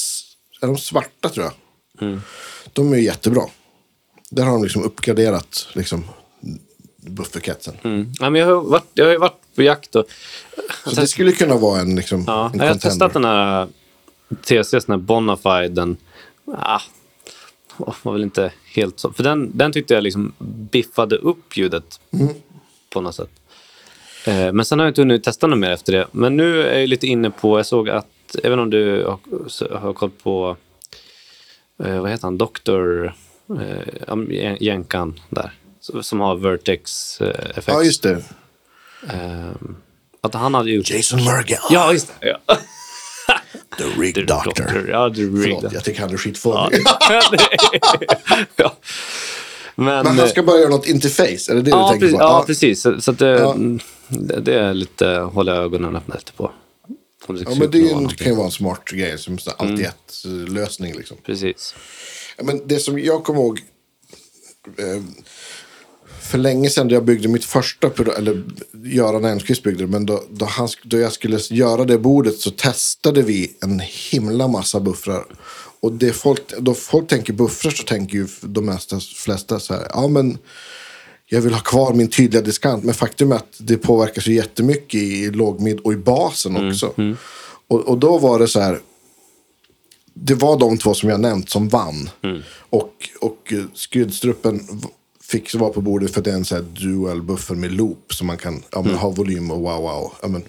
[0.60, 2.20] är de svarta tror jag.
[2.72, 3.42] De är ju jättebra.
[4.30, 6.04] Där har de liksom uppgraderat liksom,
[7.10, 7.74] bufferkretsen.
[7.82, 8.12] Mm.
[8.20, 10.04] Ja, men jag, har varit, jag har ju varit på jakt och...
[10.84, 12.78] Så det skulle kunna vara en, liksom, Ja, en jag har contender.
[12.78, 13.68] testat den här
[14.42, 15.68] TCs, den här Bonafide.
[15.68, 15.96] Den
[16.46, 16.80] ah,
[18.02, 19.12] var väl inte helt så.
[19.12, 22.00] För den, den tyckte jag liksom biffade upp ljudet
[22.90, 23.30] på något sätt.
[24.26, 26.06] Eh, men sen har jag inte hunnit testa något mer efter det.
[26.12, 29.92] Men nu är jag lite inne på, jag såg att, även om du har, har
[29.92, 30.56] koll på,
[31.84, 33.06] eh, vad heter han, Dr.
[33.60, 35.52] Eh, jänkan där.
[36.02, 37.68] Som har Vertex eh, effekt.
[37.68, 38.22] Ja, just det.
[39.08, 39.50] Eh,
[40.20, 40.90] att han hade gjort...
[40.90, 41.58] Jason Murgel.
[41.70, 42.38] Ja, just det.
[42.46, 42.56] Ja.
[43.78, 44.88] The Rig The Doctor.
[44.90, 46.80] Ja, The Rig Förlåt, jag tycker han är skitfånig.
[48.56, 48.76] ja.
[49.74, 52.18] Men, Men han ska börja göra något interface, är det det ja, du tänker precis,
[52.18, 52.22] på?
[52.22, 52.82] ja, precis.
[52.82, 53.56] Så, så att det, Ja.
[54.08, 56.52] det, det är lite, håller jag ögonen öppna efter på.
[57.28, 59.72] Ja, men det en, kan ju vara en smart grej, som så Mm.
[59.72, 61.16] alltid ett eh, lösning liksom.
[61.26, 61.74] Precis.
[62.42, 63.60] Men det som jag kommer ihåg
[64.78, 65.02] eh,
[66.22, 68.42] för länge sedan då jag byggde mitt första, eller
[68.84, 72.50] Göran Elmqvist byggde det, men då, då, han, då jag skulle göra det bordet så
[72.50, 75.24] testade vi en himla massa buffrar.
[75.80, 79.86] Och det folk, då folk tänker buffrar så tänker ju de mesta, flesta så här,
[79.94, 80.38] ja men
[81.26, 82.84] jag vill ha kvar min tydliga diskant.
[82.84, 86.92] Men faktum är att det påverkas ju jättemycket i låg, mid och i basen också.
[87.68, 88.80] Och, och då var det så här,
[90.14, 92.10] det var de två som jag nämnt som vann.
[92.70, 94.88] Och, och Skydstruppen v-
[95.32, 98.14] fick vara på bordet för att det är en så här dual buffer med loop.
[98.14, 100.12] Så man kan ja, men, ha volym och wow wow.
[100.22, 100.44] Ja, men,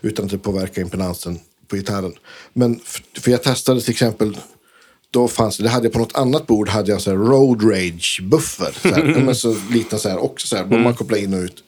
[0.00, 1.38] Utan att det påverkar impedansen
[1.68, 2.12] på gitarren.
[2.52, 2.80] Men
[3.18, 4.38] för jag testade till exempel.
[5.10, 8.20] Då fanns det, hade jag på något annat bord hade jag så här road rage
[8.22, 8.78] buffer.
[8.82, 10.64] Så här, men så liten så här också så här.
[10.64, 10.82] Mm.
[10.82, 11.64] Man kopplar in och ut.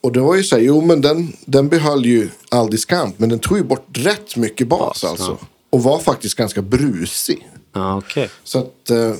[0.00, 3.18] Och det var ju så här, jo men den, den behöll ju all diskant.
[3.18, 5.38] Men den tog ju bort rätt mycket bas Bas, alltså.
[5.70, 7.48] Och var faktiskt ganska brusig.
[7.72, 8.30] Ja, okej.
[8.44, 9.14] Så att, eh,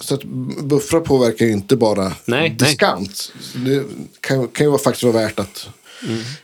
[0.00, 0.24] så att
[0.62, 3.32] buffrar påverkar ju inte bara Nej, diskant.
[3.64, 3.84] Det
[4.20, 5.68] kan, kan ju vara- faktiskt vara värt att...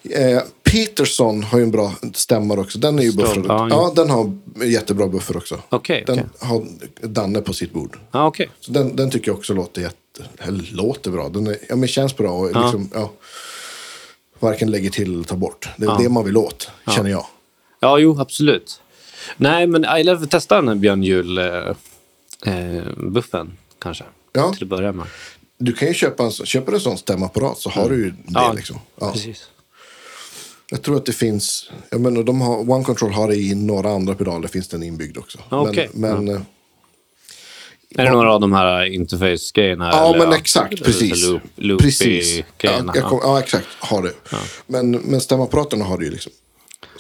[0.03, 2.79] Eh, Peterson har ju en bra stämmare också.
[2.79, 3.45] Den är ju buffrad.
[3.49, 5.59] ja, Ja, den har jättebra buffer också.
[5.69, 6.31] Okej, Den okej.
[6.49, 6.67] har
[7.01, 7.99] Danne på sitt bord.
[8.13, 8.51] Ja, okej.
[8.61, 9.97] Så den, den tycker jag också låter jätte...
[10.39, 11.29] Eller låter bra.
[11.29, 13.13] Den är, ja, men känns bra och liksom, ja.
[14.41, 15.69] Varken lägger till eller tar bort.
[15.77, 17.27] Det är det man vill åt, känner jag.
[17.81, 18.81] Ja, jo, absolut.
[19.37, 21.03] Nej, men jag lär testa den här Björn
[22.45, 24.05] Juhl-buffen kanske.
[24.33, 24.53] Ja.
[24.53, 25.07] Till att börja med.
[25.59, 26.33] Du kan ju köpa en,
[26.73, 28.79] du en sån stämapparat så har du ju det Ja, liksom.
[29.01, 29.13] Ja.
[29.13, 29.49] precis.
[30.71, 33.91] Jag tror att det finns, jag menar, de har, One Control har det i några
[33.91, 35.39] andra pedaler, finns den inbyggd också.
[35.51, 35.91] Ja, okej.
[35.95, 36.41] Men, men eh,
[37.97, 39.91] Är det några av de här interface-grejerna?
[39.93, 41.27] ja, men exakt, eller precis.
[41.57, 42.43] Loop, precis.
[42.59, 44.13] Ja, kom, ja, exakt, har det.
[44.67, 46.33] Men, men stämapparaterna har det ju liksom.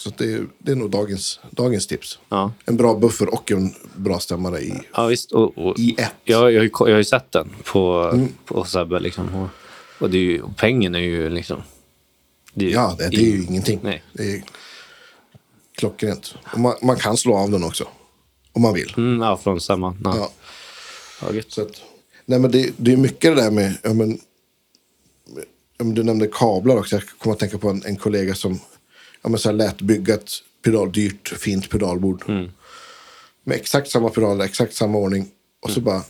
[0.03, 2.19] Så det, är, det är nog dagens, dagens tips.
[2.29, 2.53] Ja.
[2.65, 5.33] En bra buffer och en bra stämmare i, Ja, visst.
[5.33, 6.13] Och, och, i ett.
[6.25, 8.29] jag, jag, har ju jag har ju sett den på, Mm.
[8.45, 9.01] på Sebbe.
[9.01, 9.49] Liksom, och,
[9.99, 11.63] och, det är ju, och pengen är ju liksom...
[12.55, 13.81] Det är, ju Ja, det, det är ju ingenting.
[13.83, 14.03] Nej.
[14.13, 14.43] Det är
[15.79, 16.35] klockrent.
[16.57, 17.89] Man, man kan slå av den också.
[18.53, 18.95] Om man vill.
[18.97, 19.97] Mm, ja, från samma.
[20.05, 20.17] Ja.
[20.17, 20.31] Ja.
[21.33, 21.43] Ja.
[21.49, 21.83] Så att,
[22.25, 24.19] nej men det, det är mycket det där med, ja men
[25.95, 26.97] du nämnde kablar också.
[26.97, 28.61] Jag kommer att tänka på en, en kollega som
[29.23, 30.31] ja men så här lät bygga ett
[30.65, 32.29] pedal, dyrt, fint pedalbord.
[33.45, 35.29] Med exakt samma pedaler, exakt samma ordning.
[35.63, 36.03] Och så bara,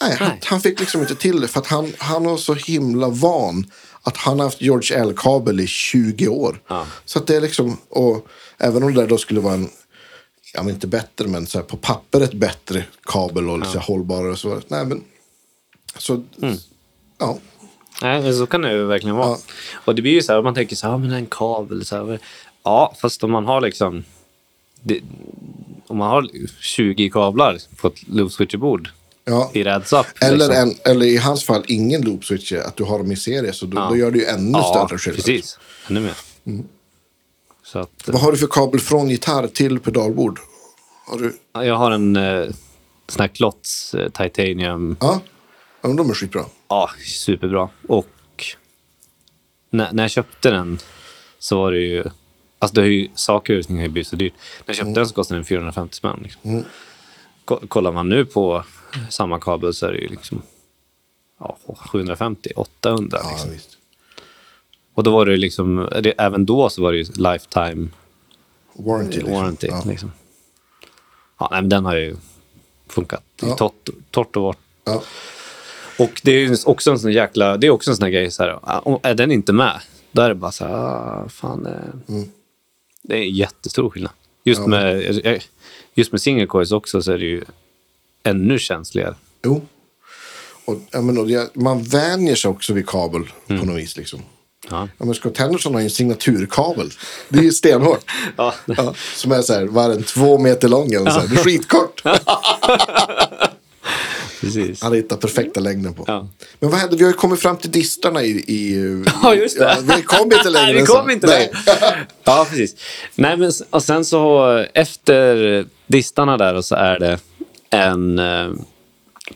[0.00, 1.48] nej, han, han fick liksom inte till det.
[1.48, 3.70] För att han, han var så himla van
[4.02, 6.62] att han har haft George L-kabel i 20 år.
[6.68, 6.86] Ja.
[7.04, 8.26] Så att det är liksom, och
[8.58, 9.70] även om det där då skulle vara en
[10.54, 14.30] ja, men inte bättre, men så här, på pappret bättre kabel och lite hållbarare.
[14.30, 15.04] Och så, nej, men,
[15.98, 16.24] så,
[17.18, 17.38] ja,
[18.02, 19.28] Nej, så kan det ju verkligen vara.
[19.28, 19.38] Ja.
[19.84, 21.84] Och det blir ju så här, man tänker så här, ja, men en kabel.
[21.84, 22.18] Så här,
[22.62, 24.04] ja, fast om man har liksom...
[24.82, 25.00] Det,
[25.86, 26.28] om man har
[26.60, 28.88] 20 kablar på ett loop-switcherbord
[29.24, 29.50] ja.
[29.54, 30.06] i rädsap.
[30.20, 30.54] Eller, liksom.
[30.54, 33.52] en, eller i hans fall ingen loop switch, att du har dem i serie.
[33.52, 33.88] Så då, Ja.
[33.88, 35.24] då gör det ju ännu Ja, större skillnad.
[35.24, 35.58] precis.
[35.88, 36.16] Ännu mer.
[36.46, 36.64] Mm.
[37.72, 40.40] Att, Vad har du för kabel från gitarr till pedalbord?
[41.06, 42.44] Har du, ja, jag har en eh,
[43.08, 44.96] sån här Klotz eh, Titanium.
[45.00, 45.20] ja,
[45.82, 46.44] ja de är skitbra.
[46.68, 47.68] Ja, superbra.
[47.88, 48.06] Och
[49.70, 50.78] när, när jag köpte den
[51.38, 52.04] så var det ju...
[52.58, 54.32] Alltså det har ju, saker och ting har ju blivit så dyrt.
[54.36, 56.20] När jag köpte den så kostade den 450 spänn.
[56.22, 56.64] Liksom.
[57.44, 58.64] Ko- Kollar man nu på
[59.10, 60.42] samma kabel så är det ju liksom
[61.40, 63.18] ja, 750, 800.
[63.22, 63.50] Ja, Liksom.
[63.50, 63.78] visst.
[64.94, 67.88] Och då var det ju liksom, det, även då så var det ju lifetime
[68.72, 69.16] Warranty.
[69.16, 69.32] Liksom.
[69.34, 69.66] warranty.
[69.66, 69.82] Ja.
[69.86, 70.12] Liksom.
[71.38, 72.16] Ja, nej, men den har ju
[72.88, 73.56] funkat Ja.
[73.56, 74.58] torrt, torrt och vart.
[74.84, 75.02] Ja.
[75.98, 78.42] Och det är också en sån jäkla, det är också en sån här grej så
[78.42, 79.80] här, ah, är den inte med,
[80.12, 81.66] då är det bara så här, ah, fan.
[81.66, 82.14] eh,
[83.02, 84.12] Det är jättestor skillnad.
[84.44, 84.72] Just Mm.
[84.72, 85.40] Ja, med, eh,
[85.94, 87.44] just med single coils också så är det ju
[88.22, 89.14] ännu känsligare.
[89.44, 89.66] Jo.
[90.64, 93.60] Och, ja, men, och det, man vänjer sig också vid kabel Mm.
[93.60, 93.96] på något vis.
[93.96, 94.20] Liksom.
[94.70, 94.88] Ja.
[94.98, 96.90] Ja, men Scott Henderson har ju en signaturkabel.
[97.28, 98.10] Det är ju stenhårt.
[98.36, 98.54] Ja.
[98.66, 101.28] Ja, som är så här, vad är den, två meter lång eller så här.
[101.28, 102.02] Det är skitkort.
[104.40, 104.82] Precis.
[104.82, 106.04] Han hittar perfekta längden på.
[106.06, 106.28] Ja.
[106.60, 106.96] Men vad hände?
[106.96, 108.30] Vi har ju kommit fram till distarna i...
[108.30, 108.74] i
[109.22, 109.76] Ja, just det.
[109.96, 111.50] vi kom inte längre Nej, vi kom inte Nej.
[111.66, 112.06] längre.
[112.24, 112.76] Ja, precis.
[113.14, 117.18] Nej, men och sen så efter distarna där och så är det
[117.70, 118.50] en eh,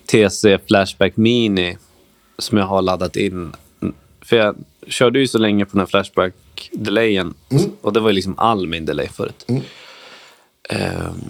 [0.06, 1.76] TC Flashback Mini
[2.38, 3.52] som jag har laddat in.
[4.24, 7.34] För jag körde ju så länge på den här Flashback-delayen
[7.80, 9.44] och det var ju liksom all min delay förut.
[9.48, 9.56] Eh,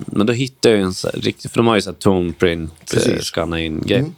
[0.06, 2.86] men då hittade jag en riktig, för de har ju så här tone print, eh,
[2.90, 3.24] Precis.
[3.24, 4.12] scanna in grej.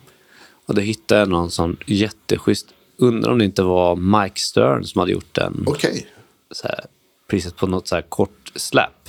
[0.67, 2.67] Och då hittade jag någon sån jätteschysst,
[2.97, 6.07] undrar om det inte var Mike Stern som hade gjort den Okej.
[6.51, 6.85] så här,
[7.31, 9.09] priset på något så här kort slap.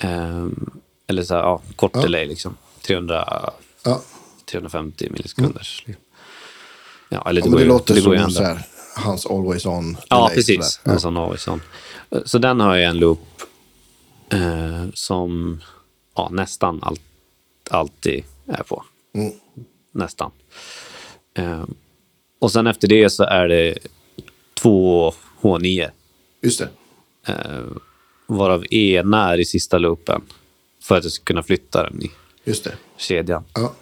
[0.00, 0.70] Ehm,
[1.06, 2.02] eller så här, ja, kort Ja.
[2.02, 2.56] delay liksom.
[2.82, 3.52] 300,
[3.84, 4.02] Ja.
[4.50, 5.68] 350 millisekunder.
[7.08, 8.58] Ja, eller ja, det men går det ju, låter det går som så här,
[8.96, 9.96] hans always on.
[10.08, 10.80] Ja, precis.
[10.84, 11.62] En sån always on.
[12.24, 13.42] Så den har jag en loop
[14.30, 15.60] eh, som
[16.14, 17.00] ja, nästan allt,
[17.70, 18.84] alltid är på.
[19.14, 19.32] Mm.
[19.92, 20.30] Nästan.
[21.34, 21.64] Eh,
[22.38, 23.78] och sen efter det så är det
[24.54, 25.90] två H9.
[26.42, 26.68] Just det.
[27.32, 27.64] Eh,
[28.26, 30.22] varav ena är i sista loopen.
[30.82, 32.10] För att jag ska kunna flytta den i
[32.44, 32.76] Just det.
[32.96, 33.44] kedjan.
[33.54, 33.74] Ja.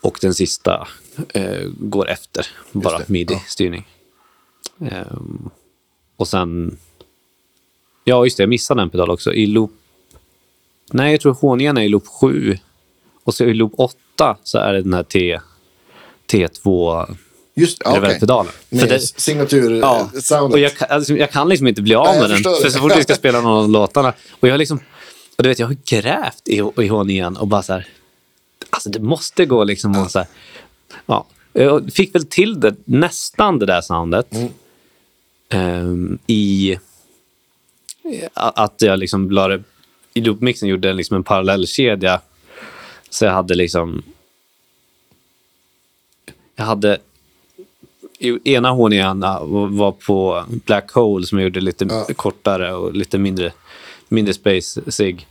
[0.00, 0.88] Och den sista
[1.28, 2.46] eh, går efter.
[2.72, 3.88] Bara midi-styrning.
[4.80, 5.50] Ehm,
[6.16, 6.78] och sen...
[8.04, 8.42] Ja, just det.
[8.42, 9.32] Jag missade en pedal också.
[9.32, 9.72] I loop...
[10.92, 12.58] Nej, jag tror håningen är i loop 7.
[13.24, 15.38] Och så i loop 8 så är det den här T...
[16.32, 17.16] T2
[17.56, 17.78] Just.
[17.84, 18.00] Ja, okej.
[18.02, 18.52] reverb-pedalen.
[18.70, 20.52] Det- signatur Ja, soundet.
[20.52, 22.38] och jag, kan- alltså, jag kan liksom inte bli av Nej, med den.
[22.42, 24.12] För så fort vi ska spela någon av låtarna.
[24.40, 24.80] Och jag liksom...
[25.36, 27.86] Och du vet, jag har grävt i, i håningen och bara så här...
[28.70, 30.28] Alltså det måste gå liksom och så här...
[31.06, 31.26] Ja.
[31.52, 34.26] Jag fick väl till det, nästan det där soundet.
[34.32, 34.48] Mm.
[35.48, 36.78] ehm, i
[38.34, 39.62] att jag liksom la det,
[40.14, 42.20] i loopmixen gjorde jag liksom en parallellkedja.
[43.10, 44.02] Så jag hade liksom,
[46.56, 46.98] jag hade,
[48.18, 49.20] i ena håningen
[49.70, 52.06] var på Black Hole som jag gjorde lite Ja.
[52.16, 53.52] kortare och lite mindre,
[54.08, 55.26] mindre space sig.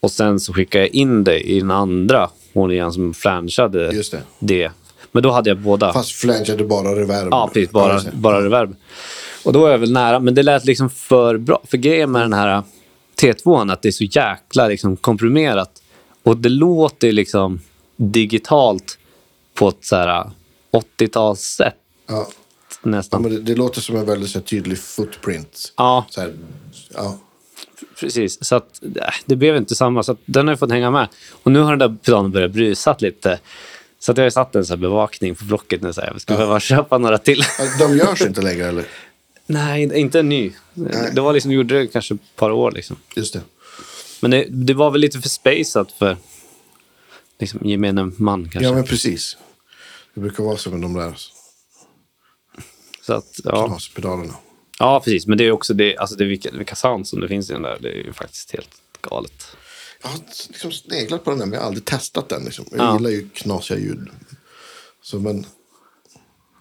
[0.00, 4.22] Och sen så skickade jag in det i den andra håningen som flanchade Just det.
[4.38, 4.72] det.
[5.12, 5.92] Men då hade jag båda.
[5.92, 7.28] Fast flangeade bara reverb.
[7.30, 7.70] Ja, precis.
[7.70, 8.76] Bara, bara reverb.
[9.48, 11.62] Och då var jag väl nära, men det lät liksom för bra.
[11.64, 12.62] För grejen med den här
[13.22, 15.82] T2 att det är så jäkla liksom komprimerat.
[16.22, 17.60] Och det låter liksom
[17.96, 18.98] digitalt
[19.54, 20.30] på ett så här
[20.72, 21.72] 80-talssätt
[22.08, 22.14] Ja.
[22.14, 22.28] Ja,
[22.82, 23.22] nästan.
[23.22, 25.72] men det, det låter som en väldigt så här, tydlig footprint.
[25.76, 26.34] Ja, här,
[26.94, 27.18] ja.
[28.00, 28.44] precis.
[28.44, 30.02] Så att, äh, det blev inte samma.
[30.02, 31.08] Så den har ju fått hänga med.
[31.42, 33.38] Och nu har den där pedalen börjat brusat lite.
[33.98, 35.92] Så att jag har satt en så bevakning på blocket nu.
[35.92, 37.42] Så här, jag skulle behöva köpa några till.
[37.78, 38.84] De görs inte längre, eller?
[39.50, 40.52] Nej, inte en ny.
[41.14, 42.96] Det var liksom, gjorde det kanske ett par år liksom.
[43.16, 43.42] Just det.
[44.20, 46.16] Men det, det var väl lite för spacet för
[47.40, 48.68] liksom, gemene man kanske.
[48.68, 49.36] Ja, men precis.
[50.14, 51.14] Det brukar vara så med de där
[53.02, 53.66] Så att, ja.
[53.66, 54.34] knaspedalerna.
[54.78, 55.26] ja, precis.
[55.26, 57.62] Men det är också det, alltså det vilka, vilka sound som det finns i den
[57.62, 57.78] där.
[57.80, 58.70] Det är ju faktiskt helt
[59.00, 59.44] galet.
[60.02, 60.18] Jag har
[60.48, 62.44] liksom sneglat på den där, men jag har aldrig testat den.
[62.44, 62.64] Liksom.
[62.70, 62.96] Jag Ja.
[62.96, 64.08] gillar ju knasiga ljud.
[65.02, 65.46] Så, men...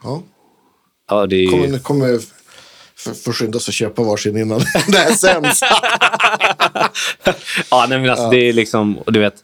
[0.04, 0.24] Ja.
[1.10, 1.50] Ja, det är ju...
[1.50, 2.20] Kommer, kommer
[3.06, 5.62] f- försynda sig att köpa varsin innan det här sänds.
[7.72, 9.44] ja, nej, men alltså, det är liksom, och du vet,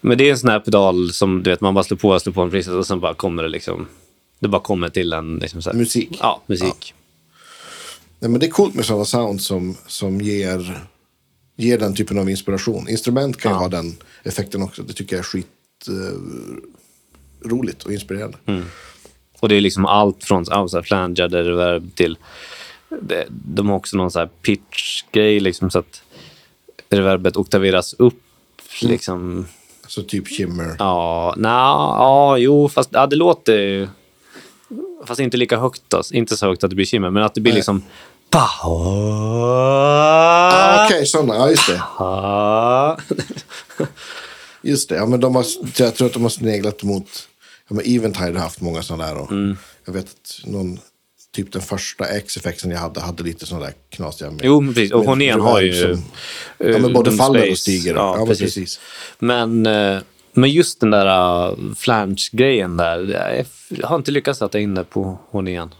[0.00, 2.22] men det är en sån här pedal som du vet, man bara slår på och
[2.22, 3.86] slår på en preset och sen bara kommer det liksom,
[4.38, 6.18] det bara kommer till en liksom så här, Musik.
[6.20, 6.94] Ja, musik.
[8.18, 10.78] Nej, men det är coolt med sådana sound som, som ger,
[11.56, 12.88] ger den typen av inspiration.
[12.88, 14.82] Instrument kan ju ha den effekten också.
[14.82, 15.46] Det tycker jag är skit
[15.88, 18.38] eh, roligt och inspirerande.
[19.40, 22.18] Och det är liksom allt från ja, så här flangeade reverb till...
[23.02, 26.02] Det, de har också någon så pitch-grej, liksom, så att
[26.90, 28.22] reverbet oktaveras upp.
[28.82, 29.46] Liksom.
[29.86, 30.76] Så typ shimmer.
[30.78, 31.48] Ja, na,
[31.98, 33.88] ja, jo, fast ja, det låter ju...
[35.06, 35.82] Fast inte lika högt.
[35.88, 36.02] Då.
[36.12, 37.58] Inte så högt att det blir shimmer, men att det blir Nej.
[37.58, 37.82] liksom...
[38.32, 38.66] Ah,
[40.86, 41.34] Okej, sådana.
[41.34, 41.82] Ja, just det.
[44.62, 44.94] Just det.
[44.94, 45.44] Ja, men de har,
[45.76, 47.28] jag tror att de har sneglat mot...
[47.68, 49.18] Ja, men Eventide har haft många sådana där.
[49.18, 49.56] Och Mm.
[49.84, 50.78] Jag vet att någon...
[51.34, 54.30] Typ den första X-effekten jag hade, hade lite sådana där knasiga.
[54.30, 54.92] Med, Jo, precis.
[54.92, 55.72] Och Honén har ju...
[55.72, 56.04] som-
[56.58, 57.52] Ja, men både eh, faller space.
[57.52, 57.94] och stiger.
[57.94, 58.54] Ja, men precis.
[58.54, 58.80] precis.
[59.18, 59.98] Men, eh,
[60.32, 63.44] men just den där uh, flange-grejen där.
[63.68, 65.74] Jag har inte lyckats sätta in det på Honén.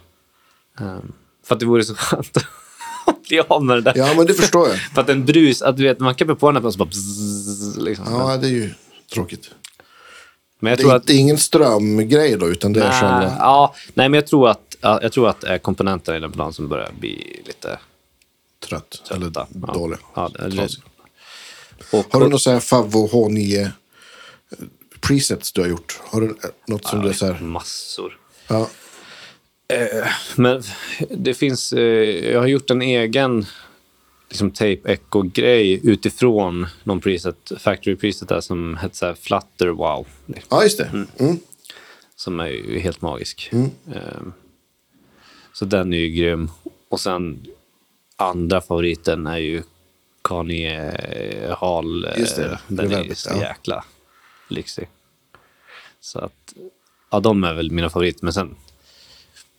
[0.81, 1.12] Um,
[1.47, 2.36] för att det vore så skönt
[3.06, 3.93] att bli av med det där.
[3.97, 4.78] Ja, men det förstår jag.
[4.94, 6.89] För att en brus, att du vet, man kan på den här och så bara
[6.89, 8.06] bzzz, liksom.
[8.10, 8.70] Ja, det är ju
[9.14, 9.51] tråkigt.
[10.60, 11.10] Men jag Det tror är, att...
[11.10, 13.36] är ingen strömgrej då, utan det är själva...
[13.39, 16.32] ja, nej, men jag tror att, ja, jag tror att det är komponenterna i den
[16.32, 17.78] planen som börjar bli lite
[18.61, 19.02] Trött.
[19.11, 19.47] Eller trötta.
[19.66, 19.73] Ja.
[19.73, 19.98] dålig.
[20.15, 20.82] Ja, eller, Trasig.
[21.93, 23.69] och, Har du några så här Favvo H9 eh,
[25.01, 26.01] presets du har gjort?
[26.05, 27.40] Har du eh, något som du är så här...
[27.40, 28.19] massor.
[28.48, 28.70] Ja,
[30.36, 30.62] Men
[31.11, 33.47] det finns, eh, jag har gjort en egen
[34.28, 40.07] liksom tape echo-grej utifrån någon preset, factory preset där som heter så här Flutter Wow.
[40.48, 41.07] ja just det.
[41.19, 41.39] Mm.
[42.16, 43.51] Som är ju helt magisk.
[43.52, 44.32] Ehm,
[45.61, 46.51] så den är ju grym.
[46.89, 47.47] Och sen
[48.16, 49.62] andra favoriten är ju
[50.23, 52.05] Kanye Hall.
[52.05, 53.41] eh, Just det, Den är ju så ja.
[53.41, 53.85] jäkla
[54.49, 54.89] lyxig.
[56.01, 56.55] Så att,
[57.11, 58.24] ja de är väl mina favoriter.
[58.24, 58.57] Men sen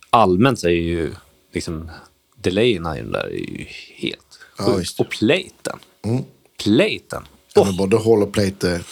[0.09, 1.13] allmänt så är ju
[1.51, 1.91] liksom
[2.35, 3.65] delayerna i den där är ju
[3.95, 4.99] helt Ja, sjukt.
[4.99, 5.79] Och platen.
[6.05, 6.23] Mm.
[6.63, 7.23] Platen.
[7.53, 8.69] Ja, men både håll och plate.
[8.69, 8.83] är-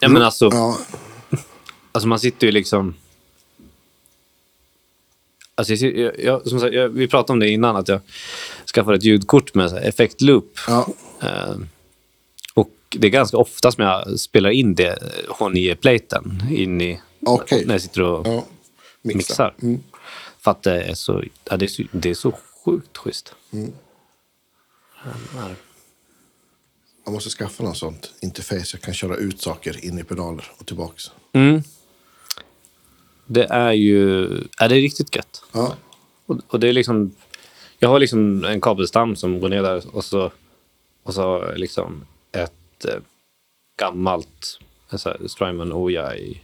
[0.00, 0.78] Ja men alltså, Ja,
[1.92, 2.94] Alltså man sitter ju liksom...
[5.54, 8.00] Alltså jag, jag, som sagt, jag, vi pratade om det innan, att jag
[8.74, 10.58] skaffade ett ljudkort med effektloop.
[10.66, 10.86] ja,
[11.22, 11.54] Eh,
[12.54, 14.98] och det är ganska ofta som jag spelar in det
[15.28, 17.00] H9-platen in i...
[17.26, 17.66] Okej.
[17.66, 18.44] När jag sitter och ja.
[19.02, 19.16] Mixa.
[19.18, 19.54] mixar.
[19.62, 19.82] Mm.
[20.40, 22.32] För att det är så, ja, det är så, det är så
[22.64, 23.34] sjukt schysst.
[23.52, 23.72] Mm.
[25.04, 25.48] Ja,
[27.04, 28.70] Jag måste skaffa något sånt interface.
[28.72, 31.10] Jag kan köra ut saker in i pedaler och tillbaks.
[31.32, 31.62] Mm.
[33.26, 34.28] Det är ju...
[34.58, 35.42] Ja, det är riktigt gött.
[35.52, 35.74] Ja,
[36.26, 37.14] Och, och det är liksom...
[37.78, 40.30] Jag har liksom en kabelstam som går ner där och så,
[41.02, 42.94] och så liksom ett eh,
[43.80, 44.58] gammalt
[45.26, 46.40] Strymon Oya i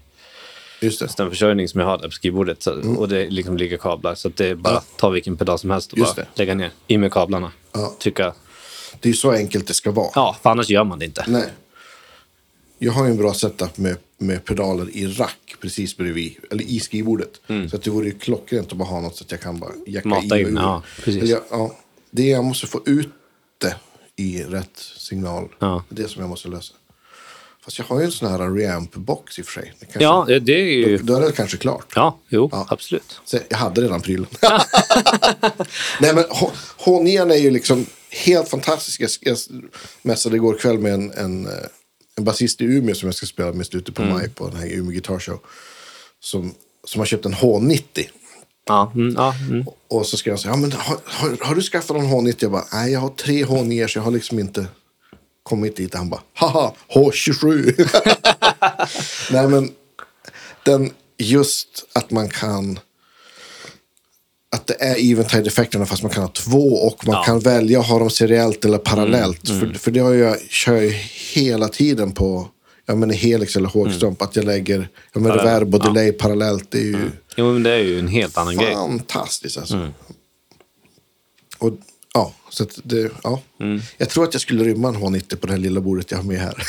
[0.81, 1.16] just det.
[1.16, 2.62] den försörjning som jag har där på skrivbordet.
[2.62, 4.15] Så, Och det liksom ligger kablar.
[4.15, 4.82] Så det är bara Ja.
[4.97, 6.28] ta vilken pedal som helst och Just bara det.
[6.39, 6.70] lägga ner.
[6.86, 7.52] I med kablarna.
[7.73, 7.94] Ja.
[8.02, 8.35] Trycka.
[9.01, 10.11] Det är så enkelt det ska vara.
[10.15, 11.24] Ja, för annars gör man det inte.
[11.28, 11.48] Nej.
[12.82, 16.81] Jag har ju en bra setup med, med pedaler i rack precis bredvid, eller i
[16.81, 17.40] skrivbordet.
[17.70, 19.73] Så att det vore ju klockrent att bara ha något så att jag kan bara
[19.86, 20.24] jacka Mm.
[20.24, 20.55] Mata in, ur.
[20.57, 21.23] ja, precis.
[21.23, 21.77] Eller ja,
[22.11, 23.09] det jag måste få ut
[23.59, 23.77] det
[24.16, 25.48] i rätt signal.
[25.59, 25.85] Ja.
[25.89, 26.74] Det är det som jag måste lösa.
[27.65, 29.74] Fast jag har ju en sån här reamp-box i och för sig.
[29.81, 30.98] Det kanske, Ja, det är ju...
[30.98, 31.93] Då är det kanske klart.
[31.94, 32.66] Ja, jo, Ja.
[32.70, 33.20] absolut.
[33.24, 34.27] Så jag hade redan prylen.
[36.01, 37.86] Nej men H- H9 är ju liksom
[38.27, 39.01] helt fantastisk.
[39.01, 39.36] Jag, jag
[40.02, 41.52] mässade igår kväll med en, en, eh,
[42.20, 44.56] en basist i Umeå som jag ska spela med i slutet på maj på den
[44.56, 45.38] här Umeå Guitar Show.
[46.20, 48.06] Som, som har köpt en H90.
[48.66, 49.66] Ja, mm, ja, mm.
[49.88, 52.36] Och så ska jag säga, ja, men har, har, har du skaffat någon H90?
[52.38, 54.66] Jag bara, nej jag har tre H9 så jag har liksom inte
[55.42, 55.94] kommit dit.
[55.94, 57.88] Han bara, haha, H27.
[59.32, 59.70] nej men,
[60.64, 62.78] den, just att man kan,
[64.56, 67.22] att det är eventide-effekterna fast man kan ha två och man Ja.
[67.24, 69.48] kan välja att ha dem seriellt eller parallellt.
[69.48, 70.90] För, för det har jag, kör jag
[71.35, 72.48] hela tiden på,
[72.86, 75.89] ja men i Helix eller Hågström, att jag lägger, ja men Parallellt, reverb och ja.
[75.89, 76.70] delay parallellt.
[76.70, 78.74] Det är ju, Jo, men det är ju en helt annan grej.
[78.74, 79.90] Fantastiskt alltså.
[81.59, 81.72] Och,
[82.14, 83.40] ja, så det, ja.
[83.98, 86.24] Jag tror att jag skulle rymma en H90 på det här lilla bordet jag har
[86.24, 86.62] med här.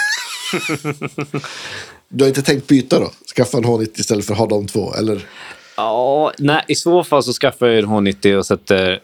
[2.10, 3.12] du har inte tänkt byta då?
[3.36, 4.94] Skaffa en H90 istället för att ha de två?
[4.94, 5.28] Eller?
[5.78, 9.00] Ja, nej, i så fall så skaffar jag en H90 och sätter...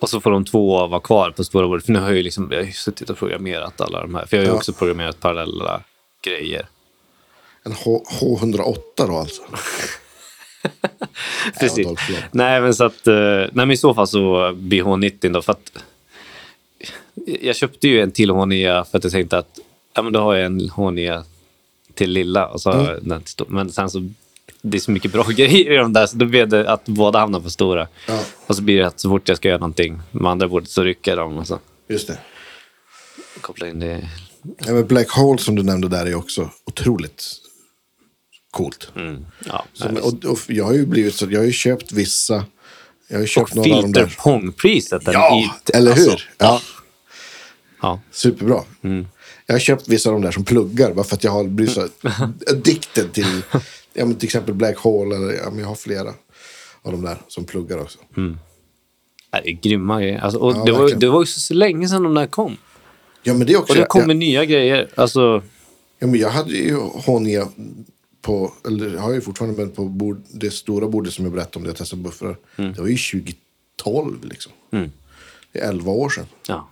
[0.00, 1.84] Och så får de två vara kvar på stora bordet.
[1.86, 4.26] För nu har jag ju liksom, jag har ju suttit och programmerat alla de här.
[4.26, 4.56] För jag har ju Ja.
[4.56, 5.80] också programmerat parallella
[6.22, 6.66] grejer.
[7.64, 9.42] En H, H108 då alltså?
[11.60, 11.86] Precis.
[11.86, 12.22] Lundgren.
[12.32, 13.06] Nej, men så att...
[13.06, 15.42] eh, Nej, men i så fall så blir H90 då.
[15.42, 15.72] För att
[17.40, 19.58] jag köpte ju en till H9 för att jag tänkte att
[19.94, 21.22] ja, men då har jag en H9
[21.94, 22.46] till lilla.
[22.46, 23.46] Och så jag den till stor.
[23.48, 24.08] Men sen så
[24.62, 27.18] det är så mycket bra grejer i de där så då blev det att båda
[27.18, 27.88] hamnar på stora.
[28.08, 28.20] Ja.
[28.46, 30.82] Och så blir det att så fort jag ska göra någonting med andra bordet så
[30.82, 31.58] rycker de och så
[31.88, 32.18] Just det.
[33.40, 34.08] kopplar in det.
[34.66, 37.24] Ja, men Black Hole som du nämnde där är också otroligt
[38.50, 38.88] coolt.
[38.96, 39.26] Mm.
[39.46, 42.44] Ja, Som, och, och jag har ju blivit så, jag har ju köpt vissa,
[43.08, 44.06] jag har ju köpt och några av de där.
[44.06, 45.02] filterpongpriset.
[45.06, 46.10] Ja, eller hur?
[46.10, 46.60] Alltså, ja.
[47.82, 48.00] ja.
[48.10, 48.62] Superbra.
[48.82, 49.06] Mm.
[49.46, 51.74] Jag har köpt vissa av de där som pluggar bara för att jag har blivit
[51.74, 51.88] så
[52.50, 53.42] addicted till
[53.94, 55.16] ja, men till exempel Black Hole.
[55.16, 56.14] Eller, ja, men jag har flera
[56.82, 57.98] av de där som pluggar också.
[59.32, 60.18] Nej, Det är grymma grejer.
[60.18, 62.56] Alltså, och Ja, det, var, det var ju så länge sedan de där kom.
[63.22, 63.72] Ja, men det också...
[63.72, 64.88] Och det kommer jag, nya grejer.
[64.94, 65.42] Alltså,
[65.98, 67.46] ja, men jag hade ju H9
[68.22, 71.56] på, eller jag har ju fortfarande, men på bord, det stora bordet som jag berättade
[71.56, 72.36] om, det jag testade buffrar.
[72.56, 72.72] Mm.
[72.72, 74.52] Det var ju 2012 liksom.
[75.52, 76.26] Det är 11 år sedan.
[76.46, 76.68] ja.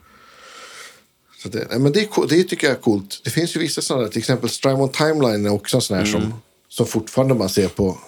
[1.42, 3.20] Så det, men det, är, det tycker jag är coolt.
[3.24, 6.04] Det finns ju vissa sådana, där, till exempel Strymon Timeline är också en sån här
[6.04, 6.34] som,
[6.68, 7.98] som fortfarande man ser på,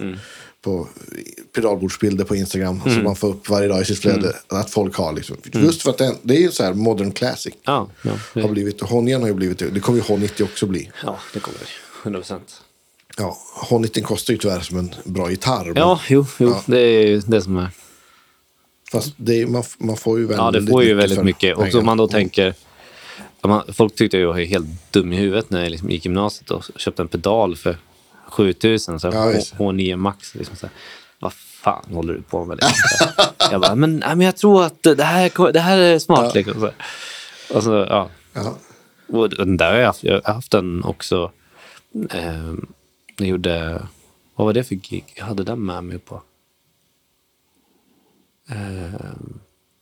[0.62, 0.88] på
[1.54, 2.80] pedalbordsbilder på Instagram.
[2.84, 4.36] Som man får upp varje dag i sitt flöde.
[4.48, 5.36] Att folk har liksom.
[5.52, 7.54] Just för att det, det är ju så här modern classic.
[7.64, 9.70] Ja, ja, Har blivit, H9 har ju blivit det.
[9.70, 10.90] Det kommer ju H90 också bli.
[11.04, 11.64] ja, det kommer det.
[12.02, 12.62] 100 procent.
[13.16, 13.38] Ja,
[13.70, 15.64] H90 kostar ju tyvärr som en bra gitarr.
[15.64, 16.62] men- Ja, jo, jo Ja.
[16.66, 17.70] det är ju det som är.
[18.92, 21.56] Fast det man, man får ju väldigt Ja, det får ju väldigt mycket.
[21.56, 22.54] Och om man då tänker...
[23.40, 26.08] om Man, folk tyckte jag var helt dum i huvudet när jag liksom gick i
[26.08, 27.76] gymnasiet och köpte en pedal för
[28.30, 29.00] 7000.
[29.00, 29.54] Så Ja, H, visst.
[29.54, 30.34] H9 Max.
[30.34, 30.74] Liksom så här.
[31.18, 32.56] Vad fan håller du på med?
[32.56, 33.52] Liksom, så här.
[33.52, 36.24] jag bara, men, men jag tror att det här, det här är smart.
[36.24, 36.32] Ja.
[36.34, 36.74] Liksom, så här.
[37.56, 38.08] Och så, ja.
[38.32, 38.56] Ja.
[39.08, 40.04] Och den där har jag haft.
[40.04, 41.30] Jag har haft den också.
[42.10, 42.54] Eh,
[43.16, 43.82] jag gjorde...
[44.36, 45.04] Vad var det för gig?
[45.16, 46.22] Jag hade den med mig på.
[48.50, 48.92] Eh,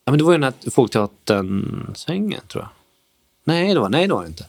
[0.05, 2.71] ja, men det var ju den här Folkteatern-svängen, tror jag.
[3.45, 4.47] Nej, det var, nej, det var det inte.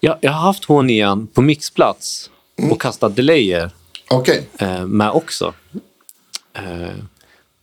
[0.00, 2.30] Jag, jag har haft H9 på mixplats
[2.70, 3.70] och kastat delayer
[4.10, 5.54] Okej, eh, med också.
[6.56, 6.94] Eh,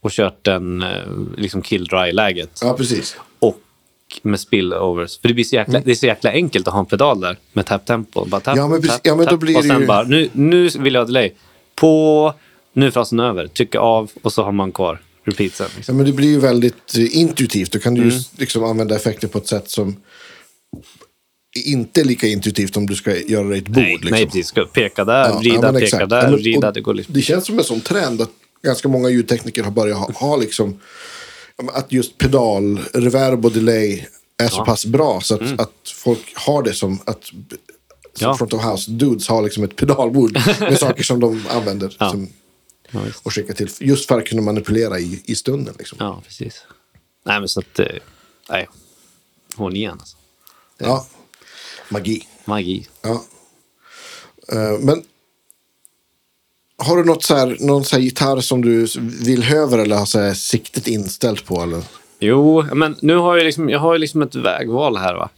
[0.02, 0.90] och kört den eh,
[1.38, 2.60] liksom kill dry-läget.
[2.62, 3.16] ja precis.
[3.40, 3.60] Och
[4.22, 5.20] med spillovers.
[5.22, 7.38] För det blir så jäkla, det är så jäkla enkelt att ha en pedal där
[7.54, 8.26] med tap tempo.
[8.26, 8.64] Bara tap, Mm.
[8.64, 8.96] Ja, men precis.
[8.98, 11.32] tap, Ja, men då blir och sen ju- bara, nu, nu vill jag ha delay.
[11.76, 12.34] På,
[12.74, 13.48] nu är frasen över.
[13.48, 15.68] Trycka av och så har man kvar repeatsen.
[15.72, 15.98] Ja, Liksom.
[15.98, 17.72] men det blir ju väldigt intuitivt.
[17.72, 18.18] Då kan du ju Mm.
[18.20, 19.96] s- liksom använda effekter på ett sätt som
[21.56, 23.76] inte lika intuitivt om du ska göra det i ett bord.
[23.78, 24.12] Nej, liksom.
[24.12, 24.54] nej, precis.
[24.74, 26.10] Peka där, Ja, vrida, ja, peka exakt.
[26.10, 26.72] där, Ja, men- vrida.
[26.72, 27.14] Det går liksom.
[27.14, 28.30] Det känns som en sån trend att
[28.64, 30.80] ganska många ljudtekniker har börjat ha, ha liksom,
[31.74, 34.06] att just pedal, reverb och delay
[34.38, 34.56] är så.
[34.56, 34.66] Mm.
[34.66, 37.24] pass bra så att, att folk har det som att
[38.14, 42.30] som front of house dudes har liksom ett pedalbord med saker som de använder som,
[43.24, 43.70] och skickar till.
[43.80, 45.76] Just för att kunna manipulera i, i stunden.
[45.80, 45.98] Liksom.
[46.02, 46.64] ja, precis.
[47.26, 47.80] Nej, men så att...
[47.80, 47.86] eh,
[48.50, 48.68] Nej.
[49.56, 50.18] H9 alltså.
[50.78, 51.08] Ja.
[51.92, 52.28] Magi.
[52.46, 52.88] Magi.
[53.02, 53.24] Ja.
[54.54, 55.04] Eh, men
[56.78, 58.88] har du något så här, någon så här gitarr som du
[59.26, 61.62] vill över eller har så här siktet inställt på?
[61.62, 61.84] Eller?
[62.20, 65.14] Jo, men nu har jag liksom, jag har liksom ett vägval här.
[65.16, 65.30] va.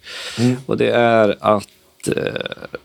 [0.66, 1.68] Och det är att...
[2.08, 2.80] Eh,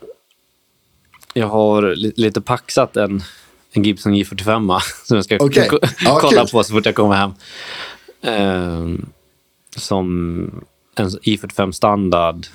[1.33, 3.23] Jag har li- lite paxat en,
[3.71, 6.49] en Gibson J45 som jag ska Ja, kolla kul.
[6.51, 7.31] på så fort jag kommer hem.
[8.21, 9.05] Ehm,
[9.75, 10.05] som
[10.95, 12.47] en J45 standard.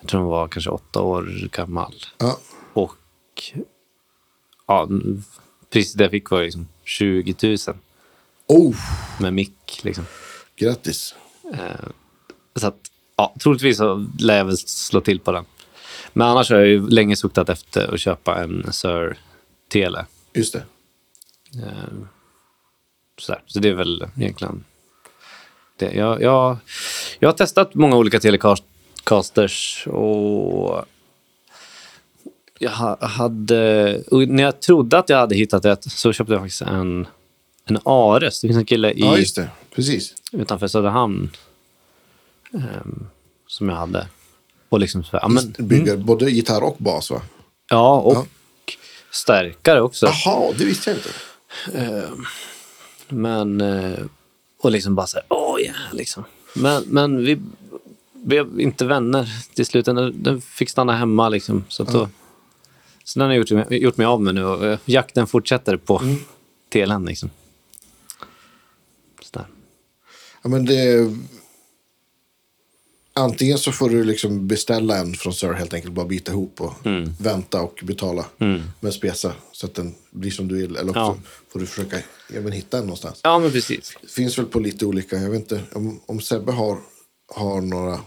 [0.00, 1.94] Jag tror den var kanske åtta år gammal.
[2.18, 2.38] Ja.
[2.72, 2.96] Och
[4.66, 4.88] ja,
[5.70, 7.56] priset jag fick var liksom 20 000
[8.46, 8.76] Oh,
[9.20, 9.80] med mick.
[9.82, 10.04] Liksom.
[10.56, 11.14] grattis.
[12.56, 12.76] Så att,
[13.16, 15.44] ja, troligtvis så lär jag väl slå till på den.
[16.12, 19.18] Men annars har jag ju länge suktat efter att köpa en Sir
[19.68, 20.06] Tele.
[20.32, 20.62] Just det.
[21.62, 22.06] Eh,
[23.18, 23.42] sådär.
[23.46, 24.64] Så det är väl egentligen
[25.76, 25.92] det.
[25.92, 26.56] Jag, jag,
[27.18, 28.20] jag har testat många olika
[29.04, 30.84] Telecasters och
[32.58, 36.62] jag ha- hade, när jag trodde att jag hade hittat rätt så köpte jag faktiskt
[36.62, 37.06] en,
[37.64, 38.40] en Ares.
[38.40, 39.48] Det finns en kille i, Ja, just det.
[39.74, 40.14] Precis.
[40.32, 41.30] utanför Söderhamn
[42.54, 43.06] ehm,
[43.46, 44.06] som jag hade.
[44.68, 47.22] Och liksom så här, men, Bygger både gitarr och bas, va?
[47.70, 48.26] ja, och Ja.
[49.10, 50.06] stärkare också.
[50.24, 51.10] Jaha, det visste jag inte.
[53.08, 53.98] Men, eh,
[54.62, 56.24] och liksom bara så här, åh ja, liksom.
[56.54, 57.40] Men, men vi
[58.30, 59.84] blev inte vänner till slut.
[59.84, 61.64] Den, den fick stanna hemma liksom.
[61.68, 62.08] Så, då,
[63.04, 66.02] så den har jag gjort, gjort mig av med nu och eh, jakten fortsätter på
[66.68, 67.30] telen liksom.
[69.22, 69.46] Sådär.
[70.42, 71.10] Ja, men det...
[73.12, 76.86] Antingen så får du liksom beställa en från Sir helt enkelt, bara byta ihop och
[76.86, 77.10] Mm.
[77.20, 78.24] vänta och betala
[78.80, 80.76] med spesa så att den blir som du vill.
[80.76, 81.16] Eller också Ja.
[81.52, 81.96] får du försöka
[82.34, 83.20] ja, men hitta en någonstans.
[83.22, 83.92] Ja, men precis.
[84.02, 86.78] Det finns väl på lite olika, jag vet inte om, om Sebbe har,
[87.34, 88.00] har några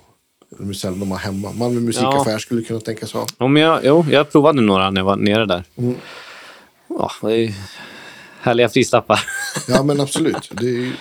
[0.59, 1.51] musel de har hemma.
[1.51, 3.27] Malmö musikaffär skulle kunna tänkas ha.
[3.39, 5.63] Jag, jo, jag provade några när jag var nere där.
[6.87, 7.53] Ja, det är
[8.41, 9.19] härliga prislappar.
[9.67, 10.51] Ja men absolut.
[10.51, 10.91] Det är.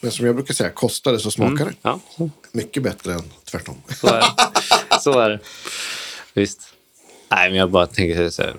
[0.00, 1.74] Men som jag brukar säga, kostar det så smakar det.
[1.82, 2.00] ja,
[2.52, 3.74] Mycket bättre än tvärtom.
[4.00, 4.26] så är det.
[5.00, 5.40] så är det.
[6.34, 6.60] Visst.
[7.30, 8.56] Nej, men jag bara tänker så, här,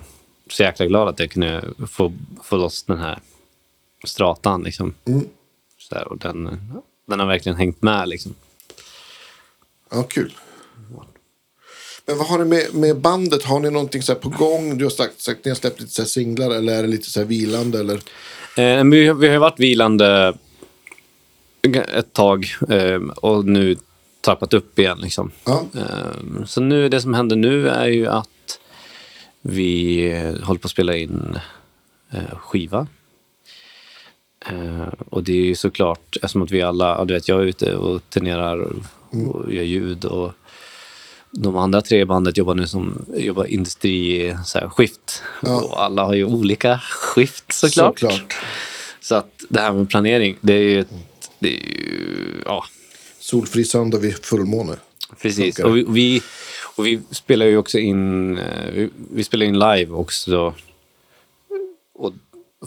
[0.49, 3.19] så jäkla glad att jag kunde få, få loss den här
[4.03, 4.63] stratan.
[4.63, 4.93] Liksom.
[5.77, 6.43] Så här, och den,
[7.07, 8.09] den har verkligen hängt med.
[8.09, 8.35] Liksom.
[9.89, 10.33] Ja, kul.
[12.05, 13.43] Men vad har ni med, med bandet?
[13.43, 14.77] Har ni någonting så på gång?
[14.77, 17.23] Du har sagt, sagt ni har släppt lite så singlar eller är det lite så
[17.23, 17.79] vilande?
[17.79, 17.95] Eller?
[18.57, 20.33] Eh, vi, vi har varit vilande
[21.95, 23.75] ett tag eh, och nu
[24.21, 24.97] trappat upp igen.
[25.01, 25.31] Liksom.
[25.43, 28.59] Ja, Eh, Så nu, det som händer nu är ju att
[29.41, 30.11] vi
[30.43, 31.39] håller på att spela in
[32.11, 32.87] eh, skiva.
[34.45, 37.45] Eh, Och det är ju såklart, eftersom att vi alla, ja, du vet jag är
[37.45, 38.67] ute och turnerar
[39.09, 40.31] och, och gör ljud och
[41.31, 45.23] de andra tre i bandet jobbar nu som jobbar industri, så här, skift.
[45.41, 45.61] Ja.
[45.61, 47.99] Och alla har ju olika skift såklart.
[47.99, 48.35] såklart.
[48.99, 50.89] Så att det här med planering, det är ju, ett,
[51.39, 52.63] det är ju ja,
[53.19, 54.75] Solfri söndag vid fullmåne.
[55.21, 55.59] Precis.
[55.59, 56.21] Och vi, och vi,
[56.75, 60.53] och vi spelar ju också in, eh, vi, vi spelar in live också.
[61.93, 62.13] Och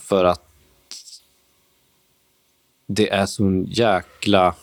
[0.01, 0.51] för att
[2.87, 4.55] det är så jäkla...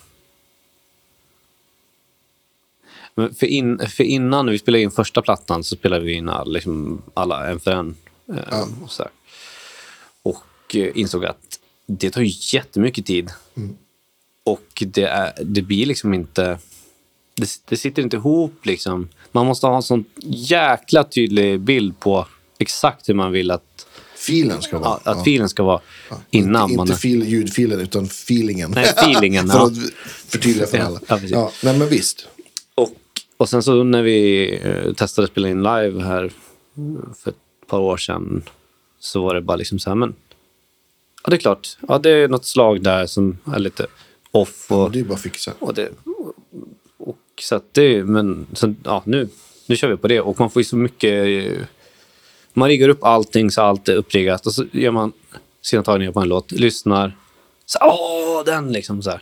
[3.17, 6.29] Men för, in, för innan när vi spelade in första plattan så spelade vi in
[6.29, 7.95] all, liksom alla en för en.
[8.33, 8.67] eh, Ja.
[8.83, 9.03] Och, så
[10.23, 13.29] och eh, insåg att det tar ju jättemycket tid.
[14.45, 16.59] Och det, är, det blir liksom inte...
[17.35, 19.09] Det, det sitter inte ihop liksom.
[19.31, 22.27] Man måste ha en sån jäkla tydlig bild på
[22.57, 24.99] exakt hur man vill att, Filen ska vara.
[25.03, 25.81] att filen ska vara
[26.31, 26.87] innan inte, man...
[26.87, 28.71] Inte fil, ljudfilen, utan feelingen.
[28.71, 29.65] Nej, feelingen, för ja.
[29.67, 29.77] att
[30.27, 30.99] förtydliga för Ja, alla.
[31.09, 32.27] ja, ja, nej, men visst.
[32.75, 32.89] Och,
[33.37, 36.31] och sen så när vi eh, testade att spela in live här
[36.77, 38.43] mm, för ett par år sedan
[38.99, 40.15] så var det bara liksom så här, men
[41.23, 43.87] ja det är klart, ja det är något slag där som är lite
[44.31, 45.53] off och, Det är bara att fixa.
[45.59, 45.89] och det
[46.97, 49.29] och så att det, men så, ja nu,
[49.65, 50.21] nu kör vi på det.
[50.21, 51.65] Och man får ju så mycket eh,
[52.53, 54.45] man riggar upp allting så allt är uppriggat.
[54.45, 55.11] Och så gör man
[55.61, 57.17] sina tagningar på en låt, lyssnar,
[57.65, 58.71] så åh den!
[58.71, 59.21] liksom så här.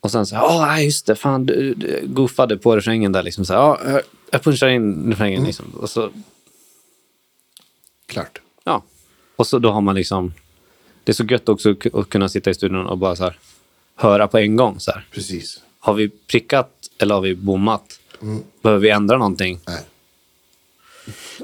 [0.00, 3.22] Och sen så här, åh nej just det, fan du, du goofade på refrängen där
[3.22, 5.66] liksom så här, ja, jag- jag punchar in refrängen liksom.
[5.80, 6.10] Och så,
[8.06, 8.40] Klart.
[8.64, 8.82] ja.
[9.36, 10.34] Och så då har man liksom,
[11.04, 13.24] det är så gött också att ku- att kunna sitta i studion och bara så
[13.24, 13.38] här,
[13.94, 15.06] höra på en gång så här.
[15.12, 15.60] Precis.
[15.78, 18.00] Har vi prickat eller har vi bommat?
[18.62, 19.60] Behöver vi ändra någonting?
[19.66, 19.80] Nej.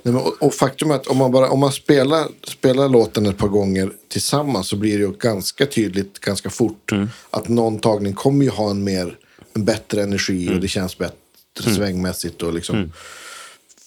[0.03, 3.27] Nej, men, och, och faktum är att om man, bara, om man spelar, spelar låten
[3.27, 6.93] ett par gånger tillsammans så blir det ju ganska tydligt ganska fort
[7.31, 9.17] att någon tagning kommer ju ha en, mer,
[9.53, 12.93] en bättre energi och det känns bättre svängmässigt och liksom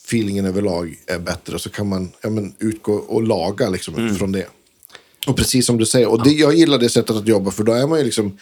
[0.08, 1.56] feelingen överlag är bättre.
[1.56, 4.48] Och så kan man ja, men, utgå och laga liksom, från det.
[5.28, 7.74] Och precis som du säger, och det, jag gillar det sättet att jobba för då
[7.74, 8.38] är man ju liksom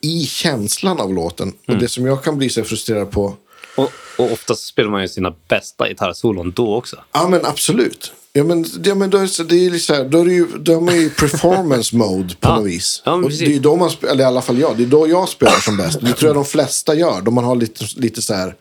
[0.00, 1.52] i känslan av låten.
[1.66, 3.36] Och det som jag kan bli så frustrerad på
[3.82, 3.92] Och,
[4.24, 6.96] Och oftast spelar man ju sina bästa gitarrsolon då också.
[7.12, 8.12] Ja, men absolut.
[8.32, 10.80] Ja, men, ja, men då, är det är här, då är det ju, då är
[10.80, 12.56] man ju i performance mode på Ja.
[12.56, 13.02] något vis.
[13.04, 15.08] Ja, men det är ju då man, eller i alla fall jag, det är då
[15.08, 16.00] jag spelar som bäst.
[16.00, 18.54] Det tror jag de flesta gör, då man har lite, lite så här,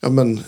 [0.00, 0.40] ja men,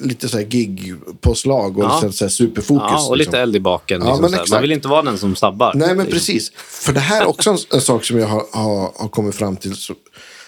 [0.00, 2.00] lite så här gig-påslag och Ja.
[2.02, 2.86] lite så här superfokus.
[2.90, 3.40] Ja, och lite liksom.
[3.42, 4.00] eld i baken.
[4.00, 4.38] Ja, Liksom men här.
[4.40, 4.50] exakt.
[4.52, 5.72] Man vill inte vara den som sabbar.
[5.74, 6.12] Nej, men Liksom.
[6.12, 6.52] precis.
[6.56, 9.56] För det här är också en, en sak som jag har, har, har kommit fram
[9.56, 9.76] till.
[9.76, 9.94] Så,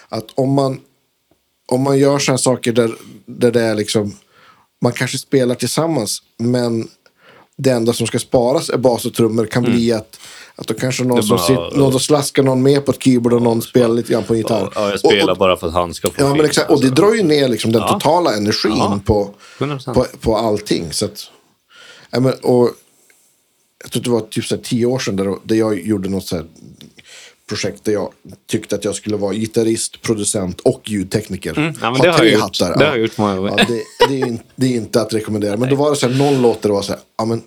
[0.09, 0.79] att om man,
[1.71, 2.91] om man gör sådana saker där,
[3.25, 4.15] där det är liksom,
[4.81, 6.87] man kanske spelar tillsammans, men
[7.57, 10.19] det enda som ska sparas är bas och trummor kan bli att,
[10.55, 11.21] att då kanske någon Mm.
[11.21, 13.95] Det som bara- sitter, någon då slaskar någon med på ett keyboard och någon spelar
[13.95, 14.69] lite grann på en gitarr.
[14.75, 16.69] Ja, jag spelar och, och, bara för att han ska få Ja, men exakt.
[16.69, 17.03] Och det alltså.
[17.03, 17.87] drar ju ner liksom den Ja.
[17.93, 18.99] totala energin Ja.
[19.05, 19.29] på,
[19.59, 19.93] 100%.
[19.93, 20.93] på, på allting.
[20.93, 21.23] Så att,
[22.11, 22.69] ja, men, och,
[23.83, 26.25] jag tror det var typ så här tio år sedan där, där jag gjorde något
[26.25, 26.45] så här
[27.55, 28.11] projekt där jag
[28.49, 31.57] tyckte att jag skulle vara gitarrist, producent och ljudtekniker.
[31.57, 31.73] Mm.
[31.81, 32.41] Ja, Ha det har tre gjort.
[32.41, 32.77] hattar.
[32.77, 32.89] Det ja.
[32.89, 33.53] har jag gjort många gånger.
[33.57, 35.57] Ja, det, det, är, in- det är inte att rekommendera.
[35.57, 37.41] Men då var det så här, någon låt där det var så här, ja men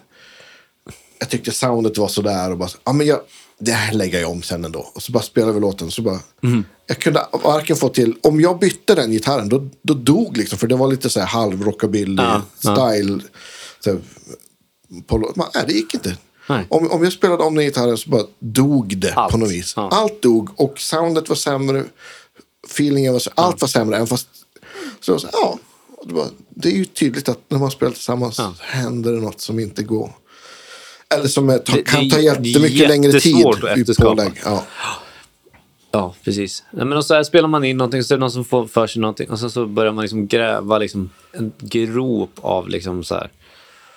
[1.19, 3.21] jag tyckte soundet var sådär och bara, så, ja men jag,
[3.59, 4.91] det här lägger jag om sen ändå.
[4.95, 5.91] Och så bara spelade vi låten.
[5.91, 6.65] Så bara, Mhm.
[6.87, 10.59] Jag kunde varken få till, om jag bytte den gitarren då, då dog liksom.
[10.59, 12.75] För det var lite så här halv rockabilly Ja, ja.
[12.93, 13.21] style.
[13.81, 14.01] Så här,
[15.07, 16.17] på, man, nej, det gick inte.
[16.49, 16.67] Nej.
[16.71, 19.33] Om, om jag spelade om den gitarren så bara dog det Allt.
[19.33, 19.73] på något vis.
[19.77, 19.89] Ja.
[19.93, 21.85] Allt dog och soundet var sämre.
[22.71, 23.35] Feelingen var sämre.
[23.37, 23.97] Allt var sämre.
[23.97, 24.29] Även fast,
[25.01, 25.59] så jag var så, ja,
[26.05, 28.55] det, var, det är ju tydligt att när man spelar tillsammans Ja.
[28.61, 30.11] händer det något som inte går.
[31.15, 33.33] Eller som är, ta, Det- kan det ta är jättemycket längre tid.
[33.33, 34.09] jättesvårt att i efterskapa.
[34.11, 34.33] pålägg.
[34.45, 34.65] Ja.
[35.91, 36.63] Ja, precis.
[36.71, 38.87] Men och så här spelar man in någonting, så är det någon som får för
[38.87, 43.15] sig någonting och sen så börjar man liksom gräva liksom en grop av liksom så
[43.15, 43.31] här.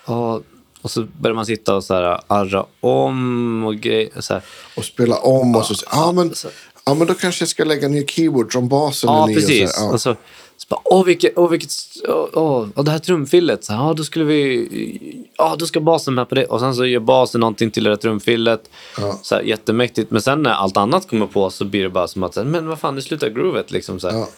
[0.06, 0.40] Ja,
[0.82, 4.10] och så börjar man sitta och så här arra om och grejer.
[4.20, 4.42] Så här.
[4.76, 5.74] Och spela om och så.
[5.92, 6.48] Ja, men, så-
[6.86, 9.36] ja, men då kanske jag ska lägga ner keyboard som basen Ja, ny.
[9.36, 9.76] och så här, precis.
[9.80, 9.90] ja.
[9.92, 10.16] Och så,
[10.56, 11.70] så bara, åh, vilket, åh, vilket,
[12.08, 12.26] åh,
[12.74, 16.34] åh, det här trumfillet, så här, då skulle vi, ja, då ska basen med på
[16.34, 16.44] det.
[16.44, 18.70] Och sen så gör basen någonting till det där trumfillet.
[18.98, 19.18] Ja.
[19.22, 20.10] Så här, jättemäktigt.
[20.10, 22.78] Men sen när allt annat kommer på så blir det bara som att, men vad
[22.78, 24.00] fan, nu slutar groovet liksom.
[24.00, 24.18] Så här.
[24.18, 24.28] Ja.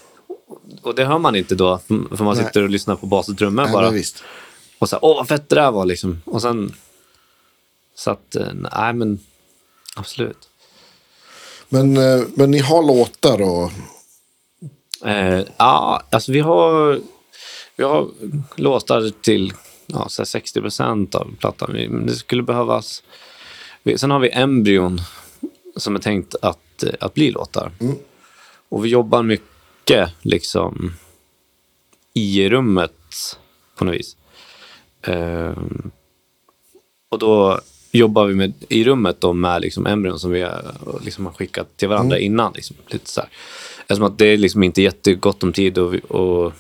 [0.83, 2.45] Och det hör man inte då, för man Nej.
[2.47, 3.91] sitter och lyssnar på bas och trummor Nej, bara.
[4.81, 6.23] Och så här, åh, vad fett det där var liksom.
[6.25, 6.75] Och sen,
[7.95, 9.21] så att, eh, nej men,
[9.97, 10.49] absolut.
[11.69, 13.73] Men, eh, men ni har låtar och...
[15.09, 17.01] Eh, ja, alltså vi har,
[17.77, 18.09] vi har
[18.57, 19.53] låtar till
[19.87, 21.71] ja, så här 60 procent av plattan.
[21.73, 23.03] Men det skulle behövas...
[23.97, 25.01] Sen har vi embryon
[25.77, 27.73] som är tänkt att, eh, att bli låtar.
[28.69, 30.93] Och vi jobbar mycket liksom
[32.15, 33.39] i rummet
[33.77, 34.17] på något vis.
[35.03, 35.91] Ehm,
[37.09, 37.61] och då
[37.93, 40.75] jobbar vi med, i rummet då med liksom embryon som vi har,
[41.05, 42.53] liksom har skickat till varandra innan.
[42.53, 43.31] Liksom, lite så här.
[43.81, 46.53] Eftersom att det är liksom inte jättegott om tid och, vi- och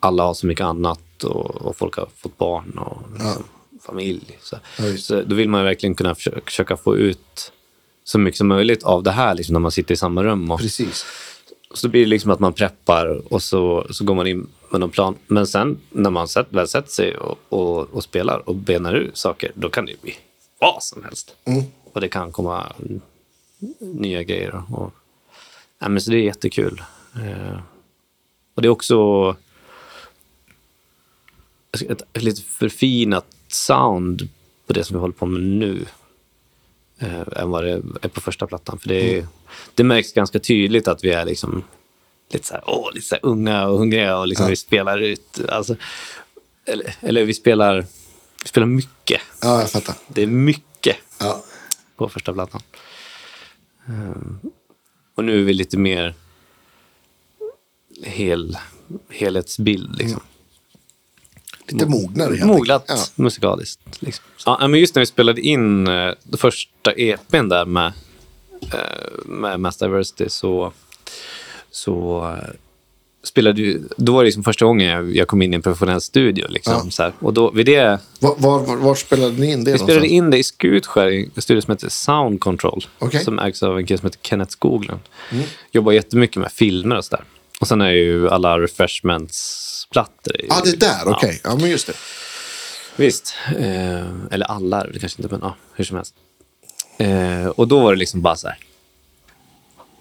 [0.00, 3.44] alla har så mycket annat och, och folk har fått barn och liksom,
[3.86, 4.38] familj.
[4.42, 4.56] Så.
[4.78, 7.52] Ja, så då vill man verkligen kunna försöka, försöka få ut
[8.04, 10.50] så mycket som möjligt av det här liksom, när man sitter i samma rum.
[10.50, 11.06] Och, Precis.
[11.74, 14.90] så blir det liksom att man preppar och så, så går man in med någon
[14.90, 15.16] plan.
[15.26, 19.16] Men sen när man sätt, väl sätter sig och, och, och spelar och benar ut
[19.16, 20.16] saker, då kan det ju bli
[20.58, 21.36] vad som helst.
[21.44, 21.62] Mm.
[21.92, 22.72] Och det kan komma
[23.78, 24.62] nya grejer.
[24.70, 24.92] Och,
[25.78, 26.82] ja, men så det är jättekul.
[27.14, 27.58] Eh,
[28.54, 29.36] och det är också
[31.72, 34.28] ett, ett lite förfinat sound
[34.66, 35.84] på det som vi håller på med nu
[36.98, 37.70] eh, än vad det
[38.02, 38.78] är på första plattan.
[38.78, 39.26] För det, är,
[39.74, 41.64] det märks ganska tydligt att vi är liksom
[42.30, 45.40] lite så här, åh, lite så här unga och hungriga och liksom vi spelar ut.
[45.48, 45.76] Alltså,
[46.66, 47.86] eller, eller vi spelar,
[48.42, 49.20] vi spelar mycket.
[49.42, 49.94] Ja, jag fattar.
[50.08, 51.42] Det är mycket Ja.
[51.96, 52.62] på första plattan.
[53.88, 54.38] Ehm,
[55.14, 56.14] och nu är vi lite mer
[58.02, 58.58] hel,
[59.10, 59.96] helhetsbild.
[59.98, 60.20] Liksom.
[61.68, 63.18] Lite mognare Moglat enkelt.
[63.18, 64.02] musikaliskt.
[64.02, 64.24] Liksom.
[64.46, 67.92] Ja, men just när vi spelade in den första EPn där med,
[68.72, 70.72] eh, med Mass Diversity så,
[71.76, 72.54] så eh,
[73.24, 76.00] spelade vi, då var det liksom första gången jag, jag kom in i en professionell
[76.00, 76.46] studio.
[76.48, 76.90] Liksom, Ja.
[76.90, 77.12] så här.
[77.20, 77.98] Och då, vid det.
[78.20, 81.42] Var, var, var, spelade ni in det vi spelade in det i Skutskär, i en
[81.42, 82.86] studio som heter Sound Control.
[82.98, 83.24] Okej.
[83.24, 85.00] Som ägs av en kille som heter Kenneth Skoglund.
[85.72, 87.24] Jobbar jättemycket med filmer och sådär.
[87.60, 90.36] Och sen är ju alla refreshments-plattor.
[90.48, 91.00] Ja, det är där.
[91.12, 91.40] Okej.
[91.44, 91.92] Ja, men just det.
[92.96, 93.34] Visst.
[93.58, 94.00] Eh,
[94.30, 96.14] eller alla är det kanske inte, men ja, hur som helst.
[96.98, 98.58] Eh, och då var det liksom bara så här.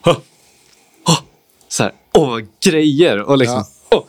[0.02, 0.12] "Hå!
[0.12, 0.16] Hå!"
[1.76, 3.22] Så här, åh, grejer!
[3.22, 4.04] Och liksom, åh.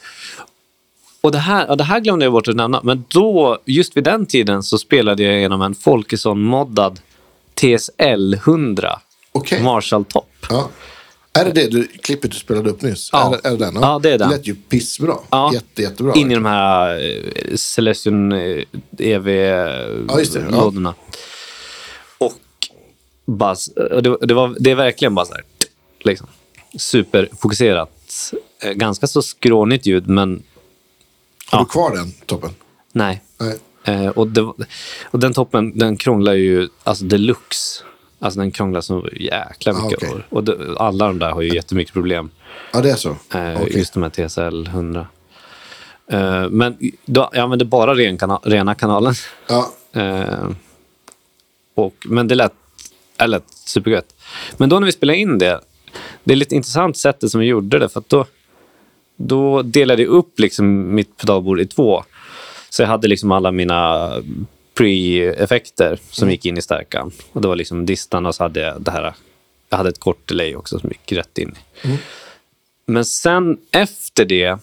[1.20, 4.04] Och det här, ja, det här glömde jag bort att nämna, men då, just vid
[4.04, 7.00] den tiden så spelade jag genom en Folkesson-moddad
[7.54, 9.00] TSL 100
[9.32, 9.62] Okej.
[9.62, 10.46] Marshall Top.
[10.50, 10.70] Ja.
[11.32, 13.10] Är det det du, klippet du spelade upp nyss?
[13.12, 13.38] Ja.
[13.44, 13.74] Är, är det den?
[13.74, 14.28] Ja, det är den.
[14.28, 15.14] Det lät ju pissbra.
[15.30, 15.50] Ja.
[15.54, 16.14] Jätte, jättebra.
[16.14, 20.40] In i de här eh, Celestion eh, Ja, just det.
[20.40, 20.46] Ja.
[20.46, 20.94] EV-lådorna.
[22.18, 22.34] Och
[23.26, 23.56] bara,
[23.90, 25.44] och det, det, var, det är verkligen bara så här,
[26.04, 26.26] liksom,
[26.76, 27.90] superfokuserat.
[28.62, 30.42] Eh, Ganska så skrånigt ljud, men
[31.50, 31.64] Har ja.
[31.64, 32.50] du kvar den toppen?
[32.92, 33.22] nej.
[33.38, 33.58] Nej.
[33.84, 34.40] Eh, och, det,
[35.04, 37.84] och den toppen, den krånglar ju alltså deluxe.
[38.18, 39.98] Alltså den krånglar så jäkla Ah, mycket.
[40.02, 40.10] okej.
[40.30, 42.30] Och, och det, alla de där har ju jättemycket problem.
[42.72, 43.08] Ja, det är så?
[43.08, 43.78] Eh, Okej.
[43.78, 45.06] Just de här TSL 100.
[46.10, 49.14] Eh, men då, jag använde bara ren kana, rena kanalen.
[49.48, 50.50] Ja, Eh,
[51.74, 52.52] och, men det lät,
[53.16, 54.14] det lät supergött.
[54.56, 55.60] Men då när vi spelade in det,
[56.24, 57.88] det är lite intressant sättet som vi gjorde det.
[57.88, 58.26] För då,
[59.16, 62.04] då delade jag upp liksom mitt pedalbord i två.
[62.70, 64.12] Så jag hade liksom alla mina
[64.74, 67.12] pre-effekter som gick in i stärkan.
[67.32, 69.14] Och det var liksom distan och så hade jag det här.
[69.68, 71.54] Jag hade ett kort delay också som gick rätt in.
[72.86, 74.58] Men sen efter det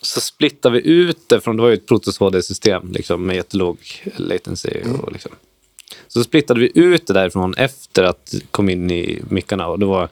[0.00, 3.78] så splittar vi ut det från, det var ju ett Protos HD-system liksom, med jättelåg
[4.16, 4.70] latency.
[5.02, 5.32] Och liksom.
[6.08, 10.08] Så splittade vi ut det därifrån efter att kom in i mickarna och det var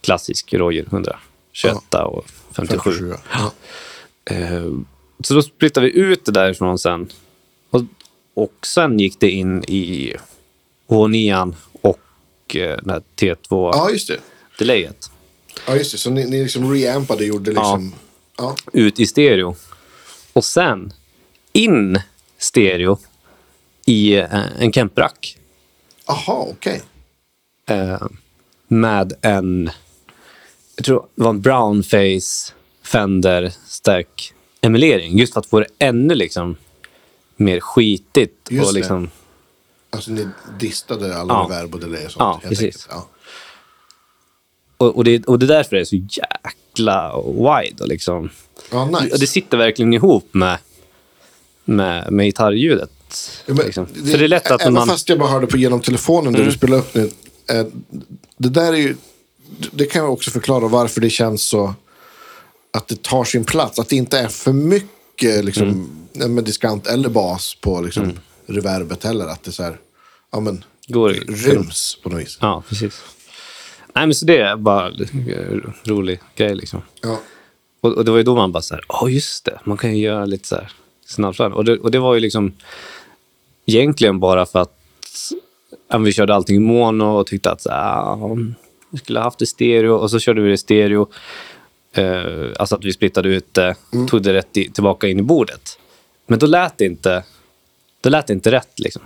[0.00, 2.26] klassisk Roger 128 och
[2.56, 2.90] 57.
[2.90, 3.14] 57.
[3.32, 3.52] Ja.
[4.34, 4.72] Eh,
[5.20, 7.08] så då splittade vi ut det därifrån sen.
[7.70, 7.82] Och,
[8.34, 10.14] och sen gick det in i
[10.88, 14.20] H9 och eh, den här T2 ja, just det.
[14.58, 15.10] delayet.
[15.66, 15.98] Ja, just det.
[15.98, 17.94] Så ni, ni liksom reampade och gjorde liksom...
[18.38, 18.56] Ja.
[18.72, 19.56] ut i stereo.
[20.32, 20.92] Och sen
[21.52, 22.00] in
[22.38, 22.98] stereo
[23.86, 25.38] i eh, en Kemp-rack.
[26.06, 26.82] Aha, okej.
[27.68, 28.02] Eh,
[28.68, 29.70] med en,
[30.76, 32.52] jag tror det var en brownface
[32.82, 35.18] Fender stärk emulering.
[35.18, 36.56] Just för att få det ännu liksom
[37.36, 38.48] mer skitigt.
[38.50, 38.78] Just och det.
[38.78, 39.10] liksom,
[39.90, 40.28] Alltså ni
[40.60, 41.46] distade alla Ja.
[41.50, 42.40] reverb och delay och sånt.
[42.42, 42.86] Ja, precis.
[42.90, 43.08] Ja.
[44.76, 47.82] och, och, det, och det är därför det är så jäkla wide.
[47.82, 48.30] Och liksom,
[48.70, 49.14] ja, nice.
[49.14, 50.58] och det sitter verkligen ihop med,
[51.64, 52.90] med, med gitarrljudet.
[53.46, 53.86] Ja, men liksom.
[53.86, 54.82] För det är lätt att även man...
[54.82, 54.92] Mm.
[54.94, 57.10] fast jag bara hörde på genom telefonen där du spelade upp nu.
[57.50, 57.66] Eh,
[58.36, 58.96] det där är ju...
[59.70, 61.74] Det kan jag också förklara varför det känns så...
[62.72, 63.78] Att det tar sin plats.
[63.78, 66.34] Att det inte är för mycket liksom, Mm.
[66.34, 68.12] med diskant eller bas på liksom,
[68.46, 69.26] reverbet heller.
[69.26, 69.78] Att det så här,
[70.32, 72.38] ja, men, Går- ryms på något vis.
[72.40, 73.00] Ja, precis.
[73.94, 76.82] Nej, men så det är bara en rolig grej liksom.
[77.02, 77.20] Ja.
[77.80, 79.96] Och, och det var ju då man bara så här, ja just det, man kan
[79.96, 80.72] ju göra lite så här
[81.06, 81.52] snabbflöden.
[81.52, 82.52] Och det, och det var ju liksom
[83.66, 84.72] egentligen bara för att
[86.04, 88.36] vi körde allting i mono och tyckte att så ja,
[88.90, 91.08] vi skulle ha haft det stereo och så körde vi det i stereo.
[91.92, 93.74] Eh, alltså att vi splittade ut det,
[94.08, 95.78] tog det rätt i, tillbaka in i bordet.
[96.26, 97.24] Men då lät det inte,
[98.00, 99.02] då lät det inte rätt liksom.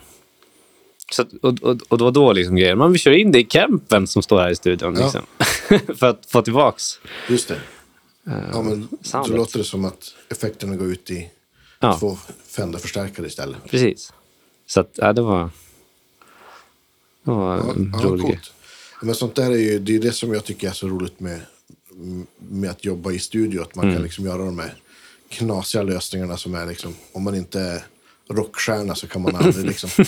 [1.12, 3.46] Så och, och, och det var då liksom grejen, man vill köra in det i
[3.50, 4.96] Kempen som står här i studion.
[4.98, 5.02] Ja.
[5.04, 5.22] Liksom.
[5.96, 6.84] för att få tillbaks.
[7.28, 7.58] Just det.
[8.52, 9.36] Ja, men så soundet.
[9.36, 11.30] låter det som att effekterna går ut i
[11.82, 11.96] Ja.
[11.98, 13.56] två Fender-förstärkare istället.
[13.70, 14.12] Precis.
[14.70, 15.50] Så att, ja, det var,
[17.24, 18.40] det var Ja, en ja, rolig grej.
[19.02, 21.40] Men sånt där är ju det, är det som jag tycker är så roligt med,
[22.38, 23.62] med att jobba i studio.
[23.62, 23.96] Att man Mm.
[23.96, 24.74] kan liksom göra de här
[25.28, 27.82] knasiga lösningarna som är liksom, om man inte är
[28.30, 29.90] rockstjärna så kan man aldrig liksom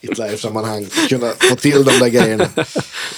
[0.00, 2.48] i ett live-sammanhang kunna få till de där grejerna.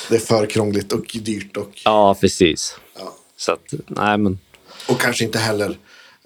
[0.09, 2.77] Det är för krångligt och dyrt och, Ja, precis.
[2.99, 3.17] ja.
[3.37, 4.39] Så att, nej men,
[4.89, 5.79] och kanske inte heller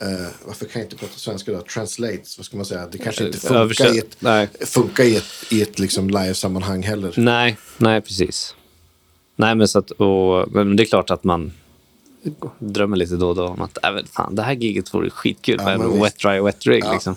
[0.03, 1.61] Eh, varför kan jag inte prata svenska då?
[1.61, 2.87] Translates, vad ska man säga?
[2.93, 4.49] Det kanske inte Eh, funkar översätt- i ett, nej.
[4.61, 7.13] funkar i ett, i ett liksom live-sammanhang heller.
[7.17, 8.55] nej, nej precis.
[9.37, 11.53] Nej, men så att, och, men det är klart att man
[12.59, 15.79] drömmer lite då och då om att, äh, fan, det här giget vore skitkul Ja,
[15.79, 16.93] med wet dry wet rig Ja.
[16.93, 17.17] liksom.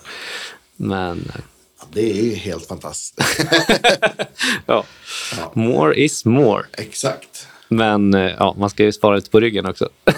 [0.75, 1.31] Men,
[1.79, 3.41] Ja, Det är ju helt fantastiskt.
[4.65, 4.85] ja.
[5.53, 6.63] More is more.
[6.73, 7.47] Exakt.
[7.67, 9.89] Men eh, ja, man ska ju spara lite på ryggen också.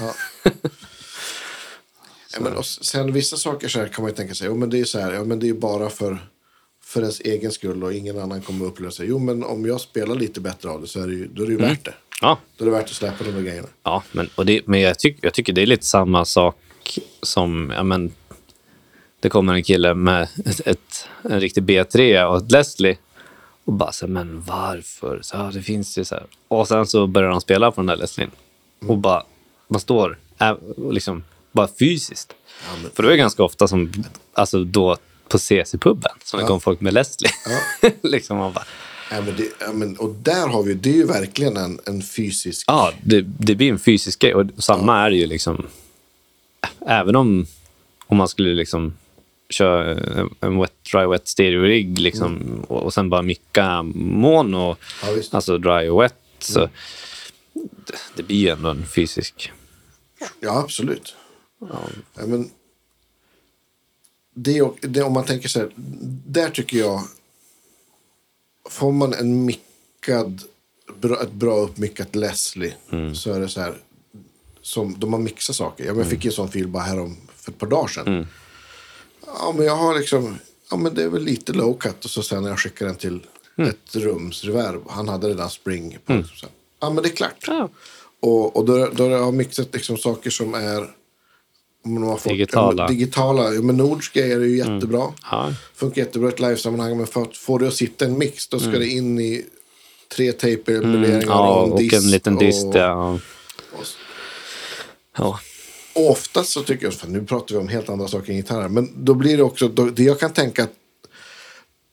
[2.34, 2.40] Ja.
[2.42, 4.80] Men, och sen vissa saker så här kan man ju tänka sig, jo, men det
[4.80, 6.18] är så här, ja, men det är bara för,
[6.84, 9.08] för ens egen skull och ingen annan kommer att uppleva sig.
[9.08, 11.48] Jo, men om jag spelar lite bättre av det så är det ju, då är
[11.48, 11.94] det ju värt det.
[12.22, 13.68] Ja, Då är det värt att släppa de där grejerna.
[13.84, 16.56] Ja, men, och det, men jag, tyck, jag tycker det är lite samma sak
[17.22, 17.74] som...
[17.76, 18.12] Ja, men,
[19.20, 22.98] det kommer en kille med ett, ett, en riktig B3 och ett Leslie.
[23.64, 25.20] Och bara så här, men varför?
[25.22, 26.26] Så, ja, det finns ju så här.
[26.48, 28.32] Och sen så börjar han spela på den där Leslien.
[28.88, 29.24] Och bara,
[29.68, 30.54] man står äh,
[30.92, 31.24] liksom,
[31.60, 32.34] bara fysiskt.
[32.82, 33.92] men- För det var ju ganska ofta som,
[34.34, 34.98] alltså då
[35.30, 37.32] på CC-puben, som det kom folk med Leslie.
[38.04, 38.66] liksom man bara,
[39.12, 42.02] Ja, men det, ja, men, och där har vi, det är ju verkligen en, en
[42.02, 42.64] fysisk...
[42.68, 44.34] Ja, det, det blir en fysisk grej.
[44.36, 45.66] Och samma är det ju liksom...
[46.88, 47.46] Även om,
[48.08, 48.94] om man skulle liksom
[49.50, 49.98] köra
[50.42, 55.88] en- wet, dry, wet stereo-rigg liksom, och, och sen bara micka mono, Ja, alltså dry
[55.90, 56.16] och wet.
[56.40, 56.70] Så,
[57.54, 59.52] det, det blir ju ändå en fysisk.
[60.40, 61.16] Ja, absolut.
[61.60, 61.80] Ja.
[62.14, 62.52] men,
[64.34, 65.72] det, det, om man tänker så här,
[66.28, 67.02] där tycker jag,
[68.70, 70.42] får man en mickad,
[71.22, 73.16] ett bra uppmickat Leslie Mm.
[73.16, 73.78] så är det så här,
[74.62, 75.84] som, de har mixat saker.
[75.84, 76.18] Ja, men jag Mm.
[76.18, 78.28] fick en sån fil bara här om, för ett par dagar sedan.
[79.26, 80.38] Ja, men jag har liksom,
[80.72, 82.96] ja men det är väl lite low cut och så sen när jag skickar den
[82.96, 83.20] till
[83.58, 83.70] Mm.
[83.70, 86.24] ett rumsreverb, han hade redan spring på.
[86.36, 86.46] Så,
[86.80, 87.44] ja men det är klart.
[87.48, 87.70] Ja.
[88.20, 90.96] Och, och då, då har jag mixat liksom saker som är
[91.86, 92.84] man har fått, Digitala.
[92.84, 92.94] Mm.
[92.96, 93.54] Ja, digitala.
[93.54, 95.14] Ja, men Nords grejer är ju jättebra.
[95.32, 95.54] Ja.
[95.76, 96.98] Funkar jättebra i ett livesammanhang.
[96.98, 99.46] Men för att få det att sitta en mix då ska det in i
[100.16, 101.28] tre tejper, möbleringar Mm.
[101.30, 101.94] Ja, och en och dist.
[101.94, 102.66] en liten dist.
[102.66, 103.20] och, Ja.
[103.72, 103.86] och,
[105.18, 105.40] Ja.
[105.94, 108.70] och oftast så tycker jag, för nu pratar vi om helt andra saker än gitarrer.
[108.70, 110.74] Men då blir det också, då, det jag kan tänka att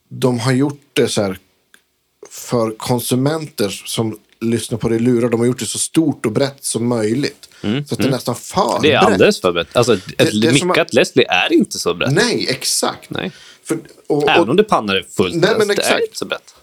[0.08, 1.38] de har gjort det så här
[2.30, 5.28] för konsumenter som lyssnar på det i lurar.
[5.28, 7.48] De har gjort det så stort och brett som möjligt.
[7.88, 9.76] Så att det är nästan för Mm, Det är alldeles för brett.
[9.76, 12.12] Alltså, ett, det är som mickat Leslie är inte så brett.
[12.12, 13.10] Nej, exakt.
[13.10, 13.32] Nej.
[13.64, 16.02] För, och, Även och, om du pannar det fullt Nej, men det är exakt.
[16.02, 16.54] inte så brett.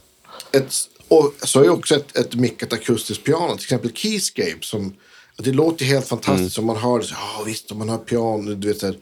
[0.51, 0.73] ett,
[1.07, 4.57] och så är också ett, ett mickat akustiskt piano, till exempel Keyscape.
[4.61, 4.93] Som,
[5.37, 7.05] det låter helt fantastiskt om man hör det.
[7.05, 8.95] så, Ja visst, om man hör piano, du vet så här,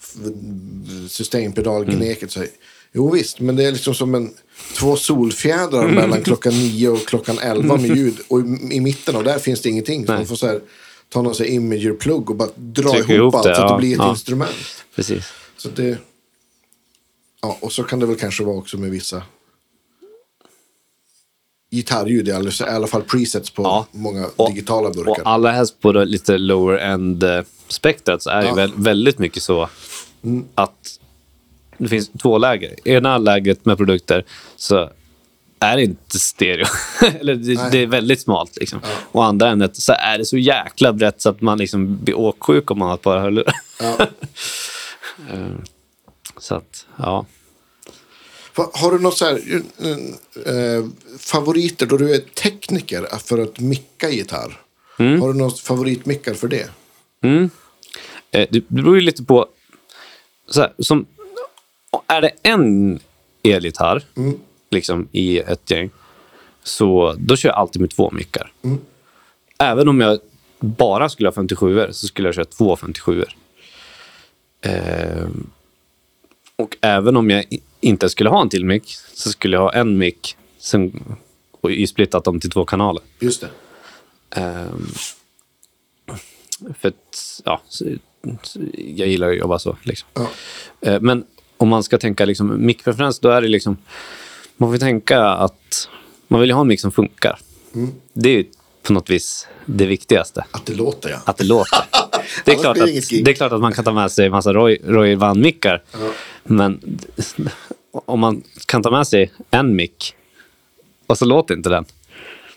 [0.00, 0.14] f-
[1.08, 2.30] Sustainpedal, gneket.
[2.32, 2.48] Så här.
[2.94, 4.34] Jo visst, men det är liksom som en,
[4.78, 8.16] två solfjädrar mellan klockan nio och klockan elva med ljud.
[8.28, 8.42] Och i,
[8.72, 10.06] i mitten av där finns det ingenting.
[10.06, 10.60] Så man får så här,
[11.12, 13.98] ta någon imager-plugg och bara dra Trycka ihop, allt det, så att det blir ett
[13.98, 14.10] ja.
[14.10, 14.84] instrument.
[14.96, 15.24] Precis.
[15.56, 15.98] Så det...
[17.42, 19.22] Ja, och så kan det väl kanske vara också med vissa
[21.70, 23.86] gitarrljud, i alla- i alla fall presets på Ja.
[23.92, 25.22] många Och- digitala Och burkar.
[25.24, 28.54] allra helst på det lite lower end eh, så är det Ja.
[28.54, 29.68] väl, väldigt mycket så
[30.54, 30.98] att
[31.78, 32.74] det finns två läger.
[32.84, 34.24] I ena lägret med produkter
[34.56, 34.90] så
[35.62, 36.66] är det inte stereo.
[37.20, 38.56] Eller det, det är väldigt smalt.
[38.56, 38.80] Liksom.
[39.12, 42.70] Och andra änden så är det så jäkla brett så att man liksom blir åksjuk
[42.70, 43.54] om man har ett par hörlurar.
[43.80, 44.06] Ja.
[46.38, 47.26] så att, ja.
[48.54, 49.40] Har du något så här,
[50.46, 50.84] eh,
[51.18, 54.60] favoriter då du är tekniker för att micka gitarr?
[54.98, 55.20] Mm.
[55.20, 56.68] Har du något favoritmickar för det?
[58.30, 59.46] Eh, Det beror ju lite på...
[60.50, 61.06] Så här, som,
[62.06, 63.00] är det en
[63.42, 64.04] elgitarr
[64.72, 65.90] liksom, i ett gäng,
[66.62, 68.52] så då kör jag alltid med två mickar.
[69.58, 70.18] Även om jag
[70.60, 73.24] bara skulle ha 57 så skulle jag köra två 57
[74.60, 75.26] eh,
[76.56, 77.44] Och även om jag
[77.80, 80.92] inte skulle ha en till mick så skulle jag ha en mick som,
[81.60, 83.02] och splittat dem till två kanaler.
[83.20, 83.50] Just det.
[84.40, 84.86] Ehm,
[86.78, 87.62] för att, ja,
[88.76, 89.76] jag gillar att jobba så.
[89.82, 90.08] Liksom.
[90.14, 90.30] Ja.
[90.80, 91.24] Eh, men
[91.56, 93.76] om man ska tänka liksom, mickpreferens, då är det liksom...
[94.56, 95.88] Man får tänka att
[96.28, 97.38] man vill ha en mick som funkar.
[98.12, 98.44] Det är ju
[98.82, 100.44] på något vis det viktigaste.
[100.50, 101.18] Att det låter ja.
[101.24, 101.78] Att det låter.
[102.44, 104.52] Det är, klart att, det är klart att man kan ta med sig en massa
[104.52, 105.82] Roy, Roy Van-mickar.
[106.44, 106.98] Men
[107.92, 110.14] om man kan ta med sig en mick
[111.06, 111.84] och så låter inte den,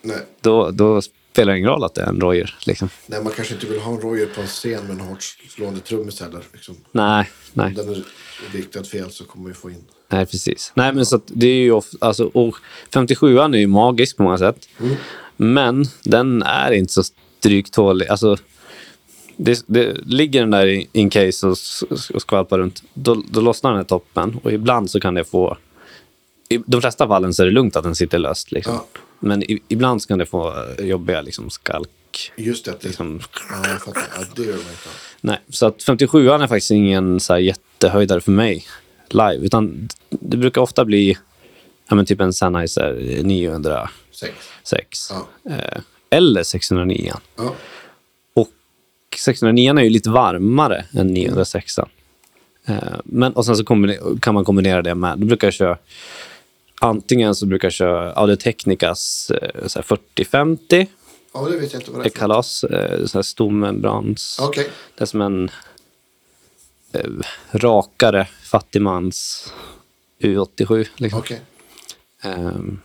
[0.02, 0.18] Nej.
[0.42, 2.56] då, då spelar det ingen roll att det är en Royer.
[2.66, 2.90] Liksom.
[3.06, 5.80] Nej, man kanske inte vill ha en Royer på en scen med en hårt slående
[5.80, 6.42] trummis heller.
[6.54, 6.76] Liksom.
[6.92, 7.68] Nej, nej.
[7.68, 8.04] Om den är
[8.52, 9.84] riktad fel så kommer vi få in.
[10.10, 10.72] Nej, precis.
[10.76, 12.56] Nej, men så att det är ju ofta, alltså, och
[12.94, 14.70] 57 är ju magisk på många sätt.
[15.38, 17.04] Men den är inte så
[17.40, 18.08] stryktålig.
[18.08, 18.38] Alltså,
[19.38, 21.58] det, det ligger den där i in case och,
[22.14, 24.40] och skvalpar runt, då, då lossnar den här toppen.
[24.44, 25.58] Och ibland så kan det få...
[26.50, 28.52] I de flesta fallen så är det lugnt att den sitter löst.
[28.52, 28.74] Liksom.
[28.74, 28.86] Ja.
[29.20, 31.90] Men i, ibland så kan det få eh, jobbiga liksom, skalk.
[32.36, 32.72] Just det.
[32.72, 33.20] Att det Liksom.
[33.50, 34.04] ja, jag fattar.
[34.16, 34.90] Ja, det gör man inte.
[35.22, 38.66] Nej, så att 57 är faktiskt ingen så här jättehöjdare för mig
[39.14, 39.46] live.
[39.46, 41.18] Utan det brukar ofta bli
[41.88, 44.34] ja, men typ en Sennheiser 906.
[44.64, 45.12] Sex.
[45.12, 45.28] Ja.
[45.52, 47.14] Eh, eller 609.
[47.38, 47.56] Ja.
[48.34, 48.50] Och
[49.18, 51.78] 609 är ju lite varmare än 906.
[51.78, 53.66] Eh, men, och sen så
[54.22, 55.78] kan man kombinera det med, då brukar jag köra
[56.82, 60.88] Antingen så brukar jag köra Audio Technicas eh, så här 4050
[61.34, 63.06] ja, det vet jag inte vad det är kalas, eh.
[64.42, 64.70] Okej.
[64.98, 65.52] Det är som en
[67.52, 69.48] rakare fattigmans
[70.20, 70.88] U87.
[70.98, 71.20] Liksom.
[71.20, 71.42] Okej.
[72.22, 72.80] Ehm,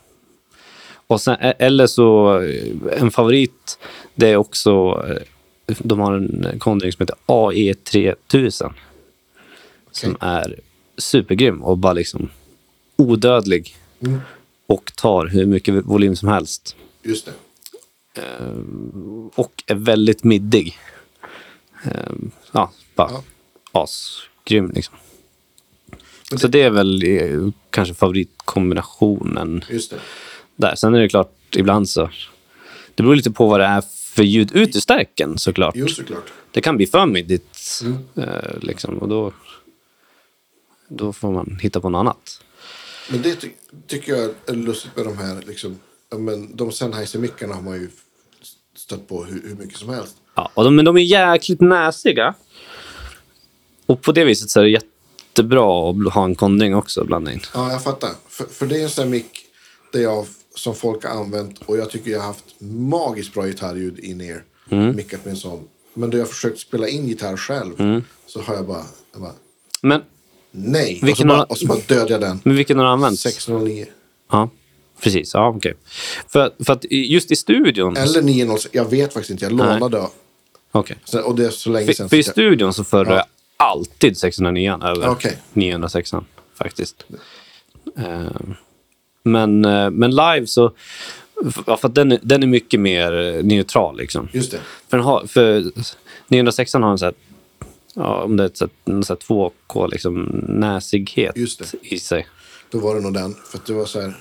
[1.07, 3.79] och sen, e- eller så, eh, en favorit,
[4.15, 4.71] det är också,
[5.09, 8.73] eh, de har en kondring som heter AE3000.
[9.91, 10.61] Som är
[10.99, 12.29] supergrym och bara liksom
[12.97, 13.77] odödlig.
[14.01, 14.21] Mm.
[14.67, 16.77] Och tar hur mycket volym som helst.
[17.03, 17.33] Just det.
[19.35, 20.79] Och är väldigt middig.
[21.85, 23.23] Ehm, ja, bara Ja.
[23.73, 24.97] Asgrym liksom.
[26.37, 29.99] Så det är väl eh, kanske favoritkombinationen Just det.
[30.57, 30.75] där.
[30.75, 32.11] Sen är det klart, ibland så...
[32.95, 33.83] Det beror lite på vad det är
[34.15, 35.75] för ljud ut ur stärken såklart.
[35.77, 36.33] Jo, såklart.
[36.51, 37.81] Det kan bli för middigt.
[38.17, 39.33] Eh, liksom, och då,
[40.89, 42.43] då får man hitta på något annat.
[43.11, 43.49] Men det ty
[43.87, 45.43] tycker jag är lustigt med de här.
[45.47, 45.79] Liksom,
[46.19, 47.89] men de Sennheiser-mickarna har man ju
[48.77, 50.17] stött på hur, hur mycket som helst.
[50.35, 52.35] Ja, och de, men de är jäkligt näsiga.
[53.91, 57.41] Och på det viset så är det jättebra att ha en konding också in.
[57.55, 58.11] Ja, jag fattar.
[58.29, 59.31] För, för det är en sån mick
[59.93, 63.99] där jag, som folk har använt och jag tycker jag har haft magiskt bra gitarrljud
[63.99, 64.45] in er.
[64.71, 64.97] Mm.
[64.97, 65.69] Mickat med en sån.
[65.95, 69.33] Men då jag försökt spela in gitarr själv så har jag bara, jag bara
[69.83, 70.03] Men,
[70.51, 70.93] nej.
[70.95, 72.41] och, så Vilken bara, har- och så bara dödade jag den.
[72.45, 73.19] men vilken har du använt?
[73.21, 73.87] 609.
[74.31, 74.51] Ja,
[75.03, 75.35] precis.
[75.35, 75.75] Ja, okej.
[76.29, 77.97] För, för att just i studion...
[77.97, 78.75] Eller 906.
[78.75, 79.45] Jag vet faktiskt inte.
[79.45, 80.07] Jag lånade.
[80.73, 80.97] Okej.
[81.05, 82.09] Så, och det är så länge För, sedan.
[82.09, 83.25] för i studion så föredrar jag
[83.61, 85.39] alltid 609 över Okej.
[85.53, 86.11] 906
[86.55, 87.05] faktiskt.
[87.99, 88.31] Eh,
[89.23, 90.73] men, eh, men live så...
[91.81, 94.29] För den, är, den är mycket mer eh, neutral liksom.
[94.33, 94.59] Just det.
[94.89, 95.65] För, den har, för
[96.29, 97.15] 906 har en sån här,
[97.95, 101.75] ja, om det är en sån här 2K liksom, näsighet det.
[101.83, 102.27] i sig.
[102.71, 103.35] Då var det nog den.
[103.51, 104.09] För att det var så här.
[104.09, 104.15] Det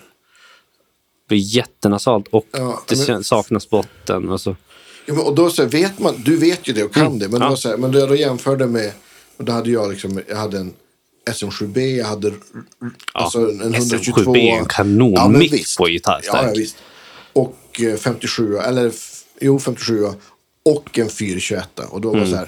[1.27, 4.29] blir jättenasalt och Ja, det men- kän- saknas botten.
[4.29, 4.55] Och så.
[5.05, 6.13] Ja, men, och då så här, vet man.
[6.25, 7.19] Du vet ju det och kan Mm.
[7.19, 7.29] det.
[7.29, 7.49] Men, det Ja.
[7.49, 8.91] var så här, men då jag då jämförde med.
[9.39, 10.21] Och då hade jag liksom.
[10.29, 10.73] Jag hade en
[11.29, 11.79] SM7B.
[11.97, 12.33] Jag hade
[13.13, 14.21] alltså en 122.
[14.21, 15.41] SM7B är en kanon Ja, men
[15.77, 16.35] på gitarrstärk.
[16.35, 16.75] Ja, ja, visst.
[17.33, 18.57] Och eh, 57.
[18.57, 20.05] Eller f- jo, 57.
[20.65, 21.79] Och en 421.
[21.89, 22.29] Och då var Mm.
[22.29, 22.47] så här.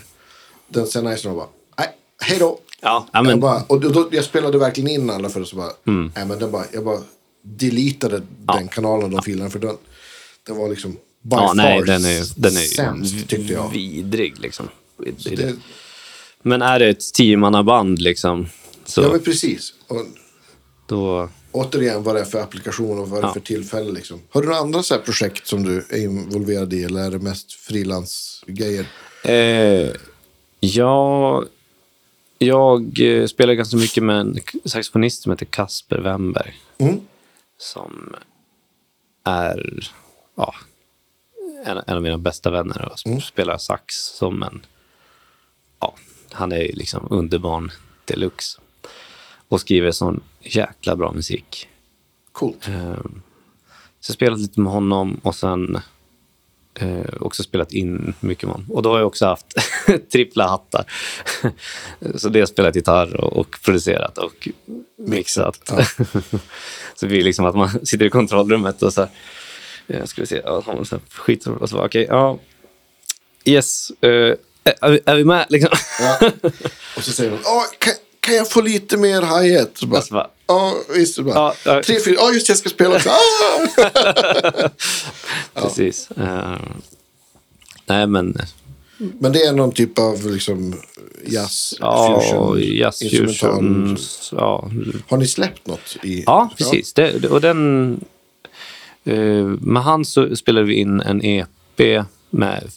[0.68, 1.48] Den sen nice var bara.
[1.78, 1.88] Nej,
[2.22, 2.60] hej då.
[2.82, 5.56] Ja, ja, Jag, men, bara, och då, jag spelade verkligen in alla för att så
[5.56, 7.00] bara, nej, men den bara, jag bara
[7.44, 9.78] deletade den kanalen och de filerna för den,
[10.48, 10.98] den var liksom by
[11.30, 13.70] ja, far nej, den är, den är sämst tyckte jag.
[13.74, 14.40] vidrig.
[14.40, 14.68] Liksom.
[14.98, 15.56] Det är det.
[16.42, 18.48] Men är det ett tiomannaband liksom,
[18.86, 19.74] så ja men precis.
[19.88, 20.06] Och,
[20.88, 21.30] då...
[21.52, 23.34] återigen vad det är för applikation och vad det är Ja.
[23.34, 23.92] för tillfälle.
[23.92, 24.22] Liksom.
[24.30, 27.52] Har du några andra så projekt som du är involverad i eller är det mest
[27.54, 28.86] frilansgrejer?
[29.24, 29.90] Eh,
[30.60, 31.44] ja,
[32.38, 36.54] jag eh, spelar ganska mycket med en saxofonist som heter Kasper Wemberg.
[36.78, 37.00] Mm.
[37.58, 38.16] Som
[39.26, 39.90] är
[40.38, 40.56] ja,
[41.66, 44.66] en, en av mina bästa vänner och sp- spelar sax som en...
[45.80, 45.96] Ja,
[46.34, 47.72] han är ju liksom underbarn
[48.06, 48.60] deluxe.
[49.48, 51.68] Och skriver sån jäkla bra musik.
[52.32, 52.68] Coolt.
[52.68, 53.22] Ehm,
[54.00, 55.80] Så jag spelat lite med honom och sen
[56.74, 58.72] eh, också spelat in mycket med honom.
[58.72, 59.46] Och då har jag också haft
[60.12, 60.86] trippla hattar.
[62.16, 64.48] så det har spelat gitarr och, och producerat och
[64.98, 65.68] mixat.
[66.96, 69.10] så det blir liksom att man sitter i kontrollrummet och så här,
[69.88, 70.64] jag ska vi se, ja,
[71.10, 72.40] skit och så bara, okej, ja,
[73.46, 75.78] yes, eh, är, vi- är vi med liksom?
[76.00, 76.32] Ja.
[76.98, 79.80] Och så säger Åh, kan, kan jag få lite mer hi-hat?
[79.96, 81.16] Alltså Ja, visst.
[81.16, 81.84] Så bara, Ja, ja.
[81.84, 83.10] Tre, fyra, ja just jag ska spela också.
[83.10, 84.70] Ah!
[85.62, 86.12] Precis.
[86.12, 86.58] Eh,
[87.86, 88.38] nej, men
[88.98, 90.82] Men det är någon typ av liksom
[91.26, 93.98] jazz, Ja, fusion, jazz fusion.
[94.32, 94.70] Ja,
[95.10, 95.98] Har ni släppt något?
[96.04, 96.94] I, ja precis.
[96.94, 98.00] Det, det- och den,
[99.04, 102.72] eh, med han så spelade vi in en EP med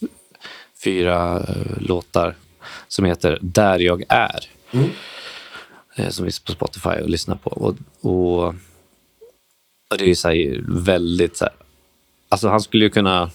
[0.85, 2.35] fyra eh, låtar
[2.87, 4.39] som heter Där jag är.
[5.95, 7.49] Eh, som finns på Spotify och lyssna på.
[7.49, 8.47] Och, och,
[9.89, 11.53] och det är så här väldigt så här,
[12.29, 13.31] alltså han skulle ju kunna,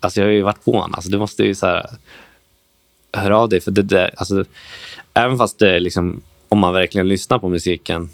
[0.00, 1.86] alltså jag har ju varit på honom, alltså du måste ju så här,
[3.12, 3.60] hör av dig.
[3.60, 4.44] För det där, alltså,
[5.14, 8.10] även fast det liksom, om man verkligen lyssnar på musiken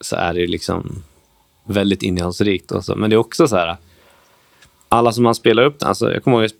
[0.00, 1.02] så är det liksom
[1.64, 2.72] väldigt innehållsrikt.
[2.72, 2.96] Och så.
[2.96, 3.76] Men det är också så här,
[4.88, 6.50] alla som man spelar upp den, alltså, jag kommer ihåg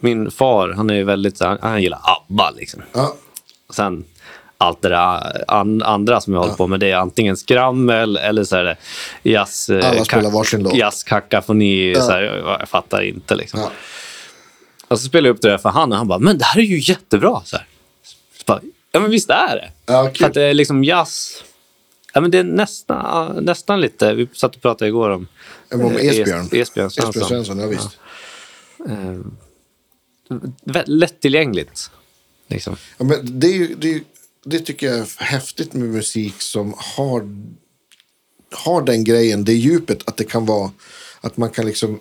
[0.00, 2.82] min far, han är ju väldigt, så här, han gillar ABBA liksom.
[2.92, 3.14] Ja,
[3.70, 4.04] sen
[4.58, 8.44] allt det där an, andra som jag håller på med, det är antingen skrammel eller
[8.44, 8.76] så är det
[9.22, 9.70] jazz...
[9.70, 10.74] eh, Alla spelar varsin låt.
[10.74, 11.94] Jazzkakafoni.
[11.94, 13.60] Så här, jag, jag fattar inte liksom.
[13.60, 13.70] ja.
[14.88, 16.60] Och så spelade jag upp det där för han och han bara, men det här
[16.60, 17.40] är ju jättebra.
[17.44, 17.66] Så här.
[18.38, 18.60] Så bara,
[18.92, 19.70] ja men visst är det.
[19.92, 20.26] Ja, kul.
[20.26, 21.44] att det är liksom jazz.
[22.14, 25.26] Ja men det är nästan, nästan lite, vi satt och pratade igår om
[25.72, 26.40] Om eh, Esbjörn.
[26.40, 27.24] Es- Esbjörn Esbjörn Svensson.
[27.24, 27.98] Svensson, ja visst.
[28.78, 29.24] Vä-
[30.86, 31.90] Lättillgängligt.
[32.48, 32.76] Liksom.
[32.98, 34.00] Ja, men det, är det, är
[34.44, 37.42] det tycker jag är häftigt med musik som har,
[38.52, 40.70] har den grejen, det djupet att det kan vara
[41.20, 42.00] att man kan liksom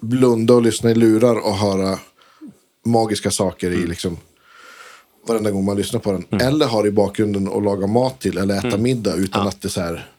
[0.00, 1.98] blunda och lyssna i lurar och höra
[2.84, 4.16] magiska saker i liksom
[5.26, 6.40] varenda gång man lyssnar på den.
[6.40, 9.80] Eller har i bakgrunden och laga mat till eller äta middag utan att det så
[9.80, 10.10] här,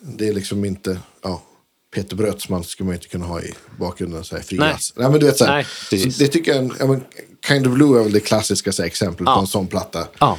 [0.00, 1.42] det är liksom inte, ja,
[1.94, 4.76] Peter Brötsman skulle man inte kunna ha i bakgrunden så här fri Nej.
[4.96, 7.04] Nej, men du vet så här, Nej, så det tycker jag, men,
[7.48, 9.34] Kind of Blue är väl det klassiska så här, exemplet Ja.
[9.34, 10.08] på en sån platta.
[10.18, 10.38] Ja.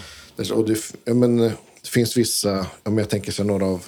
[0.53, 1.51] Och det, ja, men, eh,
[1.81, 3.85] det finns vissa, men jag tänker så några av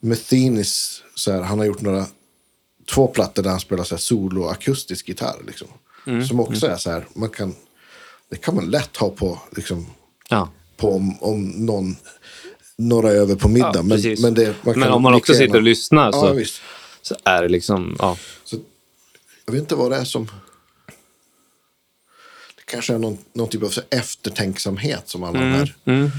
[0.00, 2.06] Methenis, så här, han har gjort några
[2.90, 5.42] två plattor där han spelar så här solo akustisk gitarr.
[5.46, 5.68] Liksom.
[6.06, 6.26] Mm.
[6.26, 7.54] Som också är så här, man kan,
[8.30, 9.86] det kan man lätt ha på, liksom,
[10.28, 10.50] Ja.
[10.76, 11.96] på om, om någon,
[12.78, 13.72] några över på middag.
[13.74, 16.44] Ja, men, men, det, Men om man också sitter och lyssnar så, Ja,
[17.02, 17.96] så är det liksom...
[17.98, 18.16] Ja.
[18.44, 18.56] Så,
[19.46, 20.24] jag vet inte vad det är som...
[22.56, 26.10] Det kanske är någon, någon typ av eftertänksamhet som alla de här, Mm.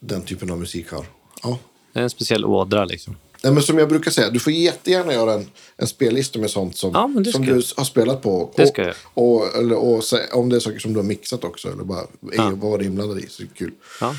[0.00, 1.06] den typen av musik har.
[1.42, 1.58] Ja.
[1.92, 3.16] Det är en speciell ådra liksom.
[3.42, 6.76] Nej, men som jag brukar säga, du får jättegärna göra en, en spellista med sånt
[6.76, 8.52] som, Ja, det som du har spelat på.
[8.56, 8.94] Det ska jag.
[9.14, 10.02] Och, och, eller, och
[10.32, 11.72] om det är saker som du har mixat också.
[11.72, 12.50] Eller bara Ja.
[12.50, 13.28] vad var det inblandad i.
[13.28, 13.72] Så det är kul.
[14.00, 14.14] Ja.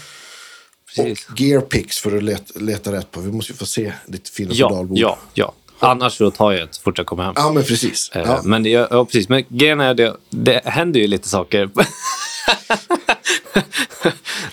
[0.95, 1.27] Precis.
[1.30, 3.19] Och gearpicks för att leta, leta rätt på.
[3.19, 4.97] Vi måste ju få se ditt fina Ja, pedalbord.
[4.97, 5.53] ja, ja.
[5.80, 7.34] Annars så tar jag ett så fort jag kommer hem.
[7.35, 8.09] Ja, men precis.
[8.13, 8.41] Eh, Ja.
[8.43, 9.30] Men, det, ja, precis.
[9.30, 11.69] men grejen är det, det händer ju lite saker.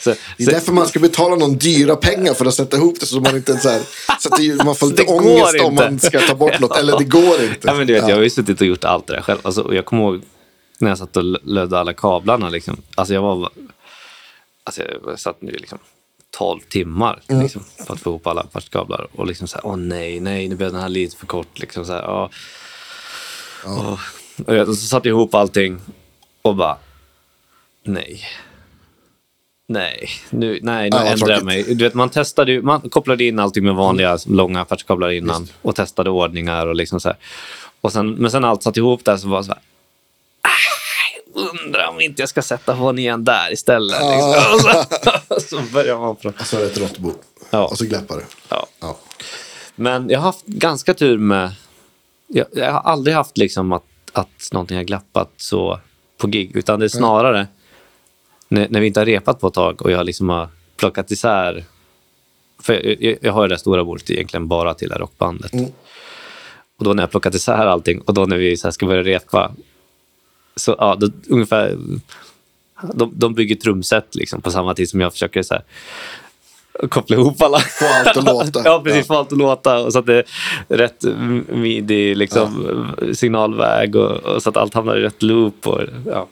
[0.01, 3.01] så, Det är så, därför man ska betala någon dyra pengar för att sätta ihop
[3.01, 3.82] det så man inte så här,
[4.20, 5.85] så att det, man får lite ångest om inte.
[5.90, 6.77] man ska ta bort något.
[6.78, 7.59] Eller det går inte.
[7.69, 8.09] ja, men du vet, Ja.
[8.09, 9.39] Jag har ju suttit och gjort allt det där själv.
[9.43, 10.23] Alltså, jag kommer ihåg
[10.78, 12.48] när jag satt och lö- lödde alla kablarna.
[12.48, 12.77] Liksom.
[12.94, 13.51] Alltså, jag var...
[14.64, 15.78] Alltså, jag satt nu liksom
[16.37, 17.43] 12 timmar Mm.
[17.43, 19.07] liksom, för att få ihop alla kablar.
[19.17, 21.59] Och liksom så här, åh nej, nej, nu blev den här lite för kort.
[21.59, 22.29] Liksom, så här, åh.
[23.67, 23.99] Åh.
[24.47, 25.81] Och jag- och så satte jag ihop allting
[26.43, 26.77] och bara,
[27.85, 28.21] nej.
[29.67, 31.63] Nej, nu, nej, nu Ja, ändrar jag mig.
[31.75, 35.77] Du vet, man, testade, ju- man kopplade in allting med vanliga långa affärskablar innan och
[35.77, 37.19] testade ordningar och liksom så här.
[37.81, 39.61] Och sen, men sen allt satt ihop där så var det så här,
[40.43, 40.49] "Ah,
[41.35, 44.01] undrar om inte jag ska sätta på igen där istället.
[44.01, 44.31] Liksom.
[44.55, 46.33] Och så, så börjar man från...
[46.41, 47.13] Och så är det ett råttbo.
[47.51, 47.67] Ja.
[47.67, 48.25] Och så glappar det.
[48.49, 48.67] Ja.
[48.81, 48.99] Ja.
[49.75, 51.53] Men jag har haft ganska tur med...
[52.27, 55.81] Jag, jag har aldrig haft liksom att, att någonting har glappat så
[56.19, 56.57] på gig.
[56.57, 57.47] Utan det är snarare
[58.49, 61.65] när, när vi inte har repat på ett tag och jag liksom har plockat isär...
[62.63, 65.53] För jag, jag, jag har det stora bordet egentligen bara till det här rockbandet.
[65.53, 65.71] Mm.
[66.79, 69.03] Och då när jag plockat isär allting och då när vi så här ska börja
[69.03, 69.53] repa.
[70.57, 71.79] Så ja, då, ungefär...
[72.95, 75.62] De, de bygger trumset liksom på samma tid som jag försöker så här,
[76.89, 77.59] koppla ihop alla.
[77.59, 78.62] Få allt att låta.
[78.65, 79.07] ja, precis.
[79.07, 79.79] Få allt att låta.
[79.79, 80.24] Och så att det är
[80.77, 81.05] rätt
[81.49, 85.66] midi liksom, signalväg och, och så att allt hamnar i rätt loop.
[85.66, 86.29] Och, ja.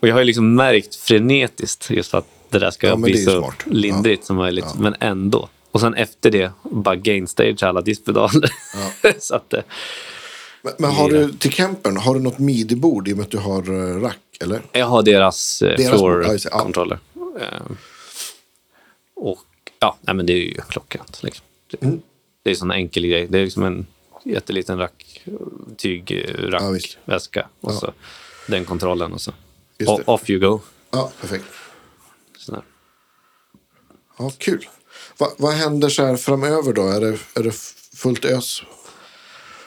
[0.00, 3.24] och jag har ju liksom märkt frenetiskt just för att det där ska Ja, bli
[3.24, 3.64] så smart.
[3.66, 4.74] lindrigt som möjligt.
[4.78, 5.48] Men ändå.
[5.70, 8.50] Och sen efter det, bara gainstage alla diskpedaler.
[9.18, 9.62] så att, eh,
[10.62, 13.38] Men, men har du till campen, har du något midi-bord i och med att du
[13.38, 14.18] har uh, rack?
[14.40, 14.62] Eller?
[14.72, 16.98] jag har deras, eh, Deras bord, ja, floor-controller.
[17.40, 17.60] Eh,
[19.16, 19.38] och
[19.78, 21.22] ja, nej, men det är ju klockrent.
[21.22, 21.44] Liksom.
[21.70, 22.00] Det, Mm.
[22.42, 23.26] det är en sån enkel grej.
[23.30, 23.86] Det är liksom en
[24.24, 25.22] jätteliten rack,
[25.76, 26.62] tygrack,
[27.06, 27.78] Ja, och Ja.
[27.80, 27.92] så
[28.46, 29.32] den kontrollen och så
[29.86, 30.60] o- off you go.
[30.90, 31.44] Ja, perfekt.
[32.38, 32.62] Sådär.
[34.18, 34.68] Ja, kul.
[35.18, 36.82] Va, vad händer så här framöver då?
[36.88, 37.54] Är det, är det
[37.96, 38.62] fullt ös?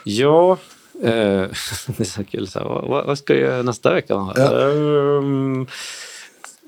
[0.04, 0.58] Ja, eh,
[1.86, 2.48] det är så kul.
[2.48, 4.14] Så här, vad, vad- ska jag göra nästa vecka?
[4.36, 4.68] Ja.
[4.70, 5.66] Ehm,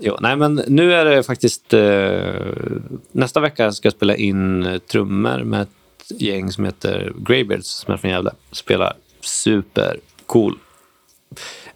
[0.01, 1.74] jo, nej, men nu är det faktiskt...
[1.74, 2.35] Eh,
[3.12, 7.94] nästa vecka ska jag spela in eh, trummor med ett gäng som heter Greybeards som
[7.94, 8.31] är från Gävle.
[8.52, 10.59] Spelar supercool,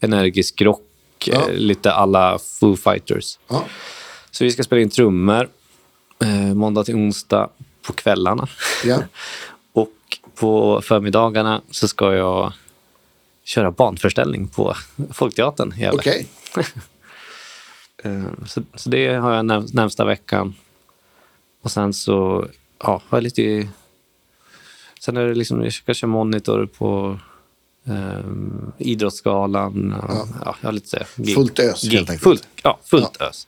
[0.00, 0.82] energisk rock,
[1.24, 1.48] Ja.
[1.48, 3.38] eh, lite alla Foo Fighters.
[3.48, 3.64] Ja,
[4.30, 5.48] Så vi ska spela in trummor
[6.24, 7.48] eh, måndag till onsdag
[7.82, 8.48] på kvällarna.
[8.84, 8.98] ja.
[10.40, 12.52] På förmiddagarna så ska jag
[13.44, 14.74] köra barnföreställning på
[15.12, 15.98] Folkteatern i Gävle.
[15.98, 16.26] okej.
[18.04, 20.54] Eh, Så, så det har jag näm- närmsta veckan.
[21.62, 22.46] Och sen så
[22.78, 23.68] ja, har jag lite...
[25.00, 27.18] Sen är det liksom, jag ska köra monitor på
[27.84, 29.92] um, Idrottsgalan.
[29.92, 30.26] Och, Ja.
[30.44, 30.56] ja.
[30.60, 31.92] jag har lite gig- Fullt ös, gig.
[31.92, 32.22] helt enkelt.
[32.22, 33.46] Fullt, ja, fullt ös.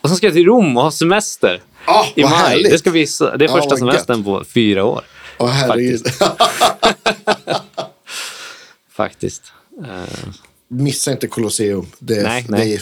[0.00, 1.62] Och sen ska jag till Rom och ha semester.
[1.86, 2.32] Ah, I maj.
[2.32, 2.70] härligt.
[2.72, 5.02] Det, ska så- det är Ja, första vad semestern på fyra år.
[5.38, 6.06] Åh, herregud.
[8.90, 9.52] Faktiskt.
[10.68, 11.86] Missa inte Colosseum.
[11.98, 12.66] Det är, Nej, nej.
[12.68, 12.80] Det är,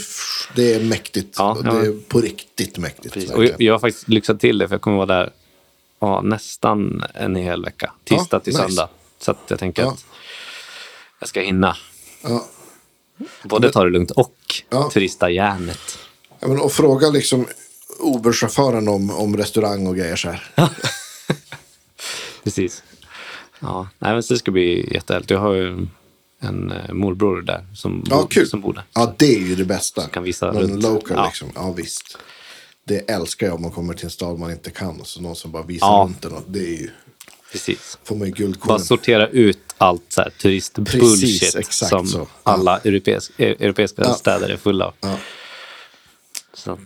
[0.55, 1.35] det är mäktigt.
[1.39, 3.31] Ja, det är på riktigt mäktigt.
[3.31, 5.33] Och jag, jag har faktiskt lyxat till det, för jag kommer vara där
[6.01, 7.93] ja, nästan en hel vecka.
[8.05, 8.65] Tisdag till nice.
[8.67, 8.89] söndag.
[9.19, 10.05] Så jag tänker att
[11.21, 11.77] jag ska hinna
[13.43, 14.35] både ta det lugnt och
[14.71, 14.91] Ja.
[14.93, 15.99] turista järnet.
[16.41, 17.47] Ja, men, och fråga liksom
[18.01, 20.43] Uber-chauffören om, om restaurang och grejer så här.
[22.47, 22.83] Precis.
[23.61, 25.31] Ja, nej, men det ska bli jättehärligt.
[25.31, 25.87] Jag har ju
[26.41, 28.49] en eh, morbror där som, Ja, bor, kul.
[28.49, 28.85] som bor där.
[28.95, 30.03] Ja, det är ju det bästa.
[30.09, 30.83] kan visa Någon runt.
[30.83, 31.25] local Ja.
[31.27, 31.49] liksom.
[31.55, 32.19] Ja, visst.
[32.85, 35.01] Det älskar jag om man kommer till en stad man inte kan.
[35.01, 36.05] Och så någon som bara visar Ja.
[36.09, 36.25] runt.
[36.25, 36.91] Och det är ju,
[37.53, 37.99] Precis.
[38.05, 38.81] får man ju Bara guldkornen.
[38.85, 42.19] sortera ut allt så här turistbullshit som så.
[42.19, 42.27] Ja.
[42.43, 44.15] alla europeiska, europeiska Ja.
[44.15, 44.95] städer är fulla av.
[45.01, 45.19] Ja.
[46.55, 46.79] Så att,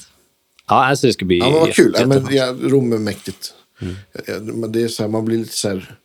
[0.69, 1.95] ja, alltså det ska bli Ja, men vad kul.
[1.99, 3.55] Ja, men, ja, Rom är mäktigt.
[3.81, 3.95] Mm.
[4.27, 5.97] Ja, men det är så här, man blir lite så här...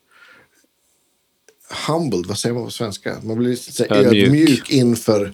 [1.87, 3.17] humbled, vad säger man på svenska?
[3.23, 4.23] Man blir lite så här Ödmjuk.
[4.27, 5.33] ödmjuk inför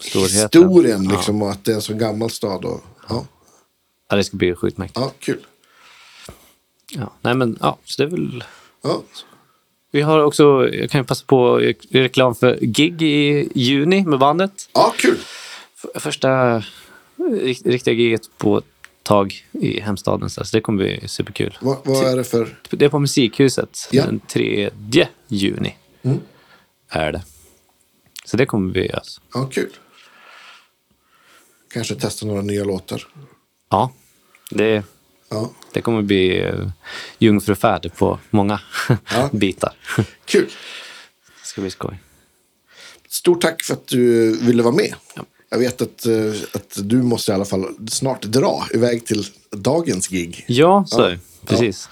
[0.00, 0.36] Storheten.
[0.36, 2.64] historien liksom, och att det är en så gammal stad.
[2.64, 3.26] Och, ja,
[4.08, 4.98] Ja, det ska bli sjukt mäktigt.
[5.00, 5.46] ja, kul.
[6.90, 7.12] Ja.
[7.20, 8.44] Nej, men ja, så det är väl...
[8.82, 9.02] Ja,
[9.90, 11.56] Vi har också, jag kan passa på
[11.90, 14.68] reklam för gig i juni med bandet.
[14.72, 15.18] ja kul.
[15.94, 16.62] Första
[17.16, 18.62] rikt- riktiga giget på
[19.02, 20.30] tag i hemstaden.
[20.30, 21.58] Så det kommer bli superkul.
[21.60, 22.58] Vad, vad är det för...
[22.70, 24.06] Det är på Musikhuset Ja.
[24.06, 24.70] den 3
[25.28, 25.76] juni.
[26.02, 26.20] Mm.
[26.88, 27.22] Är det.
[28.24, 29.02] Så det kommer vi göra.
[29.34, 29.70] Ja, kul.
[31.72, 33.06] Kanske testa några nya låtar.
[33.70, 33.92] Ja,
[34.50, 34.82] det,
[35.28, 36.68] Ja, det kommer bli uh,
[37.18, 39.30] jungfrufärd på många Ja.
[39.32, 39.72] bitar.
[40.24, 40.46] kul.
[41.42, 41.98] Det ska bli skoj.
[43.08, 44.94] Stort tack för att du ville vara med.
[45.16, 45.24] Ja.
[45.52, 50.08] Jag vet att, eh, att du måste i alla fall snart dra iväg till dagens
[50.08, 50.44] gig.
[50.48, 51.16] Ja, så Ja.
[51.46, 51.88] Precis.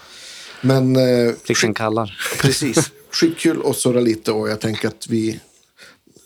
[0.61, 2.19] Men eh, Plikten kallar.
[2.41, 5.39] precis, skitkul att surra lite och jag tänker att vi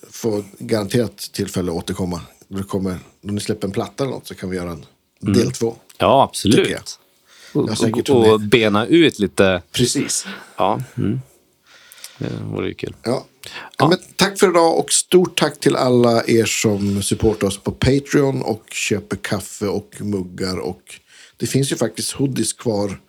[0.10, 2.22] får garanterat tillfälle att återkomma.
[2.48, 4.86] Det kommer, då ni släpper en platta eller något så kan vi göra en
[5.34, 5.76] del två.
[5.98, 7.70] Ja, Tycker jag.
[7.70, 8.10] absolut.
[8.10, 9.62] Och, och, bena ut lite.
[9.72, 10.26] Precis.
[10.58, 11.22] Ja, mm.
[12.18, 12.96] det vore ju kul.
[13.04, 13.26] Ja.
[13.78, 17.72] Ja, men tack för idag och stort tack till alla er som supportar oss på
[17.72, 20.58] Patreon och köper kaffe och muggar.
[20.60, 20.82] Och
[21.38, 23.00] det finns ju faktiskt hoodies kvar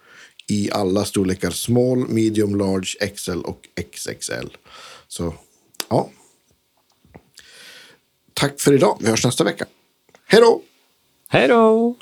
[0.48, 1.50] i alla storlekar.
[1.50, 4.48] Small, medium, large, XL och XXL.
[5.08, 5.34] Så
[5.88, 6.10] ja.
[8.34, 8.98] Tack för idag.
[9.00, 9.66] Vi hörs nästa vecka.
[10.26, 10.62] Hej då!
[11.28, 11.96] Hej då!